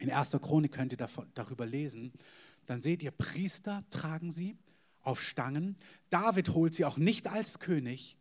in 0.01 0.11
1. 0.11 0.30
Chronik 0.42 0.72
könnt 0.72 0.92
ihr 0.92 1.09
darüber 1.34 1.66
lesen. 1.66 2.12
Dann 2.66 2.80
seht 2.80 3.03
ihr, 3.03 3.11
Priester 3.11 3.84
tragen 3.90 4.30
sie 4.30 4.57
auf 5.03 5.22
Stangen. 5.22 5.76
David 6.09 6.51
holt 6.55 6.74
sie 6.74 6.84
auch 6.84 6.96
nicht 6.96 7.28
als 7.28 7.59
König, 7.59 8.16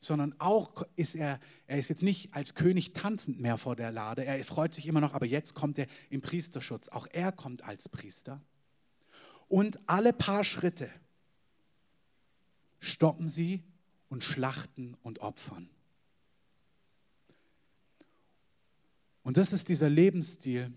sondern 0.00 0.34
auch 0.38 0.82
ist 0.96 1.14
er, 1.14 1.38
er 1.66 1.78
ist 1.78 1.88
jetzt 1.88 2.02
nicht 2.02 2.34
als 2.34 2.54
König 2.54 2.92
tanzend 2.92 3.40
mehr 3.40 3.56
vor 3.56 3.76
der 3.76 3.92
Lade. 3.92 4.24
Er 4.24 4.44
freut 4.44 4.74
sich 4.74 4.86
immer 4.86 5.00
noch, 5.00 5.14
aber 5.14 5.26
jetzt 5.26 5.54
kommt 5.54 5.78
er 5.78 5.86
im 6.10 6.20
Priesterschutz. 6.20 6.88
Auch 6.88 7.06
er 7.12 7.30
kommt 7.30 7.62
als 7.62 7.88
Priester. 7.88 8.42
Und 9.48 9.78
alle 9.86 10.12
paar 10.12 10.42
Schritte 10.42 10.90
stoppen 12.80 13.28
sie 13.28 13.62
und 14.08 14.24
schlachten 14.24 14.96
und 15.02 15.20
opfern. 15.20 15.70
Und 19.22 19.36
das 19.36 19.52
ist 19.52 19.68
dieser 19.68 19.88
Lebensstil. 19.88 20.72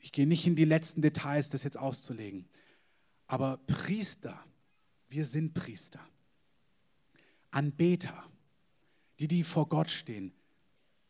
Ich 0.00 0.12
gehe 0.12 0.26
nicht 0.26 0.46
in 0.46 0.56
die 0.56 0.64
letzten 0.64 1.02
Details, 1.02 1.50
das 1.50 1.62
jetzt 1.62 1.78
auszulegen. 1.78 2.48
Aber 3.26 3.58
Priester, 3.66 4.42
wir 5.08 5.26
sind 5.26 5.54
Priester. 5.54 6.00
Anbeter, 7.50 8.24
die, 9.18 9.28
die 9.28 9.44
vor 9.44 9.68
Gott 9.68 9.90
stehen, 9.90 10.32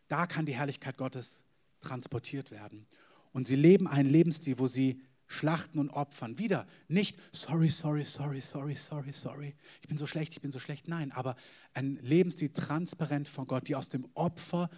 da 0.09 0.27
kann 0.27 0.45
die 0.45 0.57
Herrlichkeit 0.57 0.97
Gottes 0.97 1.45
transportiert 1.81 2.51
werden. 2.51 2.87
Und 3.33 3.47
sie 3.47 3.57
leben 3.57 3.87
einen 3.87 4.11
Lebensstil, 4.11 4.59
wo 4.59 4.67
sie 4.67 5.01
schlachten 5.29 5.79
und 5.79 5.91
opfern. 5.91 6.39
Wieder 6.39 6.67
nicht 6.89 7.17
sorry, 7.31 7.69
sorry, 7.69 8.05
sorry, 8.05 8.41
sorry, 8.41 8.75
sorry, 8.75 9.13
sorry. 9.13 9.55
Ich 9.81 9.87
bin 9.87 9.97
so 9.97 10.09
schlecht, 10.09 10.33
ich 10.33 10.41
bin 10.41 10.51
so 10.51 10.59
schlecht. 10.59 10.89
Nein, 10.89 11.13
aber 11.13 11.37
ein 11.75 11.97
Lebensstil 12.03 12.49
transparent 12.49 13.29
von 13.29 13.47
Gott, 13.47 13.69
die 13.69 13.77
aus 13.77 13.89
dem 13.89 14.09
Opfer 14.15 14.69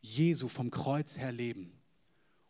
Jesu 0.00 0.46
vom 0.46 0.70
Kreuz 0.70 1.18
her 1.18 1.32
leben 1.32 1.79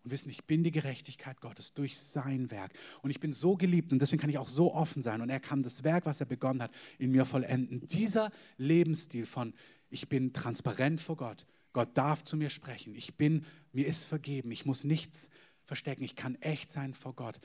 und 0.03 0.11
wissen, 0.11 0.30
ich 0.30 0.44
bin 0.44 0.62
die 0.62 0.70
Gerechtigkeit 0.70 1.40
Gottes 1.40 1.72
durch 1.72 1.98
sein 1.98 2.51
Werk. 2.51 2.72
Und 3.03 3.11
ich 3.11 3.20
bin 3.20 3.32
so 3.32 3.57
geliebt 3.57 3.92
und 3.92 4.01
deswegen 4.01 4.20
kann 4.20 4.30
ich 4.30 4.38
auch 4.38 4.48
so 4.48 4.72
offen 4.72 5.03
sein. 5.03 5.20
Und 5.20 5.30
er 5.30 5.40
kann 5.40 5.62
das 5.62 5.84
Werk, 5.84 6.07
was 6.07 6.20
er 6.20 6.26
begonnen 6.26 6.62
hat, 6.62 6.70
in 6.98 7.11
mir 7.11 7.24
vollenden. 7.24 7.86
Dieser 7.86 8.30
Lebensstil 8.57 9.26
von, 9.26 9.53
ich 9.90 10.09
bin 10.09 10.32
transparent 10.32 11.01
vor 11.01 11.16
Gott. 11.16 11.46
Gott 11.72 11.90
darf 11.94 12.24
zu 12.24 12.36
mir 12.36 12.51
sprechen. 12.51 12.94
Ich 12.94 13.16
bin, 13.16 13.44
mir 13.72 13.86
ist 13.86 14.05
vergeben. 14.05 14.51
Ich 14.51 14.64
muss 14.64 14.84
nichts 14.84 15.28
verstecken. 15.64 16.03
Ich 16.03 16.16
kann 16.16 16.34
echt 16.36 16.72
sein 16.72 16.94
vor 16.94 17.14
Gott. 17.14 17.40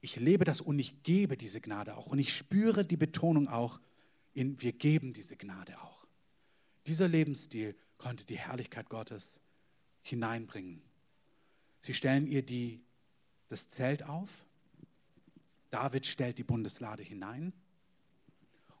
Ich 0.00 0.16
lebe 0.16 0.44
das 0.44 0.60
und 0.60 0.78
ich 0.78 1.02
gebe 1.02 1.36
diese 1.36 1.60
Gnade 1.60 1.96
auch. 1.96 2.06
Und 2.06 2.18
ich 2.18 2.34
spüre 2.34 2.84
die 2.84 2.96
Betonung 2.96 3.48
auch 3.48 3.80
in, 4.32 4.60
wir 4.62 4.72
geben 4.72 5.12
diese 5.12 5.36
Gnade 5.36 5.80
auch. 5.80 6.06
Dieser 6.86 7.08
Lebensstil 7.08 7.76
konnte 7.98 8.24
die 8.24 8.38
Herrlichkeit 8.38 8.88
Gottes 8.88 9.40
hineinbringen. 10.02 10.87
Sie 11.80 11.94
stellen 11.94 12.26
ihr 12.26 12.42
die, 12.42 12.80
das 13.48 13.68
Zelt 13.68 14.02
auf. 14.02 14.46
David 15.70 16.06
stellt 16.06 16.38
die 16.38 16.44
Bundeslade 16.44 17.02
hinein. 17.02 17.52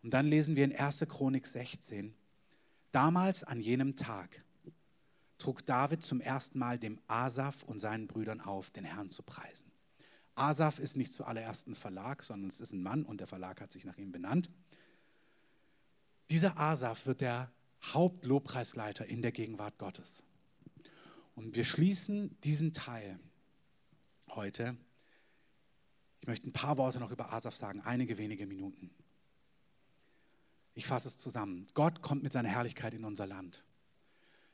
Und 0.02 0.14
dann 0.14 0.26
lesen 0.26 0.56
wir 0.56 0.64
in 0.64 0.74
1. 0.74 1.04
Chronik 1.08 1.46
16. 1.46 2.14
Damals 2.92 3.44
an 3.44 3.60
jenem 3.60 3.96
Tag 3.96 4.42
trug 5.38 5.64
David 5.64 6.02
zum 6.02 6.20
ersten 6.20 6.58
Mal 6.58 6.78
dem 6.78 6.98
Asaf 7.06 7.62
und 7.62 7.78
seinen 7.78 8.06
Brüdern 8.06 8.40
auf, 8.40 8.70
den 8.70 8.84
Herrn 8.84 9.10
zu 9.10 9.22
preisen. 9.22 9.70
Asaf 10.34 10.78
ist 10.78 10.96
nicht 10.96 11.12
zuallererst 11.12 11.66
ein 11.66 11.74
Verlag, 11.74 12.22
sondern 12.22 12.48
es 12.48 12.60
ist 12.60 12.72
ein 12.72 12.82
Mann 12.82 13.04
und 13.04 13.20
der 13.20 13.26
Verlag 13.26 13.60
hat 13.60 13.72
sich 13.72 13.84
nach 13.84 13.98
ihm 13.98 14.12
benannt. 14.12 14.50
Dieser 16.30 16.58
Asaf 16.58 17.06
wird 17.06 17.20
der 17.20 17.50
Hauptlobpreisleiter 17.82 19.06
in 19.06 19.22
der 19.22 19.32
Gegenwart 19.32 19.78
Gottes. 19.78 20.22
Und 21.38 21.54
wir 21.54 21.64
schließen 21.64 22.36
diesen 22.42 22.72
Teil 22.72 23.16
heute. 24.30 24.76
Ich 26.18 26.26
möchte 26.26 26.48
ein 26.48 26.52
paar 26.52 26.76
Worte 26.78 26.98
noch 26.98 27.12
über 27.12 27.32
Asaf 27.32 27.54
sagen, 27.54 27.80
einige 27.80 28.18
wenige 28.18 28.44
Minuten. 28.44 28.90
Ich 30.74 30.84
fasse 30.84 31.06
es 31.06 31.16
zusammen. 31.16 31.68
Gott 31.74 32.02
kommt 32.02 32.24
mit 32.24 32.32
seiner 32.32 32.48
Herrlichkeit 32.48 32.92
in 32.92 33.04
unser 33.04 33.28
Land. 33.28 33.62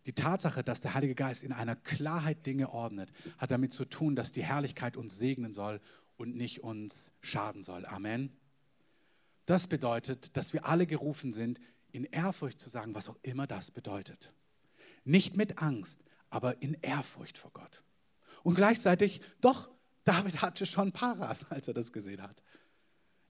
Die 0.05 0.12
Tatsache, 0.12 0.62
dass 0.62 0.82
der 0.82 0.93
Heilige 0.93 1.14
Geist 1.14 1.43
in 1.43 1.53
einer 1.53 1.74
Klarheit 1.74 2.45
Dinge 2.45 2.68
ordnet, 2.68 3.11
hat 3.39 3.51
damit 3.51 3.72
zu 3.72 3.87
tun, 3.87 4.14
dass 4.14 4.32
die 4.32 4.45
Herrlichkeit 4.45 4.99
uns 4.99 5.16
segnen 5.16 5.55
soll 5.55 5.80
und 6.18 6.37
nicht 6.37 6.64
uns 6.64 7.12
schaden 7.22 7.62
soll. 7.62 7.87
Amen. 7.87 8.30
Das 9.47 9.68
bedeutet, 9.68 10.37
dass 10.37 10.53
wir 10.53 10.66
alle 10.66 10.87
gerufen 10.87 11.32
sind, 11.32 11.62
in 11.93 12.05
Ehrfurcht 12.05 12.61
zu 12.61 12.68
sagen, 12.68 12.95
was 12.95 13.09
auch 13.09 13.16
immer 13.22 13.47
das 13.47 13.70
bedeutet. 13.70 14.35
Nicht 15.05 15.39
mit 15.39 15.62
Angst, 15.62 16.05
aber 16.35 16.61
in 16.61 16.74
Ehrfurcht 16.82 17.39
vor 17.39 17.53
Gott. 17.53 17.85
Und 18.43 18.57
gleichzeitig, 18.57 19.20
doch, 19.41 19.70
David 20.03 20.43
hatte 20.43 20.66
schon 20.66 20.91
Paras, 20.91 21.47
als 21.51 21.68
er 21.68 21.74
das 21.74 21.93
gesehen 21.93 22.20
hat. 22.20 22.43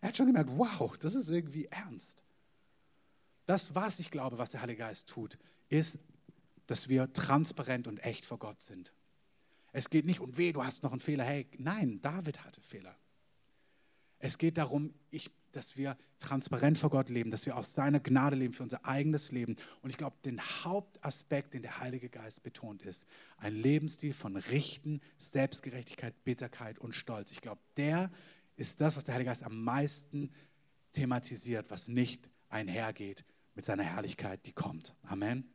Er 0.01 0.09
hat 0.09 0.17
schon 0.17 0.27
gemerkt, 0.27 0.51
wow, 0.57 0.97
das 0.97 1.15
ist 1.15 1.29
irgendwie 1.29 1.67
ernst. 1.67 2.25
Das, 3.45 3.75
was 3.75 3.99
ich 3.99 4.11
glaube, 4.11 4.39
was 4.39 4.51
der 4.51 4.63
Heilige 4.63 4.79
Geist 4.79 5.07
tut, 5.07 5.39
ist, 5.69 5.99
dass 6.67 6.89
wir 6.89 7.13
transparent 7.13 7.89
und 7.89 7.99
echt 7.99 8.25
vor 8.25 8.39
Gott 8.39 8.63
sind. 8.63 8.95
Es 9.73 9.91
geht 9.91 10.07
nicht 10.07 10.21
um 10.21 10.39
weh, 10.39 10.53
du 10.53 10.65
hast 10.65 10.83
noch 10.83 10.93
einen 10.93 11.01
Fehler. 11.01 11.25
Hey, 11.25 11.47
nein, 11.59 12.01
David 12.01 12.43
hatte 12.43 12.63
Fehler. 12.63 12.97
Es 14.19 14.39
geht 14.39 14.57
darum, 14.57 14.95
ich 15.11 15.31
dass 15.57 15.77
wir 15.77 15.97
transparent 16.19 16.79
vor 16.79 16.91
Gott 16.91 17.09
leben, 17.09 17.31
dass 17.31 17.47
wir 17.47 17.57
aus 17.57 17.75
seiner 17.75 18.01
Gnade 18.01 18.37
leben 18.37 18.53
für 18.53 18.63
unser 18.63 18.85
eigenes 18.85 19.33
Leben. 19.33 19.57
Und 19.83 19.91
ich 19.91 19.97
glaube, 19.97 20.17
den 20.25 20.41
Hauptaspekt, 20.41 21.55
den 21.55 21.63
der 21.63 21.79
Heilige 21.81 22.09
Geist 22.09 22.43
betont, 22.43 22.83
ist 22.83 23.07
ein 23.37 23.55
Lebensstil 23.55 24.15
von 24.15 24.37
Richten, 24.37 25.01
Selbstgerechtigkeit, 25.19 26.25
Bitterkeit 26.25 26.79
und 26.79 26.95
Stolz. 26.95 27.31
Ich 27.31 27.41
glaube, 27.41 27.61
der 27.77 28.11
ist 28.57 28.81
das, 28.81 28.97
was 28.97 29.05
der 29.05 29.15
Heilige 29.15 29.31
Geist 29.31 29.45
am 29.45 29.63
meisten 29.63 30.31
thematisiert, 30.93 31.71
was 31.71 31.89
nicht 31.89 32.31
einhergeht 32.49 33.25
mit 33.55 33.65
seiner 33.65 33.83
Herrlichkeit, 33.83 34.47
die 34.47 34.53
kommt. 34.53 34.95
Amen. 35.03 35.51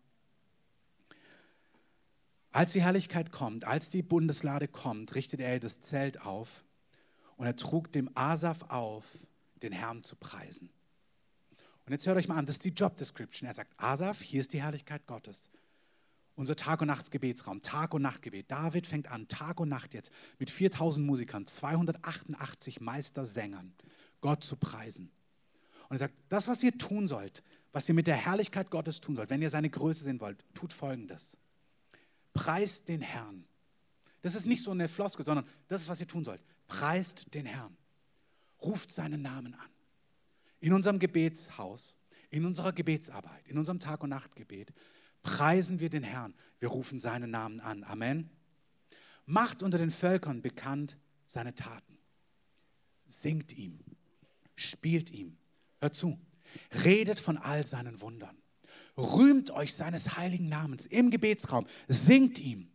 Als 2.52 2.72
die 2.72 2.82
Herrlichkeit 2.82 3.32
kommt, 3.32 3.64
als 3.64 3.90
die 3.90 4.02
Bundeslade 4.02 4.68
kommt, 4.68 5.14
richtet 5.16 5.40
er 5.40 5.60
das 5.60 5.82
Zelt 5.82 6.22
auf 6.22 6.64
und 7.38 7.46
er 7.46 7.56
trug 7.56 7.92
dem 7.92 8.10
Asaf 8.16 8.64
auf, 8.64 9.06
den 9.64 9.72
Herrn 9.72 10.04
zu 10.04 10.16
preisen. 10.16 10.70
Und 11.90 11.94
jetzt 11.94 12.06
hört 12.06 12.18
euch 12.18 12.28
mal 12.28 12.38
an, 12.38 12.46
das 12.46 12.58
ist 12.58 12.66
die 12.66 12.70
Job 12.70 12.98
Description. 12.98 13.48
Er 13.48 13.56
sagt, 13.56 13.74
Asaf, 13.78 14.22
hier 14.22 14.42
ist 14.42 14.54
die 14.54 14.62
Herrlichkeit 14.62 15.08
Gottes. 15.08 15.50
Unser 16.36 16.56
Tag- 16.56 16.82
und 16.82 16.88
Nachtsgebetsraum, 16.88 17.64
Tag- 17.64 17.96
und 17.96 18.04
Nachtgebet. 18.04 18.52
David 18.52 18.86
fängt 18.86 19.10
an, 19.10 19.28
Tag 19.28 19.60
und 19.60 19.70
Nacht 19.70 19.96
jetzt, 19.96 20.12
mit 20.38 20.52
4000 20.52 21.04
Musikern, 21.04 21.48
288 21.48 22.80
Meistersängern, 22.80 23.74
Gott 24.22 24.44
zu 24.44 24.56
preisen. 24.56 25.10
Und 25.90 25.96
er 25.96 26.00
sagt, 26.00 26.14
das, 26.30 26.48
was 26.48 26.62
ihr 26.62 26.78
tun 26.78 27.08
sollt, 27.08 27.42
was 27.72 27.90
ihr 27.90 27.96
mit 27.96 28.06
der 28.06 28.16
Herrlichkeit 28.16 28.70
Gottes 28.70 29.02
tun 29.02 29.16
sollt, 29.16 29.32
wenn 29.32 29.42
ihr 29.42 29.50
seine 29.50 29.72
Größe 29.72 30.04
sehen 30.04 30.20
wollt, 30.20 30.46
tut 30.54 30.72
Folgendes. 30.72 31.38
Preist 32.34 32.88
den 32.88 33.02
Herrn. 33.02 33.46
Das 34.22 34.36
ist 34.36 34.46
nicht 34.46 34.64
so 34.64 34.70
eine 34.70 34.88
Floskel, 34.88 35.26
sondern 35.26 35.48
das 35.68 35.82
ist, 35.82 35.90
was 35.90 36.00
ihr 36.00 36.08
tun 36.08 36.24
sollt. 36.24 36.44
Preist 36.68 37.34
den 37.34 37.48
Herrn 37.48 37.76
ruft 38.62 38.92
seinen 38.92 39.22
Namen 39.22 39.54
an. 39.54 39.70
In 40.60 40.74
unserem 40.74 41.00
Gebetshaus, 41.00 41.96
in 42.30 42.46
unserer 42.46 42.74
Gebetsarbeit, 42.74 43.48
in 43.48 43.58
unserem 43.58 43.80
Tag- 43.80 44.04
und 44.04 44.10
Nachtgebet 44.10 44.74
preisen 45.22 45.80
wir 45.80 45.90
den 45.90 46.04
Herrn. 46.04 46.34
Wir 46.60 46.70
rufen 46.70 47.00
seinen 47.00 47.32
Namen 47.32 47.60
an. 47.60 47.84
Amen. 47.84 48.30
Macht 49.26 49.64
unter 49.64 49.78
den 49.78 49.92
Völkern 49.92 50.42
bekannt 50.42 50.98
seine 51.26 51.56
Taten. 51.56 51.98
Singt 53.08 53.58
ihm, 53.58 53.80
spielt 54.56 55.12
ihm. 55.12 55.38
Hört 55.80 55.96
zu. 55.96 56.20
Redet 56.84 57.20
von 57.20 57.38
all 57.38 57.66
seinen 57.66 58.02
Wundern. 58.02 58.38
Rühmt 58.98 59.52
euch 59.52 59.74
seines 59.74 60.18
heiligen 60.18 60.50
Namens 60.50 60.86
im 60.86 61.10
Gebetsraum. 61.10 61.68
Singt 61.88 62.40
ihm. 62.40 62.70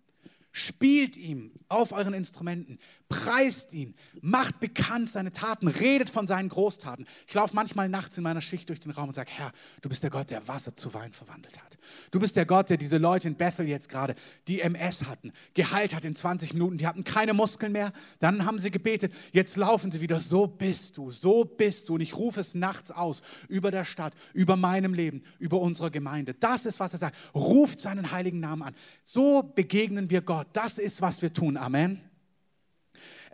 Spielt 0.57 1.17
ihm 1.17 1.51
auf 1.69 1.91
euren 1.91 2.15
Instrumenten, 2.15 2.79
preist 3.09 3.75
ihn, 3.75 3.97
macht 4.21 4.61
bekannt 4.61 5.09
seine 5.09 5.33
Taten, 5.33 5.67
redet 5.67 6.11
von 6.11 6.29
seinen 6.29 6.49
Großtaten. 6.49 7.07
Ich 7.27 7.35
laufe 7.35 7.57
manchmal 7.57 7.89
nachts 7.89 8.17
in 8.17 8.23
meiner 8.23 8.41
Schicht 8.41 8.69
durch 8.69 8.79
den 8.79 8.93
Raum 8.93 9.09
und 9.09 9.15
sage, 9.15 9.33
Herr, 9.35 9.51
du 9.83 9.89
bist 9.89 10.05
der 10.05 10.11
Gott, 10.11 10.31
der 10.31 10.47
Wasser 10.47 10.77
zu 10.77 10.95
Wein 10.95 11.13
verwandelt 11.13 11.61
hat. 11.61 11.77
Du 12.13 12.21
bist 12.21 12.37
der 12.37 12.47
Gott, 12.47 12.71
der 12.71 12.77
diese 12.77 12.99
Leute 12.99 13.27
in 13.27 13.35
Bethel 13.35 13.67
jetzt 13.67 13.89
gerade, 13.89 14.15
die 14.47 14.61
MS 14.61 15.03
hatten, 15.03 15.33
geheilt 15.55 15.93
hat 15.93 16.05
in 16.05 16.15
20 16.15 16.55
Minuten. 16.55 16.79
Die 16.79 16.87
hatten 16.87 17.03
keine 17.03 17.35
Muskeln 17.35 17.73
mehr. 17.73 17.93
Dann 18.21 18.47
haben 18.47 18.61
sie 18.61 18.71
gebetet. 18.71 19.13
Jetzt 19.33 19.57
laufen 19.57 19.91
sie 19.91 20.01
wieder. 20.01 20.21
So 20.21 20.47
bist 20.47 20.97
du, 20.97 21.11
so 21.11 21.45
bist 21.45 21.89
du. 21.89 21.95
Und 21.95 22.01
ich 22.01 22.17
rufe 22.17 22.39
es 22.39 22.55
nachts 22.55 22.93
aus 22.93 23.23
über 23.49 23.73
der 23.73 23.85
Stadt, 23.85 24.15
über 24.33 24.57
meinem 24.57 24.95
Leben, 24.95 25.25
über 25.41 25.61
unsere 25.61 25.91
Gemeinde. 25.91 26.35
Das 26.35 26.65
ist, 26.65 26.79
was 26.79 26.93
er 26.93 27.01
sagt. 27.01 27.17
Ruft 27.35 27.81
seinen 27.81 28.13
heiligen 28.13 28.39
Namen 28.39 28.63
an. 28.63 28.75
So 29.03 29.43
begegnen 29.43 30.11
wir 30.11 30.23
Gott. 30.23 30.44
Das 30.53 30.79
ist, 30.79 31.01
was 31.01 31.23
wir 31.23 31.33
tun. 31.33 31.57
Amen. 31.57 32.01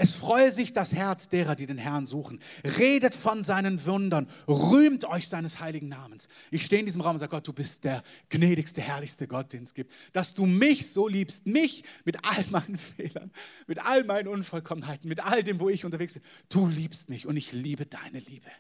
Es 0.03 0.15
freue 0.15 0.51
sich 0.51 0.73
das 0.73 0.95
Herz 0.95 1.29
derer, 1.29 1.55
die 1.55 1.67
den 1.67 1.77
Herrn 1.77 2.07
suchen. 2.07 2.41
Redet 2.79 3.15
von 3.15 3.45
seinen 3.45 3.85
Wundern. 3.85 4.29
Rühmt 4.49 5.05
euch 5.05 5.29
seines 5.29 5.61
heiligen 5.61 5.89
Namens. 5.89 6.27
Ich 6.51 6.65
stehe 6.65 6.81
in 6.81 6.87
diesem 6.87 7.03
Raum 7.03 7.17
und 7.17 7.19
sage, 7.19 7.31
Gott, 7.31 7.47
du 7.47 7.53
bist 7.53 7.85
der 7.85 8.03
gnädigste, 8.31 8.81
herrlichste 8.81 9.29
Gott, 9.29 9.53
den 9.53 9.65
es 9.65 9.75
gibt. 9.75 9.93
Dass 10.15 10.33
du 10.33 10.47
mich 10.47 10.91
so 10.91 11.07
liebst, 11.07 11.47
mich 11.47 11.85
mit 12.07 12.25
all 12.25 12.43
meinen 12.49 12.79
Fehlern, 12.97 13.31
mit 13.67 13.79
all 13.79 14.05
meinen 14.05 14.29
Unvollkommenheiten, 14.29 15.07
mit 15.07 15.21
all 15.21 15.43
dem, 15.43 15.61
wo 15.61 15.69
ich 15.69 15.85
unterwegs 15.85 16.15
bin. 16.15 16.23
Du 16.49 16.67
liebst 16.67 17.11
mich 17.11 17.27
und 17.27 17.37
ich 17.37 17.53
liebe 17.53 17.85
deine 17.85 18.21
Liebe. 18.21 18.51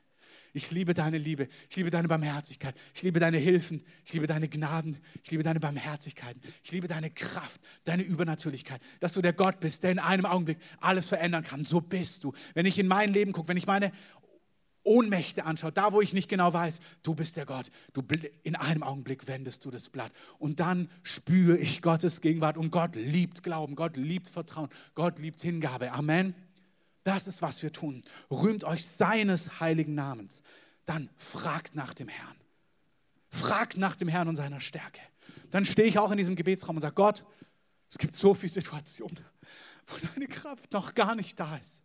Ich 0.53 0.71
liebe 0.71 0.95
deine 0.95 1.19
Liebe. 1.19 1.49
Ich 1.69 1.77
liebe 1.77 1.91
deine 1.91 2.09
Barmherzigkeit. 2.09 2.75
Ich 2.95 3.03
liebe 3.03 3.21
deine 3.21 3.39
Hilfen. 3.39 3.85
Ich 4.05 4.13
liebe 4.13 4.27
deine 4.27 4.49
Gnaden. 4.49 4.99
Ich 5.23 5.31
liebe 5.31 5.43
deine 5.43 5.61
Barmherzigkeiten. 5.61 6.43
Ich 6.63 6.73
liebe 6.73 6.89
deine 6.89 7.11
Kraft, 7.11 7.61
deine 7.85 8.03
Übernatürlichkeit. 8.03 8.81
Dass 9.01 9.13
du 9.13 9.23
der 9.23 9.33
Gott 9.33 9.61
bist, 9.61 9.83
der 9.83 9.93
in 9.93 9.99
einem 9.99 10.27
Augenblick 10.27 10.59
alles 10.81 11.09
verändern 11.09 11.45
kann. 11.45 11.65
So 11.65 11.81
bist 11.81 12.25
du. 12.25 12.33
Wenn 12.55 12.67
ich 12.67 12.79
in 12.79 12.89
mein 12.89 13.13
Leben 13.13 13.33
gucke, 13.33 13.49
wenn 13.49 13.57
ich 13.57 13.67
meine 13.67 13.93
Ohnmächte 14.83 15.45
anschaue, 15.45 15.73
da 15.73 15.93
wo 15.93 16.01
ich 16.01 16.13
nicht 16.13 16.29
genau 16.29 16.53
weiß, 16.53 16.81
du 17.03 17.15
bist 17.15 17.37
der 17.37 17.47
Gott. 17.47 17.71
Du 17.93 18.03
in 18.43 18.57
einem 18.57 18.83
Augenblick 18.83 19.29
wendest 19.29 19.65
du 19.65 19.71
das 19.71 19.91
Blatt 19.91 20.13
und 20.39 20.61
dann 20.61 20.89
spüre 21.03 21.57
ich 21.57 21.83
Gottes 21.83 22.21
Gegenwart 22.21 22.57
und 22.57 22.71
Gott 22.71 22.97
liebt 22.97 23.43
Glauben, 23.43 23.75
Gott 23.75 23.97
liebt 23.97 24.29
Vertrauen, 24.29 24.69
Gott 24.95 25.19
liebt 25.19 25.41
Hingabe. 25.43 25.93
Amen. 25.93 26.35
Das 27.05 27.27
ist, 27.27 27.43
was 27.43 27.63
wir 27.63 27.73
tun. 27.73 28.03
Rühmt 28.31 28.65
euch 28.65 28.87
seines 28.87 29.61
heiligen 29.61 29.95
Namens. 29.95 30.43
Dann 30.85 31.09
fragt 31.17 31.75
nach 31.75 31.95
dem 31.95 32.09
Herrn. 32.09 32.37
Fragt 33.29 33.77
nach 33.77 33.97
dem 33.97 34.09
Herrn 34.09 34.29
und 34.29 34.37
seiner 34.37 34.61
Stärke. 34.61 35.01
Dann 35.51 35.65
stehe 35.65 35.89
ich 35.89 35.99
auch 35.99 36.11
in 36.11 36.19
diesem 36.19 36.37
Gebetsraum 36.37 36.77
und 36.77 36.83
sage, 36.83 36.95
Gott, 36.95 37.25
es 37.89 37.99
gibt 37.99 38.15
so 38.15 38.35
viele 38.35 38.53
Situationen, 38.53 39.21
wo 39.87 40.07
deine 40.15 40.27
Kraft 40.27 40.73
noch 40.73 40.95
gar 40.95 41.15
nicht 41.15 41.39
da 41.39 41.57
ist. 41.57 41.83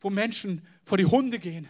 Wo 0.00 0.10
Menschen 0.10 0.66
vor 0.84 0.98
die 0.98 1.06
Hunde 1.06 1.38
gehen 1.38 1.68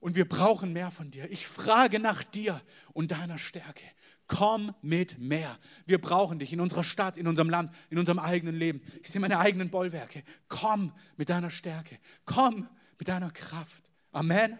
und 0.00 0.16
wir 0.16 0.28
brauchen 0.28 0.72
mehr 0.72 0.90
von 0.90 1.10
dir. 1.10 1.30
Ich 1.30 1.46
frage 1.46 1.98
nach 1.98 2.22
dir 2.22 2.60
und 2.92 3.10
deiner 3.10 3.38
Stärke. 3.38 3.84
Komm 4.28 4.74
mit 4.82 5.18
mehr. 5.18 5.58
Wir 5.86 5.98
brauchen 5.98 6.38
dich 6.38 6.52
in 6.52 6.60
unserer 6.60 6.84
Stadt, 6.84 7.16
in 7.16 7.26
unserem 7.26 7.48
Land, 7.48 7.74
in 7.88 7.98
unserem 7.98 8.18
eigenen 8.18 8.54
Leben. 8.54 8.82
Ich 9.02 9.08
sehe 9.08 9.20
meine 9.20 9.38
eigenen 9.38 9.70
Bollwerke. 9.70 10.22
Komm 10.48 10.92
mit 11.16 11.30
deiner 11.30 11.50
Stärke. 11.50 11.98
Komm 12.26 12.68
mit 12.98 13.08
deiner 13.08 13.30
Kraft. 13.30 13.90
Amen. 14.12 14.58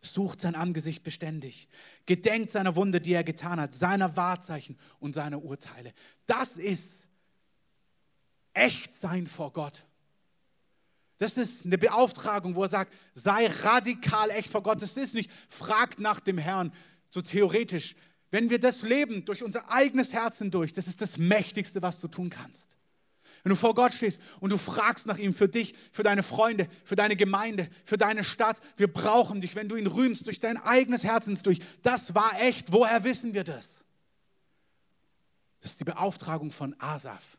Sucht 0.00 0.40
sein 0.40 0.54
Angesicht 0.54 1.02
beständig. 1.02 1.68
Gedenkt 2.06 2.52
seiner 2.52 2.76
Wunde, 2.76 3.00
die 3.00 3.12
er 3.12 3.24
getan 3.24 3.60
hat, 3.60 3.74
seiner 3.74 4.16
Wahrzeichen 4.16 4.78
und 5.00 5.14
seiner 5.14 5.42
Urteile. 5.42 5.92
Das 6.26 6.56
ist 6.56 7.08
echt 8.54 8.94
sein 8.94 9.26
vor 9.26 9.52
Gott. 9.52 9.84
Das 11.18 11.36
ist 11.36 11.66
eine 11.66 11.76
Beauftragung, 11.76 12.54
wo 12.54 12.62
er 12.62 12.70
sagt, 12.70 12.94
sei 13.12 13.48
radikal 13.48 14.30
echt 14.30 14.50
vor 14.50 14.62
Gott. 14.62 14.80
Das 14.80 14.96
ist 14.96 15.14
nicht, 15.14 15.30
fragt 15.48 15.98
nach 15.98 16.20
dem 16.20 16.38
Herrn, 16.38 16.72
so 17.10 17.20
theoretisch. 17.20 17.94
Wenn 18.30 18.50
wir 18.50 18.60
das 18.60 18.82
leben, 18.82 19.24
durch 19.24 19.42
unser 19.42 19.70
eigenes 19.70 20.12
Herz 20.12 20.38
hindurch, 20.38 20.72
das 20.72 20.86
ist 20.86 21.00
das 21.00 21.16
Mächtigste, 21.18 21.82
was 21.82 22.00
du 22.00 22.08
tun 22.08 22.30
kannst. 22.30 22.76
Wenn 23.42 23.50
du 23.50 23.56
vor 23.56 23.74
Gott 23.74 23.94
stehst 23.94 24.20
und 24.40 24.50
du 24.50 24.58
fragst 24.58 25.06
nach 25.06 25.18
ihm 25.18 25.32
für 25.32 25.48
dich, 25.48 25.74
für 25.92 26.02
deine 26.02 26.22
Freunde, 26.22 26.68
für 26.84 26.96
deine 26.96 27.16
Gemeinde, 27.16 27.68
für 27.84 27.96
deine 27.96 28.22
Stadt, 28.22 28.60
wir 28.76 28.92
brauchen 28.92 29.40
dich, 29.40 29.54
wenn 29.54 29.68
du 29.68 29.76
ihn 29.76 29.86
rühmst 29.86 30.26
durch 30.26 30.40
dein 30.40 30.58
eigenes 30.58 31.04
Herzens 31.04 31.42
durch. 31.42 31.60
Das 31.82 32.14
war 32.14 32.40
echt. 32.40 32.72
Woher 32.72 33.02
wissen 33.02 33.32
wir 33.32 33.44
das? 33.44 33.82
Das 35.60 35.72
ist 35.72 35.80
die 35.80 35.84
Beauftragung 35.84 36.52
von 36.52 36.74
Asaf. 36.78 37.38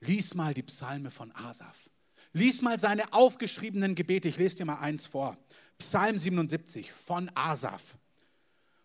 Lies 0.00 0.34
mal 0.34 0.54
die 0.54 0.62
Psalme 0.62 1.10
von 1.10 1.34
Asaf. 1.34 1.90
Lies 2.32 2.62
mal 2.62 2.78
seine 2.78 3.12
aufgeschriebenen 3.12 3.94
Gebete. 3.94 4.28
Ich 4.28 4.38
lese 4.38 4.56
dir 4.56 4.64
mal 4.64 4.78
eins 4.78 5.06
vor. 5.06 5.36
Psalm 5.78 6.18
77 6.18 6.92
von 6.92 7.30
Asaf. 7.34 7.98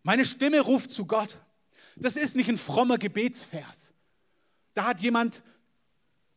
Meine 0.03 0.25
Stimme 0.25 0.59
ruft 0.59 0.91
zu 0.91 1.05
Gott. 1.05 1.37
Das 1.95 2.15
ist 2.15 2.35
nicht 2.35 2.49
ein 2.49 2.57
frommer 2.57 2.97
Gebetsvers. 2.97 3.93
Da 4.73 4.85
hat 4.85 4.99
jemand 4.99 5.41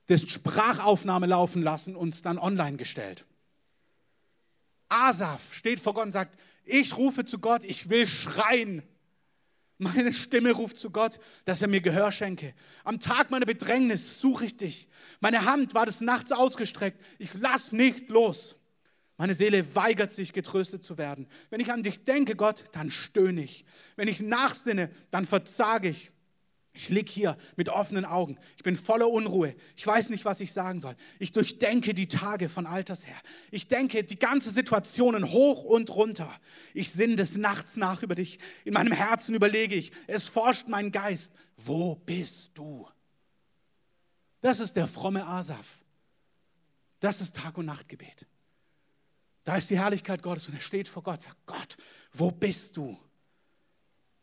das 0.07 0.23
Sprachaufnahme 0.23 1.27
laufen 1.27 1.63
lassen 1.63 1.97
und 1.97 2.11
es 2.11 2.23
dann 2.23 2.39
online 2.39 2.77
gestellt. 2.77 3.27
Asaf 4.89 5.53
steht 5.53 5.81
vor 5.81 5.95
Gott 5.95 6.07
und 6.07 6.13
sagt, 6.13 6.39
ich 6.65 6.97
rufe 6.97 7.25
zu 7.25 7.39
Gott, 7.39 7.65
ich 7.65 7.89
will 7.89 8.07
schreien. 8.07 8.83
Meine 9.79 10.13
Stimme 10.13 10.53
ruft 10.53 10.77
zu 10.77 10.91
Gott, 10.91 11.19
dass 11.45 11.61
er 11.61 11.69
mir 11.69 11.81
Gehör 11.81 12.13
schenke. 12.13 12.55
Am 12.85 13.01
Tag 13.01 13.31
meiner 13.31 13.47
Bedrängnis 13.47 14.21
suche 14.21 14.47
ich 14.47 14.57
dich. 14.57 14.89
Meine 15.21 15.45
Hand 15.45 15.75
war 15.75 15.87
des 15.87 16.01
Nachts 16.01 16.33
ausgestreckt. 16.33 17.01
Ich 17.19 17.35
lass 17.35 17.73
nicht 17.73 18.09
los. 18.09 18.55
Meine 19.19 19.35
Seele 19.35 19.75
weigert 19.75 20.13
sich, 20.13 20.33
getröstet 20.33 20.85
zu 20.85 20.99
werden. 20.99 21.27
Wenn 21.49 21.61
ich 21.61 21.73
an 21.73 21.83
dich 21.83 22.05
denke, 22.05 22.37
Gott, 22.37 22.65
dann 22.73 22.91
stöhne 22.91 23.43
ich. 23.43 23.65
Wenn 23.97 24.09
ich 24.09 24.21
nachsinne, 24.21 24.91
dann 25.11 25.27
verzage 25.27 25.89
ich. 25.89 26.13
Ich 26.77 26.91
lieg 26.91 27.09
hier 27.09 27.39
mit 27.57 27.71
offenen 27.71 28.05
Augen. 28.05 28.39
Ich 28.59 28.63
bin 28.63 28.77
voller 28.77 29.09
Unruhe. 29.09 29.55
Ich 29.77 29.87
weiß 29.87 30.11
nicht, 30.11 30.27
was 30.27 30.41
ich 30.41 30.53
sagen 30.53 30.79
soll. 30.79 30.95
Ich 31.19 31.33
durchdenke 31.33 31.95
die 31.95 32.07
Tage 32.07 32.51
von 32.51 32.67
Alters 32.67 33.07
her. 33.07 33.17
Ich 33.51 33.67
denke 33.67 34.05
die 34.05 34.19
ganze 34.19 34.51
Situationen 34.51 35.33
hoch 35.33 35.65
und 35.65 35.89
runter. 35.89 36.31
Ich 36.75 36.91
sinne 36.91 37.17
des 37.17 37.39
Nachts 37.39 37.77
nach 37.77 38.03
über 38.03 38.15
dich. 38.15 38.39
In 38.67 38.75
meinem 38.75 38.93
Herzen 38.93 39.35
überlege 39.35 39.75
ich. 39.75 39.93
Es 40.07 40.29
forscht 40.29 40.69
mein 40.69 40.93
Geist. 40.93 41.33
Wo 41.57 41.95
bist 41.95 42.51
du? 42.53 42.87
Das 44.43 44.61
ist 44.61 44.77
der 44.77 44.87
fromme 44.87 45.27
Asaf. 45.27 45.81
Das 47.01 47.23
ist 47.23 47.37
Tag- 47.37 47.57
und 47.57 47.65
Nachtgebet. 47.65 48.27
Da 49.47 49.55
ist 49.55 49.71
die 49.71 49.79
Herrlichkeit 49.79 50.25
Gottes 50.25 50.49
und 50.49 50.55
er 50.55 50.61
steht 50.61 50.89
vor 50.89 51.05
Gott, 51.05 51.23
sagt, 51.23 51.47
Gott, 51.47 51.77
wo 52.13 52.33
bist 52.33 52.77
du? 52.77 52.99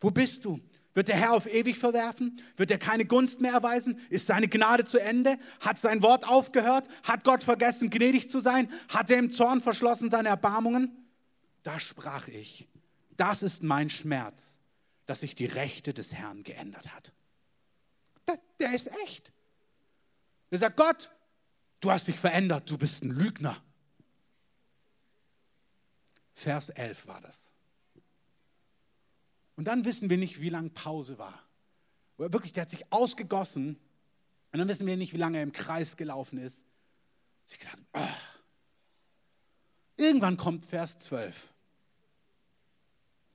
Wo 0.01 0.11
bist 0.11 0.43
du? 0.43 0.59
Wird 0.93 1.07
der 1.07 1.15
Herr 1.15 1.31
auf 1.31 1.47
ewig 1.47 1.79
verwerfen? 1.79 2.41
Wird 2.57 2.69
er 2.71 2.77
keine 2.77 3.05
Gunst 3.05 3.39
mehr 3.39 3.53
erweisen? 3.53 4.01
Ist 4.09 4.27
seine 4.27 4.49
Gnade 4.49 4.83
zu 4.83 4.99
Ende? 4.99 5.37
Hat 5.61 5.77
sein 5.77 6.03
Wort 6.03 6.27
aufgehört? 6.27 6.89
Hat 7.03 7.23
Gott 7.23 7.45
vergessen, 7.45 7.89
gnädig 7.89 8.29
zu 8.29 8.41
sein? 8.41 8.69
Hat 8.89 9.09
er 9.09 9.17
im 9.17 9.31
Zorn 9.31 9.61
verschlossen 9.61 10.11
seine 10.11 10.27
Erbarmungen? 10.27 10.91
Da 11.63 11.79
sprach 11.79 12.27
ich, 12.27 12.67
das 13.15 13.43
ist 13.43 13.63
mein 13.63 13.89
Schmerz, 13.89 14.59
dass 15.05 15.21
sich 15.21 15.35
die 15.35 15.45
Rechte 15.45 15.93
des 15.93 16.13
Herrn 16.13 16.43
geändert 16.43 16.93
hat. 16.93 17.13
Der, 18.27 18.39
der 18.59 18.75
ist 18.75 18.91
echt. 19.05 19.31
Er 20.49 20.57
sagt, 20.57 20.75
Gott, 20.75 21.11
du 21.79 21.91
hast 21.91 22.09
dich 22.09 22.19
verändert, 22.19 22.69
du 22.69 22.77
bist 22.77 23.03
ein 23.03 23.09
Lügner. 23.09 23.63
Vers 26.33 26.69
11 26.69 27.07
war 27.07 27.21
das. 27.21 27.51
Und 29.55 29.65
dann 29.65 29.85
wissen 29.85 30.09
wir 30.09 30.17
nicht, 30.17 30.41
wie 30.41 30.49
lange 30.49 30.69
Pause 30.69 31.17
war. 31.17 31.39
Wirklich, 32.17 32.53
der 32.53 32.63
hat 32.63 32.69
sich 32.69 32.91
ausgegossen 32.91 33.77
und 34.51 34.59
dann 34.59 34.67
wissen 34.67 34.87
wir 34.87 34.97
nicht, 34.97 35.13
wie 35.13 35.17
lange 35.17 35.37
er 35.37 35.43
im 35.43 35.51
Kreis 35.51 35.97
gelaufen 35.97 36.37
ist. 36.37 36.63
Ich 37.49 37.59
gedacht, 37.59 37.81
oh. 37.93 38.07
Irgendwann 39.97 40.37
kommt 40.37 40.65
Vers 40.65 40.97
12. 40.99 41.53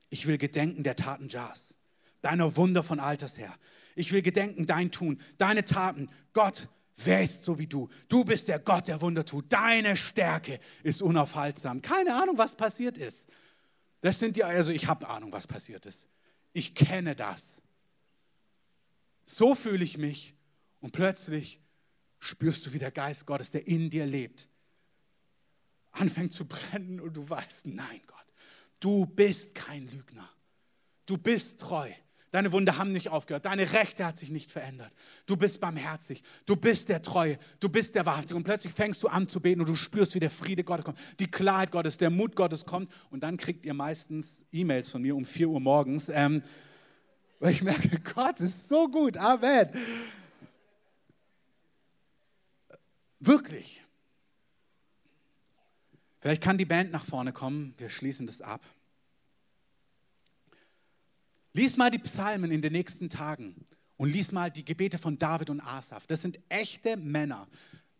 Ich 0.09 0.27
will 0.27 0.37
gedenken 0.37 0.83
der 0.83 0.95
Taten 0.95 1.29
Jahs, 1.29 1.75
deiner 2.21 2.55
Wunder 2.55 2.83
von 2.83 2.99
Alters 2.99 3.37
her. 3.37 3.53
Ich 3.95 4.11
will 4.11 4.21
gedenken 4.21 4.65
dein 4.65 4.91
Tun, 4.91 5.21
deine 5.37 5.65
Taten. 5.65 6.09
Gott, 6.33 6.67
Wer 7.03 7.23
ist 7.23 7.43
so 7.43 7.57
wie 7.57 7.67
du? 7.67 7.87
Du 8.07 8.25
bist 8.25 8.47
der 8.47 8.59
Gott, 8.59 8.87
der 8.87 9.01
Wunder 9.01 9.25
tut. 9.25 9.51
Deine 9.51 9.95
Stärke 9.95 10.59
ist 10.83 11.01
unaufhaltsam. 11.01 11.81
Keine 11.81 12.15
Ahnung, 12.21 12.37
was 12.37 12.55
passiert 12.55 12.97
ist. 12.97 13.27
Das 14.01 14.19
sind 14.19 14.35
die, 14.35 14.43
also 14.43 14.71
ich 14.71 14.87
habe 14.87 15.07
Ahnung, 15.07 15.31
was 15.31 15.47
passiert 15.47 15.85
ist. 15.85 16.07
Ich 16.51 16.75
kenne 16.75 17.15
das. 17.15 17.61
So 19.25 19.55
fühle 19.55 19.83
ich 19.83 19.97
mich 19.97 20.35
und 20.81 20.91
plötzlich 20.91 21.61
spürst 22.19 22.65
du, 22.65 22.73
wie 22.73 22.79
der 22.79 22.91
Geist 22.91 23.25
Gottes, 23.25 23.51
der 23.51 23.67
in 23.67 23.89
dir 23.89 24.05
lebt, 24.05 24.49
anfängt 25.91 26.33
zu 26.33 26.45
brennen 26.45 26.99
und 26.99 27.15
du 27.15 27.29
weißt, 27.29 27.67
nein 27.67 28.01
Gott, 28.07 28.25
du 28.79 29.05
bist 29.05 29.55
kein 29.55 29.87
Lügner. 29.87 30.29
Du 31.05 31.17
bist 31.17 31.59
treu. 31.59 31.89
Deine 32.31 32.51
Wunde 32.51 32.77
haben 32.77 32.91
nicht 32.91 33.09
aufgehört. 33.09 33.45
Deine 33.45 33.71
Rechte 33.73 34.05
hat 34.05 34.17
sich 34.17 34.29
nicht 34.29 34.51
verändert. 34.51 34.91
Du 35.25 35.35
bist 35.35 35.59
barmherzig. 35.59 36.21
Du 36.45 36.55
bist 36.55 36.89
der 36.89 37.01
Treue. 37.01 37.39
Du 37.59 37.69
bist 37.69 37.95
der 37.95 38.05
Wahrhaftige. 38.05 38.35
Und 38.35 38.43
plötzlich 38.43 38.73
fängst 38.73 39.01
du 39.01 39.07
an 39.07 39.27
zu 39.27 39.39
beten 39.39 39.61
und 39.61 39.69
du 39.69 39.75
spürst, 39.75 40.13
wie 40.13 40.19
der 40.19 40.29
Friede 40.29 40.63
Gottes 40.63 40.85
kommt, 40.85 40.99
die 41.19 41.29
Klarheit 41.29 41.71
Gottes, 41.71 41.97
der 41.97 42.11
Mut 42.11 42.35
Gottes 42.35 42.65
kommt. 42.65 42.91
Und 43.09 43.23
dann 43.23 43.37
kriegt 43.37 43.65
ihr 43.65 43.73
meistens 43.73 44.45
E-Mails 44.51 44.89
von 44.89 45.01
mir 45.01 45.15
um 45.15 45.25
4 45.25 45.49
Uhr 45.49 45.59
morgens, 45.59 46.09
ähm, 46.09 46.43
weil 47.39 47.53
ich 47.53 47.63
merke, 47.63 47.99
Gott 48.13 48.39
ist 48.41 48.69
so 48.69 48.87
gut. 48.87 49.17
Amen. 49.17 49.69
Wirklich. 53.19 53.83
Vielleicht 56.19 56.43
kann 56.43 56.57
die 56.57 56.65
Band 56.65 56.91
nach 56.91 57.05
vorne 57.05 57.33
kommen. 57.33 57.73
Wir 57.77 57.89
schließen 57.89 58.27
das 58.27 58.41
ab. 58.41 58.61
Lies 61.59 61.75
mal 61.75 61.91
die 61.91 61.99
Psalmen 61.99 62.51
in 62.51 62.61
den 62.61 62.71
nächsten 62.71 63.09
Tagen 63.09 63.65
und 63.97 64.09
lies 64.09 64.31
mal 64.31 64.49
die 64.49 64.63
Gebete 64.63 64.97
von 64.97 65.19
David 65.19 65.49
und 65.49 65.59
Asaf. 65.59 66.07
Das 66.07 66.21
sind 66.21 66.39
echte 66.47 66.95
Männer. 66.95 67.49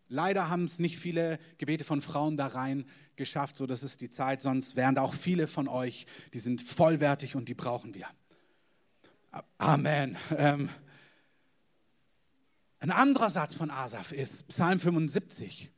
Leider 0.08 0.50
haben 0.50 0.64
es 0.64 0.80
nicht 0.80 0.98
viele 0.98 1.40
Gebete 1.58 1.84
von 1.84 2.02
Frauen 2.02 2.38
da 2.38 2.48
rein 2.48 2.86
geschafft, 3.18 3.58
so 3.58 3.68
das 3.68 3.84
ist 3.84 4.00
die 4.00 4.10
Zeit, 4.10 4.42
sonst 4.42 4.78
wären 4.78 4.96
da 4.96 5.02
auch 5.02 5.14
viele 5.14 5.46
von 5.46 5.68
euch, 5.68 6.06
die 6.34 6.40
sind 6.40 6.62
vollwertig 6.62 7.36
und 7.36 7.50
die 7.50 7.54
brauchen 7.54 7.94
wir. 7.94 8.08
Amen. 9.58 10.16
Ähm, 10.38 10.70
ein 12.80 12.92
anderer 12.92 13.30
Satz 13.30 13.56
von 13.56 13.72
Asaf 13.72 14.14
ist 14.14 14.48
Psalm 14.48 14.80
75. 14.80 15.70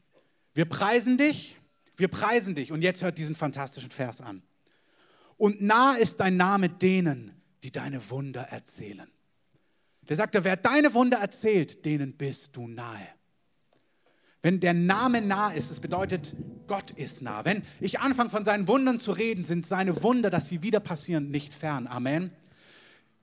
Wir 0.54 0.66
preisen 0.66 1.18
dich, 1.18 1.58
wir 1.98 2.10
preisen 2.10 2.54
dich. 2.54 2.72
Und 2.72 2.84
jetzt 2.84 3.02
hört 3.02 3.18
diesen 3.18 3.36
fantastischen 3.36 3.90
Vers 3.90 4.22
an. 4.22 4.44
Und 5.36 5.64
nah 5.64 5.96
ist 5.96 6.20
dein 6.20 6.38
Name 6.38 6.70
denen, 6.70 7.41
die 7.64 7.72
deine 7.72 8.10
Wunder 8.10 8.42
erzählen. 8.42 9.10
Der 10.10 10.18
sagte, 10.18 10.44
wer 10.44 10.58
deine 10.58 10.94
Wunder 10.94 11.18
erzählt, 11.18 11.86
denen 11.86 12.14
bist 12.14 12.56
du 12.56 12.68
nahe. 12.68 13.08
Wenn 14.42 14.60
der 14.60 14.74
Name 14.74 15.22
nah 15.22 15.52
ist, 15.52 15.70
das 15.70 15.80
bedeutet, 15.80 16.36
Gott 16.66 16.92
ist 16.92 17.22
nah. 17.22 17.46
Wenn 17.46 17.62
ich 17.80 18.00
anfange 18.00 18.32
von 18.32 18.44
seinen 18.44 18.68
Wundern 18.68 19.00
zu 19.00 19.12
reden, 19.12 19.44
sind 19.44 19.66
seine 19.66 20.02
Wunder, 20.02 20.30
dass 20.30 20.48
sie 20.48 20.64
wieder 20.64 20.80
passieren, 20.80 21.30
nicht 21.30 21.54
fern. 21.54 21.86
Amen. 21.86 22.32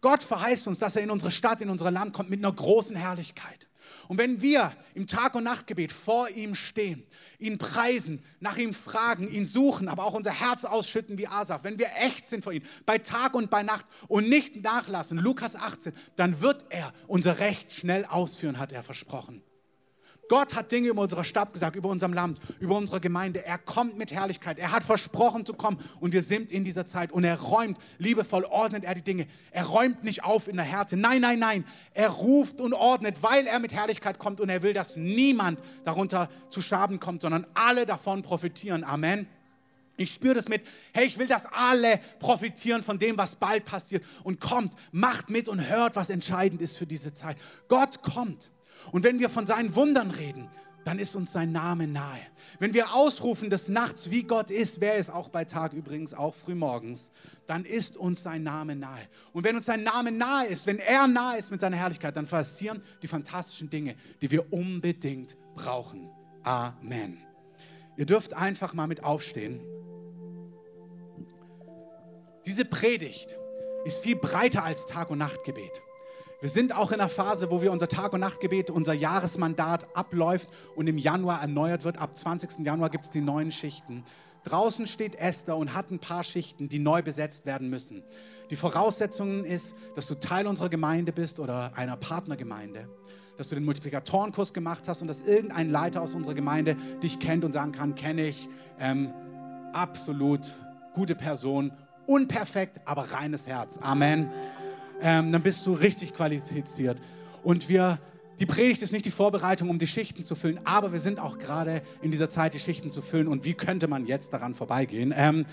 Gott 0.00 0.22
verheißt 0.22 0.68
uns, 0.68 0.78
dass 0.78 0.94
er 0.94 1.02
in 1.02 1.10
unsere 1.10 1.32
Stadt, 1.32 1.60
in 1.60 1.70
unser 1.70 1.90
Land 1.90 2.12
kommt 2.12 2.30
mit 2.30 2.38
einer 2.38 2.52
großen 2.52 2.94
Herrlichkeit. 2.94 3.67
Und 4.08 4.16
wenn 4.16 4.40
wir 4.40 4.72
im 4.94 5.06
Tag- 5.06 5.34
und 5.34 5.44
Nachtgebet 5.44 5.92
vor 5.92 6.28
ihm 6.30 6.54
stehen, 6.54 7.06
ihn 7.38 7.58
preisen, 7.58 8.24
nach 8.40 8.56
ihm 8.56 8.72
fragen, 8.72 9.30
ihn 9.30 9.46
suchen, 9.46 9.88
aber 9.88 10.04
auch 10.04 10.14
unser 10.14 10.32
Herz 10.32 10.64
ausschütten 10.64 11.18
wie 11.18 11.28
Asaf, 11.28 11.62
wenn 11.62 11.78
wir 11.78 11.88
echt 11.94 12.26
sind 12.26 12.42
vor 12.42 12.52
ihm, 12.52 12.62
bei 12.86 12.98
Tag 12.98 13.34
und 13.34 13.50
bei 13.50 13.62
Nacht 13.62 13.86
und 14.08 14.28
nicht 14.28 14.62
nachlassen, 14.62 15.18
Lukas 15.18 15.54
18, 15.54 15.92
dann 16.16 16.40
wird 16.40 16.64
er 16.70 16.92
unser 17.06 17.38
Recht 17.38 17.72
schnell 17.72 18.06
ausführen, 18.06 18.58
hat 18.58 18.72
er 18.72 18.82
versprochen. 18.82 19.42
Gott 20.28 20.54
hat 20.54 20.70
Dinge 20.70 20.88
über 20.88 21.02
unsere 21.02 21.24
Stadt 21.24 21.52
gesagt, 21.52 21.76
über 21.76 21.88
unserem 21.88 22.12
Land, 22.12 22.38
über 22.60 22.76
unsere 22.76 23.00
Gemeinde. 23.00 23.44
Er 23.44 23.58
kommt 23.58 23.96
mit 23.96 24.12
Herrlichkeit. 24.12 24.58
Er 24.58 24.72
hat 24.72 24.84
versprochen 24.84 25.46
zu 25.46 25.54
kommen 25.54 25.78
und 26.00 26.12
wir 26.12 26.22
sind 26.22 26.50
in 26.50 26.64
dieser 26.64 26.86
Zeit 26.86 27.12
und 27.12 27.24
er 27.24 27.40
räumt, 27.40 27.78
liebevoll 27.98 28.44
ordnet 28.44 28.84
er 28.84 28.94
die 28.94 29.02
Dinge. 29.02 29.26
Er 29.50 29.64
räumt 29.64 30.04
nicht 30.04 30.24
auf 30.24 30.48
in 30.48 30.56
der 30.56 30.64
Härte. 30.64 30.96
Nein, 30.96 31.22
nein, 31.22 31.38
nein. 31.38 31.64
Er 31.94 32.10
ruft 32.10 32.60
und 32.60 32.74
ordnet, 32.74 33.22
weil 33.22 33.46
er 33.46 33.58
mit 33.58 33.72
Herrlichkeit 33.72 34.18
kommt 34.18 34.40
und 34.40 34.48
er 34.48 34.62
will, 34.62 34.72
dass 34.72 34.96
niemand 34.96 35.60
darunter 35.84 36.28
zu 36.50 36.60
Schaden 36.60 37.00
kommt, 37.00 37.22
sondern 37.22 37.46
alle 37.54 37.86
davon 37.86 38.22
profitieren. 38.22 38.84
Amen. 38.84 39.26
Ich 39.96 40.12
spüre 40.12 40.34
das 40.34 40.48
mit, 40.48 40.62
hey, 40.94 41.06
ich 41.06 41.18
will, 41.18 41.26
dass 41.26 41.46
alle 41.46 41.98
profitieren 42.20 42.82
von 42.82 43.00
dem, 43.00 43.18
was 43.18 43.34
bald 43.34 43.64
passiert 43.64 44.04
und 44.22 44.40
kommt, 44.40 44.72
macht 44.92 45.28
mit 45.28 45.48
und 45.48 45.68
hört, 45.68 45.96
was 45.96 46.08
entscheidend 46.08 46.62
ist 46.62 46.76
für 46.76 46.86
diese 46.86 47.12
Zeit. 47.12 47.36
Gott 47.66 48.02
kommt. 48.02 48.50
Und 48.92 49.04
wenn 49.04 49.18
wir 49.18 49.30
von 49.30 49.46
seinen 49.46 49.74
Wundern 49.74 50.10
reden, 50.10 50.48
dann 50.84 50.98
ist 50.98 51.14
uns 51.16 51.32
sein 51.32 51.52
Name 51.52 51.86
nahe. 51.86 52.20
Wenn 52.58 52.72
wir 52.72 52.94
ausrufen 52.94 53.50
des 53.50 53.68
Nachts, 53.68 54.10
wie 54.10 54.22
Gott 54.22 54.50
ist, 54.50 54.80
wer 54.80 54.94
ist 54.94 55.10
auch 55.10 55.28
bei 55.28 55.44
Tag 55.44 55.74
übrigens, 55.74 56.14
auch 56.14 56.34
frühmorgens, 56.34 57.10
dann 57.46 57.66
ist 57.66 57.98
uns 57.98 58.22
sein 58.22 58.42
Name 58.42 58.74
nahe. 58.74 59.00
Und 59.34 59.44
wenn 59.44 59.54
uns 59.54 59.66
sein 59.66 59.82
Name 59.82 60.12
nahe 60.12 60.46
ist, 60.46 60.66
wenn 60.66 60.78
er 60.78 61.06
nahe 61.06 61.36
ist 61.36 61.50
mit 61.50 61.60
seiner 61.60 61.76
Herrlichkeit, 61.76 62.16
dann 62.16 62.26
passieren 62.26 62.82
die 63.02 63.06
fantastischen 63.06 63.68
Dinge, 63.68 63.96
die 64.22 64.30
wir 64.30 64.50
unbedingt 64.50 65.36
brauchen. 65.54 66.08
Amen. 66.42 67.18
Ihr 67.98 68.06
dürft 68.06 68.32
einfach 68.32 68.72
mal 68.72 68.86
mit 68.86 69.04
aufstehen. 69.04 69.60
Diese 72.46 72.64
Predigt 72.64 73.36
ist 73.84 73.98
viel 73.98 74.16
breiter 74.16 74.64
als 74.64 74.86
Tag- 74.86 75.10
und 75.10 75.18
Nachtgebet. 75.18 75.82
Wir 76.40 76.48
sind 76.48 76.72
auch 76.72 76.92
in 76.92 77.00
einer 77.00 77.08
Phase, 77.08 77.50
wo 77.50 77.62
wir 77.62 77.72
unser 77.72 77.88
Tag- 77.88 78.12
und 78.12 78.20
Nachtgebet, 78.20 78.70
unser 78.70 78.92
Jahresmandat 78.92 79.88
abläuft 79.96 80.48
und 80.76 80.86
im 80.86 80.96
Januar 80.96 81.40
erneuert 81.40 81.82
wird. 81.82 81.98
Ab 81.98 82.16
20. 82.16 82.64
Januar 82.64 82.90
gibt 82.90 83.06
es 83.06 83.10
die 83.10 83.20
neuen 83.20 83.50
Schichten. 83.50 84.04
Draußen 84.44 84.86
steht 84.86 85.16
Esther 85.16 85.56
und 85.56 85.74
hat 85.74 85.90
ein 85.90 85.98
paar 85.98 86.22
Schichten, 86.22 86.68
die 86.68 86.78
neu 86.78 87.02
besetzt 87.02 87.44
werden 87.44 87.68
müssen. 87.70 88.04
Die 88.50 88.56
Voraussetzung 88.56 89.44
ist, 89.44 89.74
dass 89.96 90.06
du 90.06 90.14
Teil 90.14 90.46
unserer 90.46 90.68
Gemeinde 90.68 91.12
bist 91.12 91.40
oder 91.40 91.72
einer 91.74 91.96
Partnergemeinde, 91.96 92.88
dass 93.36 93.48
du 93.48 93.56
den 93.56 93.64
Multiplikatorenkurs 93.64 94.54
gemacht 94.54 94.86
hast 94.86 95.02
und 95.02 95.08
dass 95.08 95.22
irgendein 95.22 95.70
Leiter 95.70 96.02
aus 96.02 96.14
unserer 96.14 96.34
Gemeinde 96.34 96.76
dich 97.02 97.18
kennt 97.18 97.44
und 97.44 97.50
sagen 97.50 97.72
kann, 97.72 97.96
kenne 97.96 98.28
ich, 98.28 98.48
ähm, 98.78 99.12
absolut 99.72 100.52
gute 100.94 101.16
Person, 101.16 101.72
unperfekt, 102.06 102.80
aber 102.84 103.10
reines 103.12 103.48
Herz. 103.48 103.76
Amen 103.78 104.30
ähm, 105.00 105.32
dann 105.32 105.42
bist 105.42 105.66
du 105.66 105.72
richtig 105.72 106.14
qualifiziert. 106.14 107.00
Und 107.42 107.68
wir, 107.68 107.98
die 108.38 108.46
Predigt 108.46 108.82
ist 108.82 108.92
nicht 108.92 109.04
die 109.04 109.10
Vorbereitung, 109.10 109.70
um 109.70 109.78
die 109.78 109.86
Schichten 109.86 110.24
zu 110.24 110.34
füllen, 110.34 110.60
aber 110.64 110.92
wir 110.92 111.00
sind 111.00 111.18
auch 111.18 111.38
gerade 111.38 111.82
in 112.02 112.10
dieser 112.10 112.28
Zeit, 112.28 112.54
die 112.54 112.58
Schichten 112.58 112.90
zu 112.90 113.02
füllen. 113.02 113.28
Und 113.28 113.44
wie 113.44 113.54
könnte 113.54 113.88
man 113.88 114.06
jetzt 114.06 114.32
daran 114.32 114.54
vorbeigehen? 114.54 115.14
Ähm, 115.16 115.46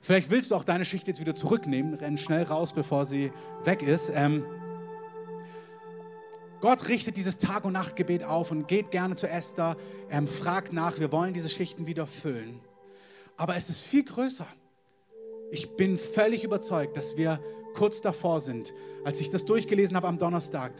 vielleicht 0.00 0.30
willst 0.30 0.50
du 0.50 0.54
auch 0.54 0.64
deine 0.64 0.84
Schicht 0.84 1.08
jetzt 1.08 1.20
wieder 1.20 1.34
zurücknehmen, 1.34 1.94
renn 1.94 2.18
schnell 2.18 2.44
raus, 2.44 2.72
bevor 2.72 3.06
sie 3.06 3.32
weg 3.64 3.82
ist. 3.82 4.10
Ähm, 4.14 4.44
Gott 6.60 6.88
richtet 6.88 7.16
dieses 7.16 7.38
Tag- 7.38 7.64
und 7.64 7.72
Nachtgebet 7.72 8.22
auf 8.22 8.52
und 8.52 8.68
geht 8.68 8.92
gerne 8.92 9.16
zu 9.16 9.28
Esther, 9.28 9.76
ähm, 10.10 10.28
fragt 10.28 10.72
nach, 10.72 11.00
wir 11.00 11.10
wollen 11.10 11.34
diese 11.34 11.48
Schichten 11.48 11.86
wieder 11.86 12.06
füllen. 12.06 12.60
Aber 13.36 13.56
es 13.56 13.68
ist 13.68 13.80
viel 13.80 14.04
größer. 14.04 14.46
Ich 15.50 15.76
bin 15.76 15.98
völlig 15.98 16.44
überzeugt, 16.44 16.96
dass 16.96 17.16
wir 17.16 17.40
kurz 17.74 18.00
davor 18.00 18.40
sind. 18.40 18.72
Als 19.04 19.20
ich 19.20 19.30
das 19.30 19.44
durchgelesen 19.44 19.96
habe 19.96 20.08
am 20.08 20.18
Donnerstag, 20.18 20.72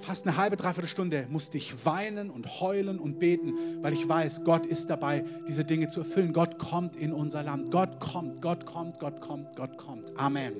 fast 0.00 0.26
eine 0.26 0.36
halbe, 0.36 0.56
dreiviertel 0.56 0.88
Stunde 0.88 1.26
musste 1.30 1.56
ich 1.56 1.86
weinen 1.86 2.30
und 2.30 2.60
heulen 2.60 2.98
und 2.98 3.18
beten, 3.18 3.54
weil 3.82 3.92
ich 3.92 4.08
weiß, 4.08 4.42
Gott 4.44 4.66
ist 4.66 4.90
dabei, 4.90 5.24
diese 5.48 5.64
Dinge 5.64 5.88
zu 5.88 6.00
erfüllen. 6.00 6.32
Gott 6.32 6.58
kommt 6.58 6.96
in 6.96 7.12
unser 7.12 7.42
Land. 7.42 7.70
Gott 7.70 8.00
kommt, 8.00 8.42
Gott 8.42 8.66
kommt, 8.66 9.00
Gott 9.00 9.20
kommt, 9.20 9.56
Gott 9.56 9.78
kommt. 9.78 10.16
Amen. 10.18 10.54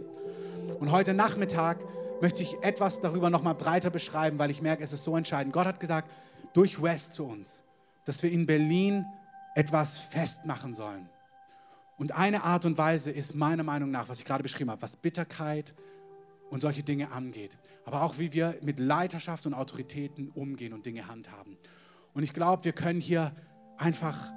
Und 0.80 0.90
heute 0.90 1.14
Nachmittag 1.14 1.78
möchte 2.20 2.42
ich 2.42 2.56
etwas 2.62 3.00
darüber 3.00 3.28
nochmal 3.28 3.54
breiter 3.54 3.90
beschreiben, 3.90 4.38
weil 4.38 4.50
ich 4.50 4.62
merke, 4.62 4.82
es 4.82 4.92
ist 4.92 5.04
so 5.04 5.16
entscheidend. 5.16 5.52
Gott 5.52 5.66
hat 5.66 5.80
gesagt, 5.80 6.10
durch 6.54 6.82
West 6.82 7.14
zu 7.14 7.24
uns, 7.24 7.62
dass 8.06 8.22
wir 8.22 8.30
in 8.30 8.46
Berlin 8.46 9.04
etwas 9.54 9.98
festmachen 9.98 10.74
sollen. 10.74 11.08
Und 11.96 12.12
eine 12.12 12.42
Art 12.42 12.64
und 12.64 12.76
Weise 12.76 13.10
ist 13.10 13.34
meiner 13.34 13.62
Meinung 13.62 13.90
nach, 13.90 14.08
was 14.08 14.18
ich 14.18 14.24
gerade 14.24 14.42
beschrieben 14.42 14.70
habe, 14.70 14.82
was 14.82 14.96
Bitterkeit 14.96 15.74
und 16.50 16.60
solche 16.60 16.82
Dinge 16.82 17.12
angeht. 17.12 17.56
Aber 17.84 18.02
auch 18.02 18.18
wie 18.18 18.32
wir 18.32 18.56
mit 18.62 18.78
Leiterschaft 18.78 19.46
und 19.46 19.54
Autoritäten 19.54 20.30
umgehen 20.30 20.72
und 20.72 20.86
Dinge 20.86 21.06
handhaben. 21.06 21.56
Und 22.14 22.22
ich 22.22 22.32
glaube, 22.32 22.64
wir 22.64 22.72
können 22.72 23.00
hier 23.00 23.32
einfach 23.76 24.30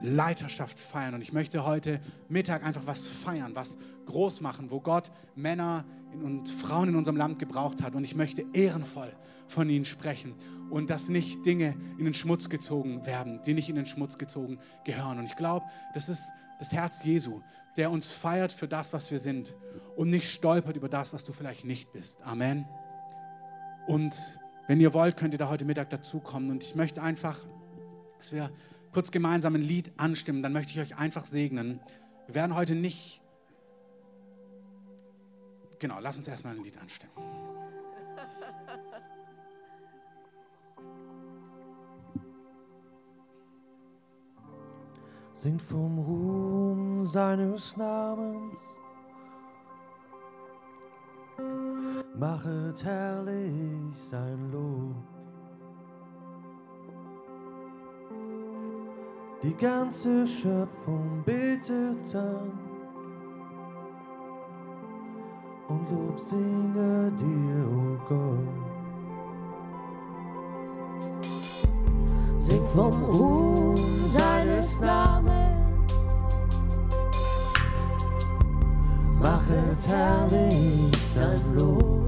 Leiterschaft 0.00 0.78
feiern. 0.78 1.14
Und 1.14 1.22
ich 1.22 1.32
möchte 1.32 1.64
heute 1.64 2.00
Mittag 2.28 2.64
einfach 2.64 2.86
was 2.86 3.06
feiern, 3.06 3.52
was 3.54 3.76
groß 4.06 4.40
machen, 4.40 4.70
wo 4.70 4.80
Gott 4.80 5.10
Männer 5.34 5.84
und 6.22 6.48
Frauen 6.48 6.90
in 6.90 6.96
unserem 6.96 7.16
Land 7.16 7.38
gebraucht 7.38 7.82
hat. 7.82 7.94
Und 7.94 8.04
ich 8.04 8.14
möchte 8.14 8.44
ehrenvoll 8.52 9.12
von 9.48 9.68
ihnen 9.68 9.84
sprechen 9.84 10.34
und 10.70 10.90
dass 10.90 11.08
nicht 11.08 11.44
Dinge 11.44 11.76
in 11.98 12.04
den 12.04 12.14
Schmutz 12.14 12.48
gezogen 12.48 13.06
werden, 13.06 13.40
die 13.44 13.54
nicht 13.54 13.68
in 13.68 13.76
den 13.76 13.86
Schmutz 13.86 14.18
gezogen 14.18 14.58
gehören. 14.84 15.18
Und 15.18 15.24
ich 15.24 15.36
glaube, 15.36 15.66
das 15.94 16.08
ist 16.08 16.22
das 16.58 16.72
Herz 16.72 17.02
Jesu, 17.04 17.40
der 17.76 17.90
uns 17.90 18.06
feiert 18.06 18.52
für 18.52 18.68
das, 18.68 18.92
was 18.92 19.10
wir 19.10 19.18
sind 19.18 19.54
und 19.96 20.10
nicht 20.10 20.30
stolpert 20.30 20.76
über 20.76 20.88
das, 20.88 21.12
was 21.12 21.24
du 21.24 21.32
vielleicht 21.32 21.64
nicht 21.64 21.92
bist. 21.92 22.22
Amen. 22.22 22.66
Und 23.86 24.38
wenn 24.66 24.80
ihr 24.80 24.94
wollt, 24.94 25.16
könnt 25.16 25.34
ihr 25.34 25.38
da 25.38 25.48
heute 25.48 25.64
Mittag 25.64 25.90
dazukommen. 25.90 26.50
Und 26.50 26.62
ich 26.62 26.74
möchte 26.74 27.02
einfach, 27.02 27.38
dass 28.18 28.32
wir 28.32 28.50
kurz 28.94 29.10
gemeinsam 29.10 29.54
ein 29.56 29.62
Lied 29.62 29.92
anstimmen. 29.98 30.42
Dann 30.42 30.54
möchte 30.54 30.72
ich 30.72 30.80
euch 30.80 30.96
einfach 30.96 31.26
segnen. 31.26 31.80
Wir 32.26 32.36
werden 32.36 32.54
heute 32.56 32.74
nicht. 32.74 33.20
Genau, 35.80 35.98
lass 36.00 36.16
uns 36.16 36.28
erstmal 36.28 36.56
ein 36.56 36.62
Lied 36.62 36.78
anstimmen. 36.78 37.12
singt 45.34 45.60
vom 45.60 45.98
Ruhm 45.98 47.04
seines 47.04 47.76
Namens. 47.76 48.58
Machet 52.16 52.82
herrlich 52.82 53.94
sein 54.10 54.50
Lob. 54.50 55.13
Die 59.44 59.54
ganze 59.54 60.26
Schöpfung 60.26 61.22
betet 61.22 62.14
an 62.14 62.50
und 65.68 65.90
Lob 65.90 66.18
singe 66.18 67.12
dir, 67.18 67.68
o 67.68 67.76
oh 67.76 67.98
Gott. 68.08 68.48
Singt 72.38 72.70
vom 72.70 73.04
Ruhm 73.04 73.76
seines 74.08 74.80
Namens. 74.80 75.92
Machet 79.20 79.86
herrlich 79.86 80.96
sein 81.14 81.54
Lob. 81.54 82.03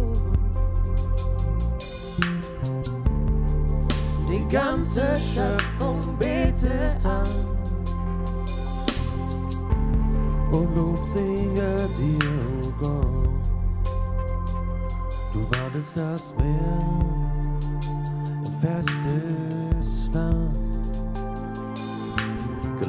Die 4.49 4.55
ganze 4.55 5.17
Schöpfung 5.17 6.01
betet 6.19 7.05
an. 7.05 7.27
Und 10.53 10.77
Lob 10.77 10.99
singe 11.09 11.89
dir, 11.99 12.41
oh 12.63 12.73
Gott. 12.81 13.29
Du 15.33 15.41
wandelst 15.51 15.97
das 15.97 16.33
Meer 16.39 16.79
in 18.45 18.55
festes 18.61 20.11
Land 20.13 20.57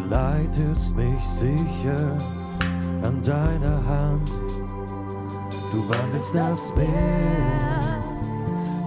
leitest 0.10 0.96
mich 0.96 1.24
sicher 1.26 2.18
an 3.02 3.22
deiner 3.22 3.86
Hand. 3.86 4.30
Du 5.72 5.90
wandelst 5.90 6.34
das 6.34 6.74
Meer 6.76 8.02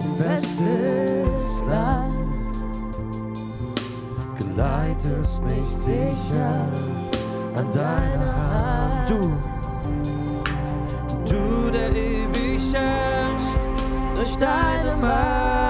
in 0.03 0.15
festes 0.15 1.63
Land. 1.69 2.20
Geleitest 4.53 5.41
mich 5.43 5.69
sicher 5.69 6.67
an 7.55 7.71
deiner 7.71 8.35
Hand. 8.35 9.09
Du, 9.09 9.31
du, 11.25 11.71
der 11.71 11.89
ewig 11.91 12.73
herrscht 12.73 13.59
durch 14.13 14.35
deine 14.35 14.97
Macht. 14.97 15.60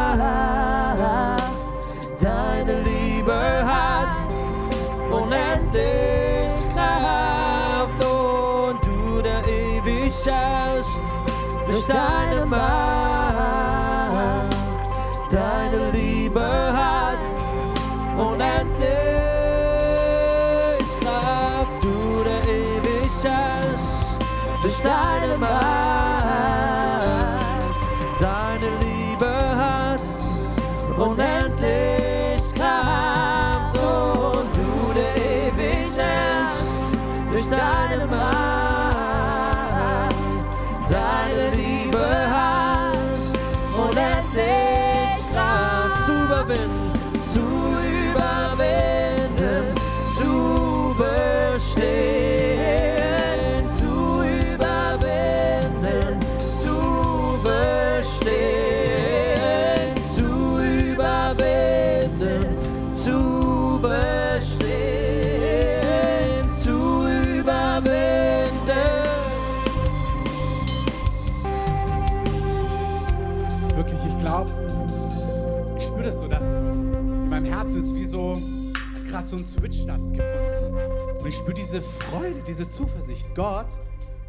Freude, 82.12 82.44
diese 82.46 82.68
Zuversicht. 82.68 83.24
Gott 83.36 83.78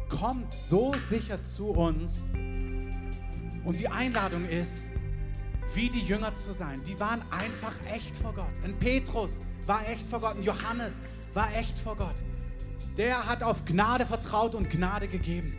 kommt 0.07 0.53
so 0.53 0.95
sicher 1.09 1.43
zu 1.43 1.71
uns. 1.71 2.23
Und 3.65 3.77
die 3.77 3.89
Einladung 3.89 4.45
ist, 4.45 4.75
wie 5.73 5.89
die 5.89 5.99
Jünger 5.99 6.33
zu 6.33 6.53
sein. 6.53 6.81
Die 6.87 6.97
waren 6.97 7.21
einfach 7.29 7.73
echt 7.93 8.15
vor 8.15 8.33
Gott. 8.33 8.53
Ein 8.63 8.79
Petrus 8.79 9.37
war 9.65 9.85
echt 9.89 10.07
vor 10.07 10.21
Gott. 10.21 10.37
Ein 10.37 10.43
Johannes 10.43 10.93
war 11.33 11.53
echt 11.57 11.77
vor 11.77 11.97
Gott. 11.97 12.23
Der 12.97 13.27
hat 13.27 13.43
auf 13.43 13.65
Gnade 13.65 14.05
vertraut 14.05 14.55
und 14.55 14.69
Gnade 14.69 15.09
gegeben. 15.09 15.53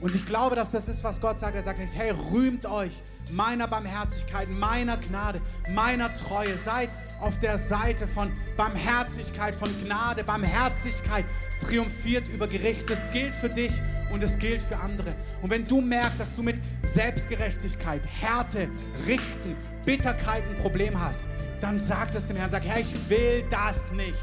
Und 0.00 0.14
ich 0.14 0.24
glaube, 0.24 0.56
dass 0.56 0.70
das 0.70 0.88
ist, 0.88 1.04
was 1.04 1.20
Gott 1.20 1.38
sagt. 1.38 1.54
Er 1.54 1.64
sagt 1.64 1.80
nicht, 1.80 1.94
hey, 1.94 2.12
rühmt 2.32 2.64
euch 2.64 3.02
meiner 3.32 3.68
Barmherzigkeit, 3.68 4.48
meiner 4.48 4.96
Gnade, 4.96 5.42
meiner 5.74 6.14
Treue. 6.14 6.56
Seid 6.56 6.88
auf 7.20 7.38
der 7.40 7.58
Seite 7.58 8.06
von 8.06 8.32
Barmherzigkeit, 8.56 9.54
von 9.54 9.70
Gnade. 9.84 10.24
Barmherzigkeit 10.24 11.24
triumphiert 11.60 12.28
über 12.28 12.46
Gericht. 12.46 12.88
Das 12.88 13.00
gilt 13.12 13.34
für 13.34 13.48
dich 13.48 13.72
und 14.10 14.22
es 14.22 14.38
gilt 14.38 14.62
für 14.62 14.76
andere. 14.76 15.14
Und 15.42 15.50
wenn 15.50 15.64
du 15.64 15.80
merkst, 15.80 16.20
dass 16.20 16.34
du 16.34 16.42
mit 16.42 16.56
Selbstgerechtigkeit, 16.82 18.02
Härte, 18.20 18.68
Richten, 19.06 19.56
Bitterkeit 19.84 20.44
ein 20.48 20.58
Problem 20.58 20.98
hast, 20.98 21.24
dann 21.60 21.78
sag 21.78 22.12
das 22.12 22.26
dem 22.26 22.36
Herrn. 22.36 22.50
Sag, 22.50 22.64
Herr, 22.64 22.80
ich 22.80 22.94
will 23.08 23.44
das 23.50 23.80
nicht. 23.92 24.18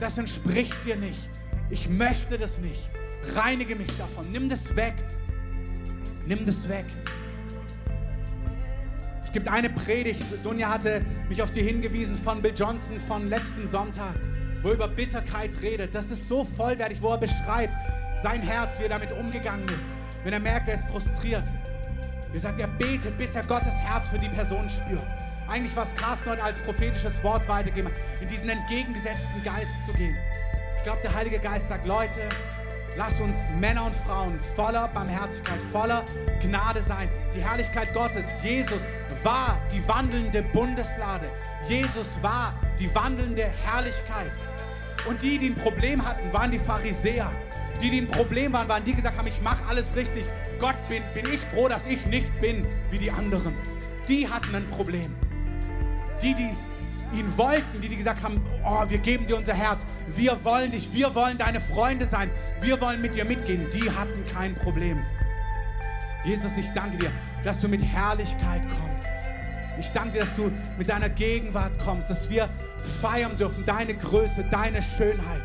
Das 0.00 0.18
entspricht 0.18 0.84
dir 0.84 0.96
nicht. 0.96 1.28
Ich 1.70 1.88
möchte 1.88 2.38
das 2.38 2.58
nicht. 2.58 2.90
Reinige 3.34 3.76
mich 3.76 3.96
davon. 3.98 4.30
Nimm 4.32 4.48
das 4.48 4.74
weg. 4.74 4.94
Nimm 6.26 6.44
das 6.44 6.68
weg. 6.68 6.86
Es 9.32 9.34
gibt 9.34 9.48
eine 9.48 9.70
Predigt, 9.70 10.26
Dunja 10.44 10.68
hatte 10.68 11.00
mich 11.30 11.40
auf 11.40 11.50
die 11.50 11.62
hingewiesen 11.62 12.18
von 12.18 12.42
Bill 12.42 12.52
Johnson 12.54 12.98
von 12.98 13.30
letzten 13.30 13.66
Sonntag, 13.66 14.14
wo 14.60 14.68
er 14.68 14.74
über 14.74 14.88
Bitterkeit 14.88 15.56
redet. 15.62 15.94
Das 15.94 16.10
ist 16.10 16.28
so 16.28 16.44
vollwertig, 16.44 17.00
wo 17.00 17.12
er 17.12 17.16
beschreibt 17.16 17.72
sein 18.22 18.42
Herz, 18.42 18.78
wie 18.78 18.82
er 18.82 18.90
damit 18.90 19.10
umgegangen 19.10 19.66
ist, 19.70 19.86
wenn 20.22 20.34
er 20.34 20.38
merkt, 20.38 20.68
er 20.68 20.74
ist 20.74 20.86
frustriert. 20.86 21.44
Er 22.34 22.40
sagt, 22.40 22.60
er 22.60 22.68
betet, 22.68 23.16
bis 23.16 23.34
er 23.34 23.42
Gottes 23.44 23.74
Herz 23.78 24.10
für 24.10 24.18
die 24.18 24.28
Person 24.28 24.68
spürt. 24.68 25.06
Eigentlich, 25.48 25.74
was 25.74 25.96
Carsten 25.96 26.28
heute 26.28 26.42
als 26.42 26.58
prophetisches 26.58 27.24
Wort 27.24 27.48
weitergeben 27.48 27.88
hat, 27.88 27.94
in 28.20 28.28
diesen 28.28 28.50
entgegengesetzten 28.50 29.42
Geist 29.42 29.72
zu 29.86 29.94
gehen. 29.94 30.14
Ich 30.76 30.82
glaube, 30.82 31.00
der 31.02 31.14
Heilige 31.14 31.38
Geist 31.38 31.70
sagt, 31.70 31.86
Leute, 31.86 32.20
Lass 32.96 33.20
uns 33.20 33.38
Männer 33.58 33.86
und 33.86 33.94
Frauen 33.94 34.38
voller 34.54 34.86
Barmherzigkeit, 34.88 35.60
voller 35.72 36.04
Gnade 36.42 36.82
sein. 36.82 37.08
Die 37.34 37.42
Herrlichkeit 37.42 37.94
Gottes, 37.94 38.26
Jesus 38.42 38.82
war 39.22 39.58
die 39.72 39.86
wandelnde 39.88 40.42
Bundeslade. 40.42 41.30
Jesus 41.68 42.08
war 42.20 42.54
die 42.78 42.94
wandelnde 42.94 43.44
Herrlichkeit. 43.64 44.30
Und 45.08 45.22
die, 45.22 45.38
die 45.38 45.48
ein 45.48 45.54
Problem 45.54 46.06
hatten, 46.06 46.32
waren 46.32 46.50
die 46.50 46.58
Pharisäer. 46.58 47.30
Die, 47.80 47.90
die 47.90 48.02
ein 48.02 48.08
Problem 48.08 48.52
waren, 48.52 48.68
waren 48.68 48.84
die, 48.84 48.90
die 48.90 48.96
gesagt 48.96 49.16
haben, 49.16 49.26
ich 49.26 49.40
mache 49.40 49.64
alles 49.66 49.96
richtig. 49.96 50.24
Gott, 50.60 50.76
bin, 50.88 51.02
bin 51.14 51.32
ich 51.32 51.40
froh, 51.40 51.68
dass 51.68 51.86
ich 51.86 52.04
nicht 52.06 52.40
bin 52.40 52.66
wie 52.90 52.98
die 52.98 53.10
anderen. 53.10 53.56
Die 54.06 54.28
hatten 54.28 54.54
ein 54.54 54.66
Problem. 54.68 55.14
Die, 56.20 56.34
die 56.34 56.50
ihn 57.12 57.36
wollten, 57.36 57.80
die, 57.80 57.88
die 57.88 57.96
gesagt 57.96 58.22
haben, 58.22 58.40
oh, 58.64 58.84
wir 58.88 58.98
geben 58.98 59.26
dir 59.26 59.36
unser 59.36 59.54
Herz, 59.54 59.86
wir 60.08 60.44
wollen 60.44 60.70
dich, 60.70 60.92
wir 60.92 61.14
wollen 61.14 61.38
deine 61.38 61.60
Freunde 61.60 62.06
sein, 62.06 62.30
wir 62.60 62.80
wollen 62.80 63.00
mit 63.00 63.14
dir 63.14 63.24
mitgehen, 63.24 63.66
die 63.72 63.90
hatten 63.90 64.24
kein 64.32 64.54
Problem. 64.54 65.02
Jesus, 66.24 66.56
ich 66.56 66.68
danke 66.74 66.98
dir, 66.98 67.10
dass 67.44 67.60
du 67.60 67.68
mit 67.68 67.84
Herrlichkeit 67.84 68.62
kommst. 68.62 69.06
Ich 69.78 69.90
danke 69.90 70.12
dir, 70.12 70.20
dass 70.20 70.36
du 70.36 70.52
mit 70.78 70.88
deiner 70.88 71.08
Gegenwart 71.08 71.78
kommst, 71.78 72.10
dass 72.10 72.28
wir 72.30 72.48
feiern 73.00 73.36
dürfen, 73.38 73.64
deine 73.64 73.94
Größe, 73.94 74.44
deine 74.50 74.82
Schönheit. 74.82 75.42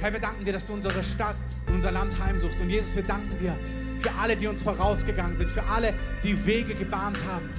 Herr, 0.00 0.12
wir 0.12 0.20
danken 0.20 0.44
dir, 0.44 0.52
dass 0.52 0.66
du 0.66 0.72
unsere 0.72 1.02
Stadt 1.04 1.36
und 1.66 1.74
unser 1.74 1.92
Land 1.92 2.18
heimsuchst. 2.18 2.60
Und 2.60 2.70
Jesus, 2.70 2.96
wir 2.96 3.02
danken 3.02 3.36
dir 3.36 3.56
für 4.00 4.10
alle, 4.12 4.34
die 4.34 4.46
uns 4.46 4.62
vorausgegangen 4.62 5.34
sind, 5.34 5.50
für 5.50 5.62
alle, 5.64 5.92
die 6.24 6.46
Wege 6.46 6.74
gebahnt 6.74 7.18
haben, 7.28 7.50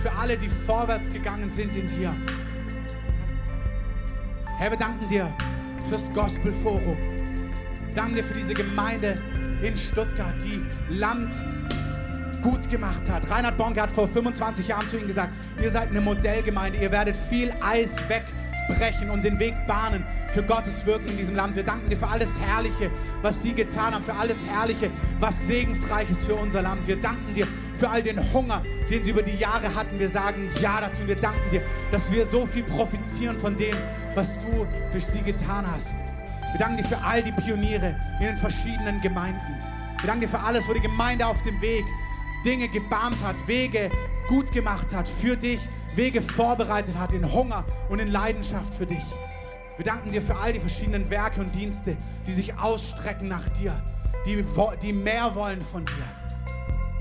für 0.00 0.12
alle, 0.12 0.36
die 0.36 0.48
vorwärts 0.48 1.10
gegangen 1.10 1.50
sind 1.50 1.76
in 1.76 1.86
dir. 1.86 2.14
Herr, 4.56 4.70
wir 4.70 4.78
danken 4.78 5.06
dir 5.08 5.32
fürs 5.88 6.10
Gospel 6.14 6.52
Forum. 6.52 6.96
Danke 7.94 8.16
dir 8.16 8.24
für 8.24 8.34
diese 8.34 8.54
Gemeinde 8.54 9.20
in 9.62 9.76
Stuttgart, 9.76 10.34
die 10.42 10.62
Land 10.94 11.32
gut 12.42 12.70
gemacht 12.70 13.08
hat. 13.10 13.28
Reinhard 13.30 13.58
Bonke 13.58 13.82
hat 13.82 13.90
vor 13.90 14.08
25 14.08 14.68
Jahren 14.68 14.88
zu 14.88 14.96
ihnen 14.96 15.08
gesagt, 15.08 15.32
ihr 15.62 15.70
seid 15.70 15.90
eine 15.90 16.00
Modellgemeinde, 16.00 16.78
ihr 16.78 16.90
werdet 16.90 17.16
viel 17.28 17.52
Eis 17.60 17.96
wegbrechen 18.70 19.10
und 19.10 19.24
den 19.24 19.38
Weg 19.38 19.54
bahnen 19.66 20.04
für 20.30 20.42
Gottes 20.42 20.84
Wirken 20.86 21.08
in 21.08 21.16
diesem 21.16 21.34
Land. 21.34 21.56
Wir 21.56 21.62
danken 21.62 21.88
dir 21.88 21.96
für 21.96 22.08
alles 22.08 22.38
Herrliche, 22.38 22.90
was 23.22 23.42
sie 23.42 23.52
getan 23.52 23.94
haben, 23.94 24.04
für 24.04 24.14
alles 24.14 24.38
Herrliche, 24.48 24.90
was 25.18 25.40
segensreich 25.46 26.10
ist 26.10 26.24
für 26.24 26.34
unser 26.34 26.62
Land. 26.62 26.86
Wir 26.86 26.96
danken 26.96 27.34
dir 27.34 27.46
für 27.76 27.88
all 27.88 28.02
den 28.02 28.20
Hunger, 28.32 28.62
den 28.90 29.02
sie 29.02 29.10
über 29.10 29.22
die 29.22 29.36
Jahre 29.36 29.74
hatten. 29.74 29.98
Wir 29.98 30.08
sagen 30.08 30.50
Ja 30.60 30.80
dazu. 30.80 31.06
Wir 31.06 31.16
danken 31.16 31.50
dir, 31.50 31.62
dass 31.90 32.10
wir 32.12 32.26
so 32.26 32.46
viel 32.46 32.62
profitieren 32.64 33.38
von 33.38 33.56
dem, 33.56 33.76
was 34.14 34.38
du 34.40 34.66
durch 34.92 35.06
sie 35.06 35.22
getan 35.22 35.64
hast. 35.70 35.90
Wir 36.52 36.58
danken 36.58 36.78
dir 36.78 36.84
für 36.84 36.98
all 37.02 37.22
die 37.22 37.32
Pioniere 37.32 37.96
in 38.20 38.26
den 38.26 38.36
verschiedenen 38.36 39.00
Gemeinden. 39.00 39.58
Wir 40.00 40.06
danken 40.06 40.22
dir 40.22 40.28
für 40.28 40.40
alles, 40.40 40.68
wo 40.68 40.72
die 40.72 40.80
Gemeinde 40.80 41.26
auf 41.26 41.40
dem 41.42 41.60
Weg 41.60 41.84
Dinge 42.44 42.68
gebahnt 42.68 43.22
hat, 43.22 43.36
Wege 43.46 43.90
gut 44.26 44.50
gemacht 44.52 44.94
hat 44.94 45.08
für 45.08 45.36
dich, 45.36 45.60
Wege 45.96 46.22
vorbereitet 46.22 46.96
hat 46.98 47.12
in 47.12 47.32
Hunger 47.32 47.64
und 47.88 47.98
in 47.98 48.08
Leidenschaft 48.08 48.74
für 48.74 48.86
dich. 48.86 49.04
Wir 49.76 49.84
danken 49.84 50.12
dir 50.12 50.22
für 50.22 50.36
all 50.36 50.52
die 50.52 50.60
verschiedenen 50.60 51.08
Werke 51.10 51.40
und 51.40 51.54
Dienste, 51.54 51.96
die 52.26 52.32
sich 52.32 52.58
ausstrecken 52.58 53.28
nach 53.28 53.48
dir, 53.50 53.82
die, 54.26 54.44
die 54.82 54.92
mehr 54.92 55.34
wollen 55.34 55.62
von 55.62 55.86
dir. 55.86 56.20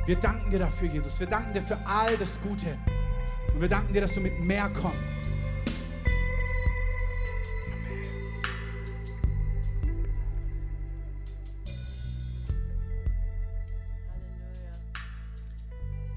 Wir 0.05 0.15
danken 0.15 0.49
dir 0.49 0.59
dafür, 0.59 0.87
Jesus. 0.87 1.19
Wir 1.19 1.27
danken 1.27 1.53
dir 1.53 1.61
für 1.61 1.77
all 1.85 2.17
das 2.17 2.39
Gute. 2.41 2.77
Und 3.53 3.61
wir 3.61 3.69
danken 3.69 3.93
dir, 3.93 4.01
dass 4.01 4.13
du 4.13 4.21
mit 4.21 4.39
mehr 4.39 4.69
kommst. 4.69 5.19
Amen. 7.67 8.01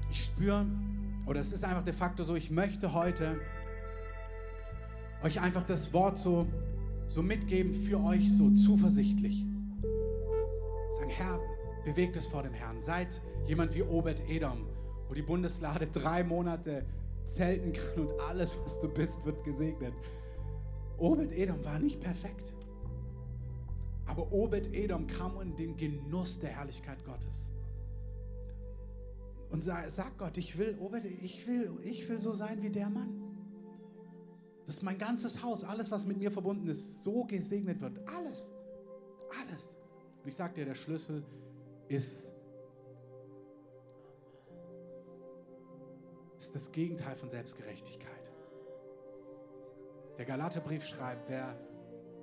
Ich 0.09 0.23
spüre 0.23 0.65
oder 1.25 1.39
es 1.39 1.51
ist 1.51 1.63
einfach 1.63 1.83
de 1.83 1.93
facto 1.93 2.23
so, 2.23 2.35
ich 2.35 2.51
möchte 2.51 2.93
heute 2.93 3.39
euch 5.23 5.39
einfach 5.39 5.63
das 5.63 5.93
Wort 5.93 6.17
so, 6.17 6.47
so 7.07 7.21
mitgeben 7.21 7.73
für 7.73 7.99
euch, 8.03 8.31
so 8.31 8.51
zuversichtlich. 8.51 9.45
Sagen, 10.97 11.09
Herr, 11.09 11.39
bewegt 11.85 12.17
es 12.17 12.27
vor 12.27 12.43
dem 12.43 12.53
Herrn. 12.53 12.81
Seid 12.81 13.21
jemand 13.45 13.73
wie 13.73 13.83
Obed 13.83 14.21
Edom, 14.29 14.67
wo 15.07 15.13
die 15.13 15.21
Bundeslade 15.21 15.87
drei 15.87 16.23
Monate 16.23 16.85
zelten 17.23 17.71
kann 17.71 18.07
und 18.07 18.19
alles, 18.19 18.57
was 18.63 18.79
du 18.81 18.89
bist, 18.89 19.23
wird 19.25 19.43
gesegnet. 19.45 19.93
Obed 20.97 21.31
Edom 21.31 21.63
war 21.63 21.79
nicht 21.79 22.01
perfekt. 22.01 22.53
Aber 24.05 24.31
Obed 24.33 24.73
Edom 24.73 25.07
kam 25.07 25.39
in 25.41 25.55
den 25.55 25.77
Genuss 25.77 26.39
der 26.39 26.49
Herrlichkeit 26.49 27.03
Gottes. 27.05 27.52
Und 29.53 29.63
sagt 29.63 30.17
Gott, 30.17 30.35
ich 30.39 30.57
will, 30.57 30.75
Obed, 30.79 31.05
ich 31.05 31.45
will, 31.45 31.77
ich 31.83 32.09
will 32.09 32.17
so 32.17 32.33
sein 32.33 32.63
wie 32.63 32.71
der 32.71 32.89
Mann. 32.89 33.21
Dass 34.65 34.81
mein 34.81 34.97
ganzes 34.97 35.43
Haus, 35.43 35.63
alles, 35.63 35.91
was 35.91 36.07
mit 36.07 36.17
mir 36.17 36.31
verbunden 36.31 36.67
ist, 36.67 37.03
so 37.03 37.23
gesegnet 37.23 37.79
wird. 37.79 37.99
Alles. 38.07 38.51
Alles. 39.39 39.65
Und 40.23 40.27
ich 40.27 40.35
sage 40.35 40.55
dir, 40.55 40.65
der 40.65 40.73
Schlüssel 40.73 41.23
ist, 41.87 42.31
ist 46.39 46.55
das 46.55 46.71
Gegenteil 46.71 47.15
von 47.15 47.29
Selbstgerechtigkeit. 47.29 48.31
Der 50.17 50.25
Galaterbrief 50.25 50.83
schreibt, 50.83 51.29
wer 51.29 51.55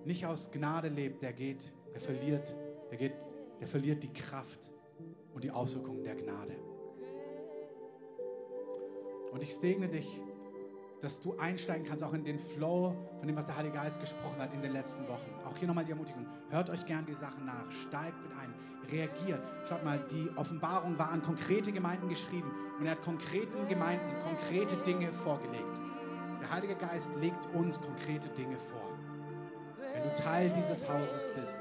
nicht 0.05 0.27
aus 0.27 0.51
Gnade 0.51 0.89
lebt, 0.89 1.23
der 1.23 1.33
geht, 1.33 1.73
der 1.95 2.01
verliert, 2.01 2.57
der 2.91 2.99
geht, 2.99 3.15
der 3.61 3.69
verliert 3.69 4.03
die 4.03 4.13
Kraft 4.13 4.69
und 5.33 5.45
die 5.45 5.53
Auswirkungen 5.53 6.03
der 6.03 6.17
Gnade. 6.17 6.70
Und 9.33 9.43
ich 9.43 9.55
segne 9.57 9.89
dich, 9.89 10.21
dass 11.01 11.21
du 11.21 11.37
einsteigen 11.39 11.87
kannst, 11.87 12.05
auch 12.05 12.13
in 12.13 12.25
den 12.25 12.39
Flow 12.39 12.95
von 13.19 13.27
dem, 13.27 13.37
was 13.37 13.47
der 13.47 13.57
Heilige 13.57 13.77
Geist 13.77 14.01
gesprochen 14.01 14.39
hat 14.39 14.53
in 14.53 14.61
den 14.61 14.73
letzten 14.73 15.07
Wochen. 15.09 15.31
Auch 15.47 15.57
hier 15.57 15.67
nochmal 15.67 15.85
die 15.85 15.93
Ermutigung. 15.93 16.27
Hört 16.51 16.69
euch 16.71 16.85
gern 16.87 17.07
die 17.07 17.15
Sachen 17.15 17.47
nach, 17.47 17.71
steigt 17.71 18.21
mit 18.23 18.33
ein, 18.39 18.53
reagiert. 18.91 19.41
Schaut 19.69 19.85
mal, 19.85 19.99
die 20.11 20.29
Offenbarung 20.37 20.99
war 20.99 21.11
an 21.11 21.23
konkrete 21.23 21.73
Gemeinden 21.73 22.09
geschrieben 22.09 22.51
und 22.79 22.85
er 22.85 22.93
hat 22.93 23.03
konkreten 23.03 23.67
Gemeinden 23.69 24.11
konkrete 24.23 24.77
Dinge 24.85 25.13
vorgelegt. 25.13 25.81
Der 26.41 26.51
Heilige 26.51 26.75
Geist 26.75 27.11
legt 27.21 27.47
uns 27.55 27.81
konkrete 27.81 28.29
Dinge 28.29 28.57
vor. 28.59 28.91
Wenn 29.95 30.03
du 30.03 30.15
Teil 30.15 30.51
dieses 30.51 30.87
Hauses 30.89 31.25
bist, 31.35 31.55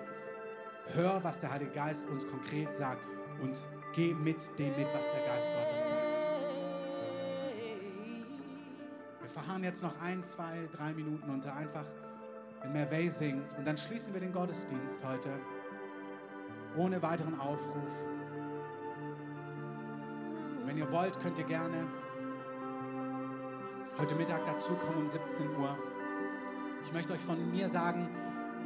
hör, 0.94 1.24
was 1.24 1.40
der 1.40 1.52
Heilige 1.52 1.72
Geist 1.72 2.08
uns 2.10 2.28
konkret 2.28 2.74
sagt 2.74 3.06
und 3.42 3.60
geh 3.94 4.14
mit 4.14 4.46
dem 4.58 4.76
mit, 4.78 4.88
was 4.94 5.12
der 5.12 5.26
Geist 5.26 5.50
Gottes 5.56 5.82
sagt. 5.82 6.09
Wir 9.30 9.44
verharren 9.44 9.64
jetzt 9.64 9.84
noch 9.84 9.94
ein, 10.02 10.24
zwei, 10.24 10.68
drei 10.76 10.92
Minuten 10.92 11.30
unter 11.30 11.56
einfach, 11.56 11.86
wenn 12.64 12.74
Mervey 12.74 13.12
singt. 13.12 13.56
Und 13.60 13.68
dann 13.68 13.78
schließen 13.78 14.12
wir 14.12 14.20
den 14.20 14.34
Gottesdienst 14.34 15.06
heute 15.06 15.30
ohne 16.76 17.00
weiteren 17.04 17.40
Aufruf. 17.40 17.94
Und 20.58 20.66
wenn 20.66 20.80
ihr 20.80 20.92
wollt, 20.92 21.20
könnt 21.22 21.38
ihr 21.38 21.46
gerne 21.46 21.86
heute 24.00 24.16
Mittag 24.16 24.44
dazukommen 24.46 25.04
um 25.04 25.08
17 25.08 25.48
Uhr. 25.58 25.78
Ich 26.84 26.92
möchte 26.92 27.14
euch 27.14 27.22
von 27.22 27.52
mir 27.52 27.70
sagen, 27.70 28.10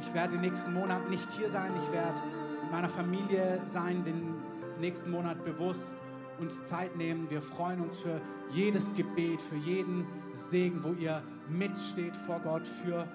ich 0.00 0.14
werde 0.14 0.32
den 0.32 0.40
nächsten 0.40 0.72
Monat 0.72 1.10
nicht 1.10 1.30
hier 1.32 1.50
sein. 1.50 1.72
Ich 1.76 1.92
werde 1.92 2.22
mit 2.62 2.72
meiner 2.72 2.88
Familie 2.88 3.60
sein, 3.66 4.02
den 4.02 4.34
nächsten 4.80 5.10
Monat 5.10 5.44
bewusst 5.44 5.94
uns 6.38 6.64
Zeit 6.64 6.96
nehmen. 6.96 7.28
Wir 7.30 7.42
freuen 7.42 7.80
uns 7.80 7.98
für 7.98 8.20
jedes 8.50 8.94
Gebet, 8.94 9.40
für 9.40 9.56
jeden 9.56 10.06
Segen, 10.32 10.82
wo 10.82 10.92
ihr 10.92 11.22
mitsteht 11.48 12.16
vor 12.16 12.40
Gott, 12.40 12.66
für, 12.66 13.06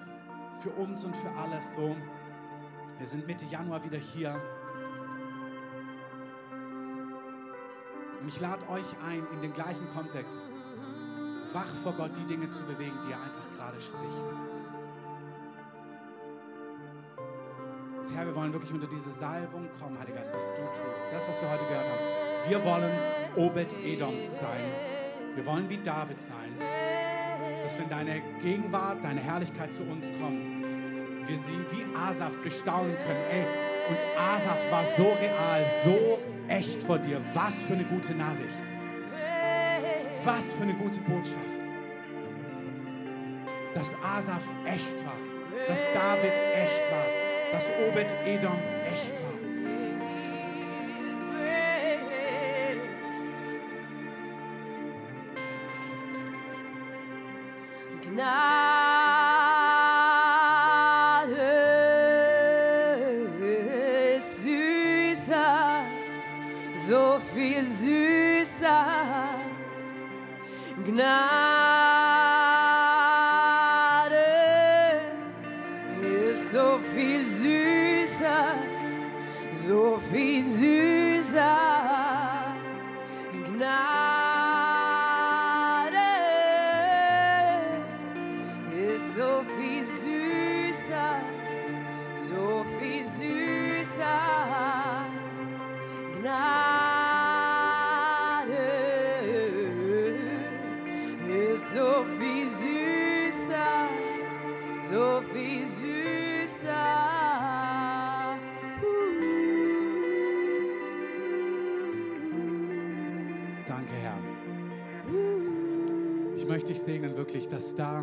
für 0.60 0.70
uns 0.70 1.04
und 1.04 1.14
für 1.16 1.30
alles 1.32 1.66
so. 1.76 1.96
Wir 2.98 3.06
sind 3.06 3.26
Mitte 3.26 3.46
Januar 3.46 3.82
wieder 3.84 3.98
hier. 3.98 4.40
Und 8.20 8.28
ich 8.28 8.38
lade 8.40 8.68
euch 8.68 8.84
ein, 9.02 9.26
in 9.32 9.40
den 9.40 9.52
gleichen 9.52 9.88
Kontext, 9.94 10.36
wach 11.52 11.66
vor 11.82 11.94
Gott 11.94 12.10
die 12.16 12.24
Dinge 12.24 12.50
zu 12.50 12.62
bewegen, 12.64 12.96
die 13.06 13.12
er 13.12 13.22
einfach 13.22 13.50
gerade 13.52 13.80
spricht. 13.80 14.24
Und 17.98 18.14
Herr, 18.14 18.26
wir 18.26 18.34
wollen 18.34 18.52
wirklich 18.52 18.72
unter 18.72 18.86
diese 18.86 19.10
Salbung 19.10 19.68
kommen, 19.80 19.98
Heiliger 19.98 20.18
Geist, 20.18 20.34
was 20.34 20.44
du 20.44 20.62
tust. 20.66 21.02
Das, 21.12 21.28
was 21.28 21.40
wir 21.40 21.50
heute 21.50 21.64
gehört 21.64 21.88
haben. 21.88 22.19
Wir 22.48 22.64
wollen 22.64 22.92
Obed 23.36 23.72
Edoms 23.84 24.22
sein. 24.40 24.64
Wir 25.34 25.46
wollen 25.46 25.68
wie 25.68 25.78
David 25.78 26.20
sein. 26.20 26.54
Dass 27.62 27.78
wenn 27.78 27.88
deine 27.88 28.22
Gegenwart, 28.42 28.98
deine 29.02 29.20
Herrlichkeit 29.20 29.72
zu 29.72 29.82
uns 29.84 30.06
kommt, 30.20 30.44
wir 31.26 31.38
sie 31.38 31.58
wie 31.70 31.96
Asaf 31.96 32.36
bestaunen 32.42 32.96
können. 33.06 33.24
Ey, 33.30 33.46
und 33.88 33.98
Asaf 34.18 34.70
war 34.70 34.84
so 34.96 35.12
real, 35.20 35.64
so 35.84 36.18
echt 36.48 36.82
vor 36.82 36.98
dir. 36.98 37.20
Was 37.34 37.54
für 37.54 37.74
eine 37.74 37.84
gute 37.84 38.14
Nachricht. 38.14 38.64
Was 40.24 40.52
für 40.52 40.62
eine 40.62 40.74
gute 40.74 41.00
Botschaft. 41.00 41.60
Dass 43.74 43.94
Asaf 44.02 44.42
echt 44.66 45.04
war. 45.04 45.16
Dass 45.68 45.84
David 45.94 46.32
echt 46.32 46.92
war. 46.92 47.06
Dass 47.52 47.66
Obed 47.88 48.12
Edom 48.26 48.58
echt 48.86 49.22
war. 49.22 49.29
So 80.20 80.26
viel 80.26 81.69
wirklich, 117.20 117.48
dass 117.48 117.74
da, 117.74 118.02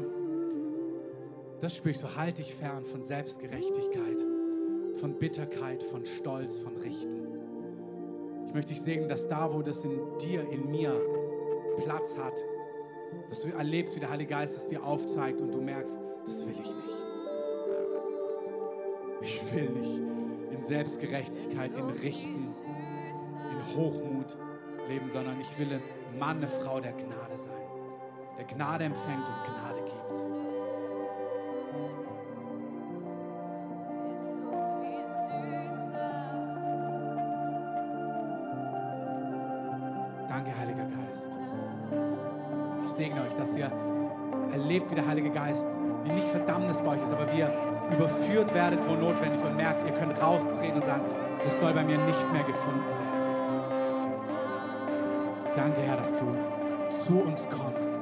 das 1.60 1.76
spüre 1.76 1.90
ich 1.90 1.98
so, 1.98 2.16
halt 2.16 2.38
dich 2.38 2.54
fern 2.54 2.86
von 2.86 3.04
Selbstgerechtigkeit, 3.04 4.24
von 4.98 5.18
Bitterkeit, 5.18 5.82
von 5.82 6.06
Stolz, 6.06 6.60
von 6.60 6.78
Richten. 6.78 7.26
Ich 8.46 8.54
möchte 8.54 8.74
dich 8.74 8.82
segnen, 8.84 9.10
dass 9.10 9.28
da, 9.28 9.52
wo 9.52 9.64
das 9.64 9.84
in 9.84 10.00
dir, 10.22 10.48
in 10.52 10.70
mir 10.70 11.02
Platz 11.84 12.16
hat, 12.16 12.40
dass 13.28 13.42
du 13.42 13.48
erlebst, 13.48 13.96
wie 13.96 14.02
der 14.02 14.12
Heilige 14.12 14.30
Geist 14.30 14.56
es 14.56 14.68
dir 14.68 14.84
aufzeigt 14.84 15.42
und 15.42 15.52
du 15.52 15.62
merkst, 15.62 16.00
das 16.24 16.46
will 16.46 16.56
ich 16.62 16.76
nicht. 16.76 17.04
Ich 19.22 19.52
will 19.52 19.70
nicht 19.72 20.00
in 20.52 20.62
Selbstgerechtigkeit, 20.62 21.72
in 21.76 21.90
Richten, 21.90 22.54
in 23.52 23.76
Hochmut 23.76 24.38
leben, 24.88 25.10
sondern 25.10 25.42
ich 25.42 25.58
will 25.58 25.74
ein 25.74 26.20
Mann, 26.20 26.38
eine 26.38 26.48
Frau 26.48 26.80
der 26.80 26.92
Gnade 26.92 27.36
sein, 27.36 27.77
der 28.38 28.46
Gnade 28.46 28.84
empfängt 28.84 29.28
und 29.28 29.44
Gnade 29.44 29.82
gibt. 29.84 30.26
Danke, 40.30 40.58
Heiliger 40.58 40.86
Geist. 40.86 41.30
Ich 42.84 42.90
segne 42.90 43.22
euch, 43.22 43.34
dass 43.34 43.56
ihr 43.56 43.72
erlebt, 44.52 44.92
wie 44.92 44.96
der 44.96 45.08
Heilige 45.08 45.32
Geist, 45.32 45.68
wie 46.04 46.12
nicht 46.12 46.30
Verdammnis 46.30 46.82
bei 46.82 46.92
euch 46.92 47.04
ist, 47.04 47.12
aber 47.12 47.32
wie 47.34 47.40
ihr 47.40 47.52
überführt 47.92 48.54
werdet, 48.54 48.88
wo 48.88 48.94
notwendig 48.94 49.44
und 49.44 49.56
merkt, 49.56 49.84
ihr 49.84 49.94
könnt 49.94 50.22
raustreten 50.22 50.76
und 50.76 50.86
sagen, 50.86 51.04
das 51.44 51.60
soll 51.60 51.74
bei 51.74 51.84
mir 51.84 51.98
nicht 51.98 52.32
mehr 52.32 52.44
gefunden 52.44 52.82
werden. 52.82 53.08
Danke, 55.56 55.82
Herr, 55.82 55.98
dass 55.98 56.12
du 56.12 56.26
zu 57.06 57.20
uns 57.20 57.48
kommst. 57.50 57.97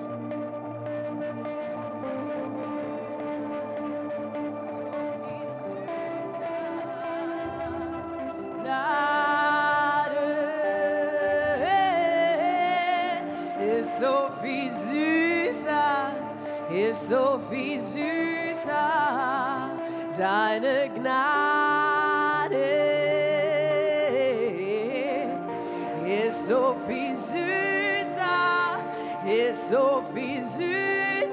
So 29.69 30.03
viel 30.13 30.45
süßer. 30.45 31.25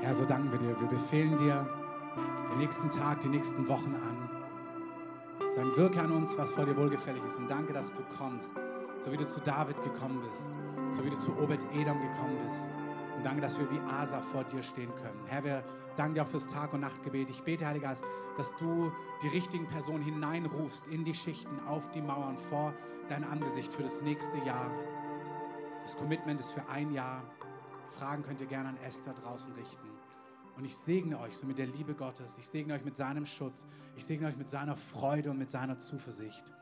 Herr, 0.00 0.14
so 0.14 0.24
danken 0.24 0.52
wir 0.52 0.58
dir. 0.58 0.80
Wir 0.80 0.88
befehlen 0.88 1.36
dir 1.38 1.66
den 2.50 2.58
nächsten 2.58 2.90
Tag, 2.90 3.20
die 3.20 3.28
nächsten 3.28 3.66
Wochen 3.68 3.94
an. 3.94 5.48
Sein 5.48 5.76
Wirke 5.76 6.00
an 6.00 6.12
uns, 6.12 6.36
was 6.38 6.52
vor 6.52 6.64
dir 6.64 6.76
wohlgefällig 6.76 7.22
ist. 7.24 7.38
Und 7.38 7.48
danke, 7.48 7.72
dass 7.72 7.92
du 7.92 8.02
kommst, 8.16 8.52
so 8.98 9.12
wie 9.12 9.16
du 9.16 9.26
zu 9.26 9.40
David 9.40 9.82
gekommen 9.82 10.22
bist, 10.26 10.42
so 10.96 11.04
wie 11.04 11.10
du 11.10 11.18
zu 11.18 11.32
Obed 11.38 11.62
Edom 11.74 12.00
gekommen 12.00 12.38
bist. 12.46 12.62
Und 13.22 13.26
danke, 13.26 13.42
dass 13.42 13.56
wir 13.56 13.70
wie 13.70 13.78
Asa 13.82 14.20
vor 14.20 14.42
dir 14.42 14.64
stehen 14.64 14.92
können. 14.96 15.20
Herr, 15.26 15.44
wir 15.44 15.62
danken 15.96 16.16
dir 16.16 16.24
auch 16.24 16.26
fürs 16.26 16.48
Tag- 16.48 16.72
und 16.72 16.80
Nachtgebet. 16.80 17.30
Ich 17.30 17.44
bete, 17.44 17.64
Heiliger 17.64 17.90
Geist, 17.90 18.02
dass 18.36 18.52
du 18.56 18.90
die 19.22 19.28
richtigen 19.28 19.68
Personen 19.68 20.02
hineinrufst 20.02 20.88
in 20.88 21.04
die 21.04 21.14
Schichten, 21.14 21.60
auf 21.64 21.88
die 21.92 22.00
Mauern, 22.00 22.36
vor 22.36 22.74
dein 23.08 23.22
Angesicht 23.22 23.72
für 23.72 23.84
das 23.84 24.02
nächste 24.02 24.36
Jahr. 24.38 24.68
Das 25.84 25.96
Commitment 25.96 26.40
ist 26.40 26.50
für 26.50 26.68
ein 26.68 26.90
Jahr. 26.90 27.22
Fragen 27.90 28.24
könnt 28.24 28.40
ihr 28.40 28.48
gerne 28.48 28.70
an 28.70 28.76
Esther 28.78 29.14
draußen 29.14 29.52
richten. 29.52 29.88
Und 30.56 30.64
ich 30.64 30.74
segne 30.74 31.20
euch 31.20 31.36
so 31.36 31.46
mit 31.46 31.58
der 31.58 31.68
Liebe 31.68 31.94
Gottes. 31.94 32.36
Ich 32.40 32.48
segne 32.48 32.74
euch 32.74 32.84
mit 32.84 32.96
seinem 32.96 33.24
Schutz. 33.24 33.64
Ich 33.94 34.04
segne 34.04 34.26
euch 34.26 34.36
mit 34.36 34.48
seiner 34.48 34.74
Freude 34.74 35.30
und 35.30 35.38
mit 35.38 35.48
seiner 35.48 35.78
Zuversicht. 35.78 36.52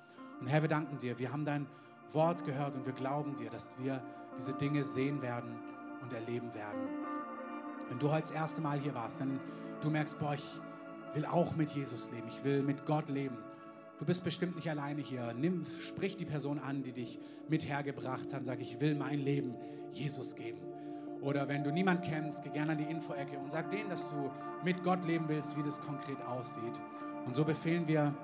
Und 0.40 0.46
Herr, 0.46 0.60
wir 0.60 0.68
danken 0.68 0.98
dir. 0.98 1.18
Wir 1.18 1.32
haben 1.32 1.46
dein 1.46 1.66
Wort 2.12 2.44
gehört 2.44 2.76
und 2.76 2.84
wir 2.84 2.92
glauben 2.92 3.34
dir, 3.36 3.48
dass 3.48 3.78
wir 3.78 4.04
diese 4.36 4.52
Dinge 4.52 4.84
sehen 4.84 5.22
werden 5.22 5.58
und 6.02 6.12
erleben 6.12 6.52
werden. 6.54 6.80
Wenn 7.88 7.98
du 7.98 8.10
heute 8.10 8.22
das 8.22 8.30
erste 8.30 8.60
Mal 8.60 8.78
hier 8.78 8.94
warst, 8.94 9.20
wenn 9.20 9.40
du 9.80 9.90
merkst, 9.90 10.18
boah, 10.18 10.34
ich 10.34 10.60
will 11.14 11.26
auch 11.26 11.56
mit 11.56 11.70
Jesus 11.70 12.08
leben, 12.12 12.28
ich 12.28 12.44
will 12.44 12.62
mit 12.62 12.86
Gott 12.86 13.08
leben. 13.08 13.36
Du 13.98 14.06
bist 14.06 14.24
bestimmt 14.24 14.56
nicht 14.56 14.70
alleine 14.70 15.02
hier. 15.02 15.34
Nimm, 15.34 15.66
sprich 15.86 16.16
die 16.16 16.24
Person 16.24 16.58
an, 16.58 16.82
die 16.82 16.92
dich 16.92 17.20
mit 17.48 17.68
hergebracht 17.68 18.32
hat. 18.32 18.46
Sag, 18.46 18.60
ich 18.60 18.80
will 18.80 18.94
mein 18.94 19.18
Leben 19.18 19.54
Jesus 19.92 20.34
geben. 20.34 20.60
Oder 21.20 21.48
wenn 21.48 21.64
du 21.64 21.70
niemanden 21.70 22.04
kennst, 22.04 22.42
geh 22.42 22.48
gerne 22.48 22.72
an 22.72 22.78
die 22.78 22.84
Info-Ecke 22.84 23.38
und 23.38 23.50
sag 23.50 23.70
denen, 23.70 23.90
dass 23.90 24.08
du 24.08 24.30
mit 24.64 24.82
Gott 24.82 25.04
leben 25.04 25.28
willst, 25.28 25.56
wie 25.58 25.62
das 25.62 25.78
konkret 25.82 26.20
aussieht. 26.22 26.80
Und 27.26 27.34
so 27.34 27.44
befehlen 27.44 27.86
wir, 27.86 28.14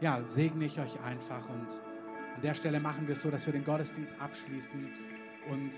ja, 0.00 0.22
segne 0.22 0.66
ich 0.66 0.78
euch 0.78 1.00
einfach. 1.00 1.48
Und 1.48 1.80
an 2.36 2.42
der 2.42 2.54
Stelle 2.54 2.78
machen 2.78 3.08
wir 3.08 3.14
es 3.14 3.22
so, 3.22 3.30
dass 3.30 3.44
wir 3.46 3.52
den 3.52 3.64
Gottesdienst 3.64 4.14
abschließen. 4.20 4.88
Und 5.50 5.72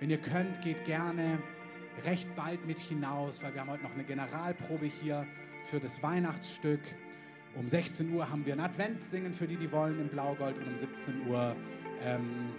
wenn 0.00 0.10
ihr 0.10 0.18
könnt, 0.18 0.60
geht 0.62 0.84
gerne 0.84 1.38
recht 2.04 2.34
bald 2.36 2.66
mit 2.66 2.78
hinaus, 2.78 3.42
weil 3.42 3.54
wir 3.54 3.62
haben 3.62 3.70
heute 3.70 3.82
noch 3.82 3.94
eine 3.94 4.04
Generalprobe 4.04 4.86
hier 4.86 5.26
für 5.64 5.80
das 5.80 6.02
Weihnachtsstück. 6.02 6.80
Um 7.54 7.68
16 7.68 8.12
Uhr 8.12 8.28
haben 8.28 8.44
wir 8.44 8.52
ein 8.52 8.60
Adventssingen 8.60 9.32
für 9.32 9.46
die, 9.46 9.56
die 9.56 9.72
wollen, 9.72 9.98
im 9.98 10.08
Blaugold. 10.08 10.58
Und 10.58 10.68
um 10.68 10.76
17 10.76 11.26
Uhr 11.26 11.56
ähm, 12.02 12.50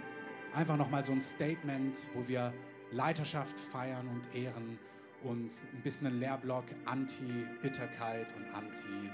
einfach 0.52 0.76
nochmal 0.76 1.04
so 1.04 1.12
ein 1.12 1.20
Statement, 1.20 2.02
wo 2.14 2.26
wir 2.26 2.52
Leiterschaft 2.90 3.58
feiern 3.58 4.08
und 4.08 4.34
ehren 4.34 4.78
und 5.22 5.54
ein 5.72 5.82
bisschen 5.82 6.08
ein 6.08 6.18
Lehrblock 6.18 6.64
anti-Bitterkeit 6.84 8.34
und 8.36 8.44
anti 8.54 9.10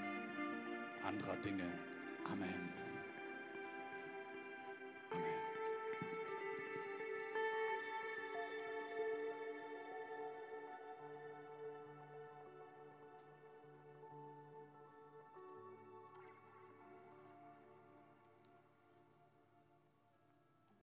anderer 1.06 1.36
Dinge. 1.36 1.64
Amen. 2.24 2.73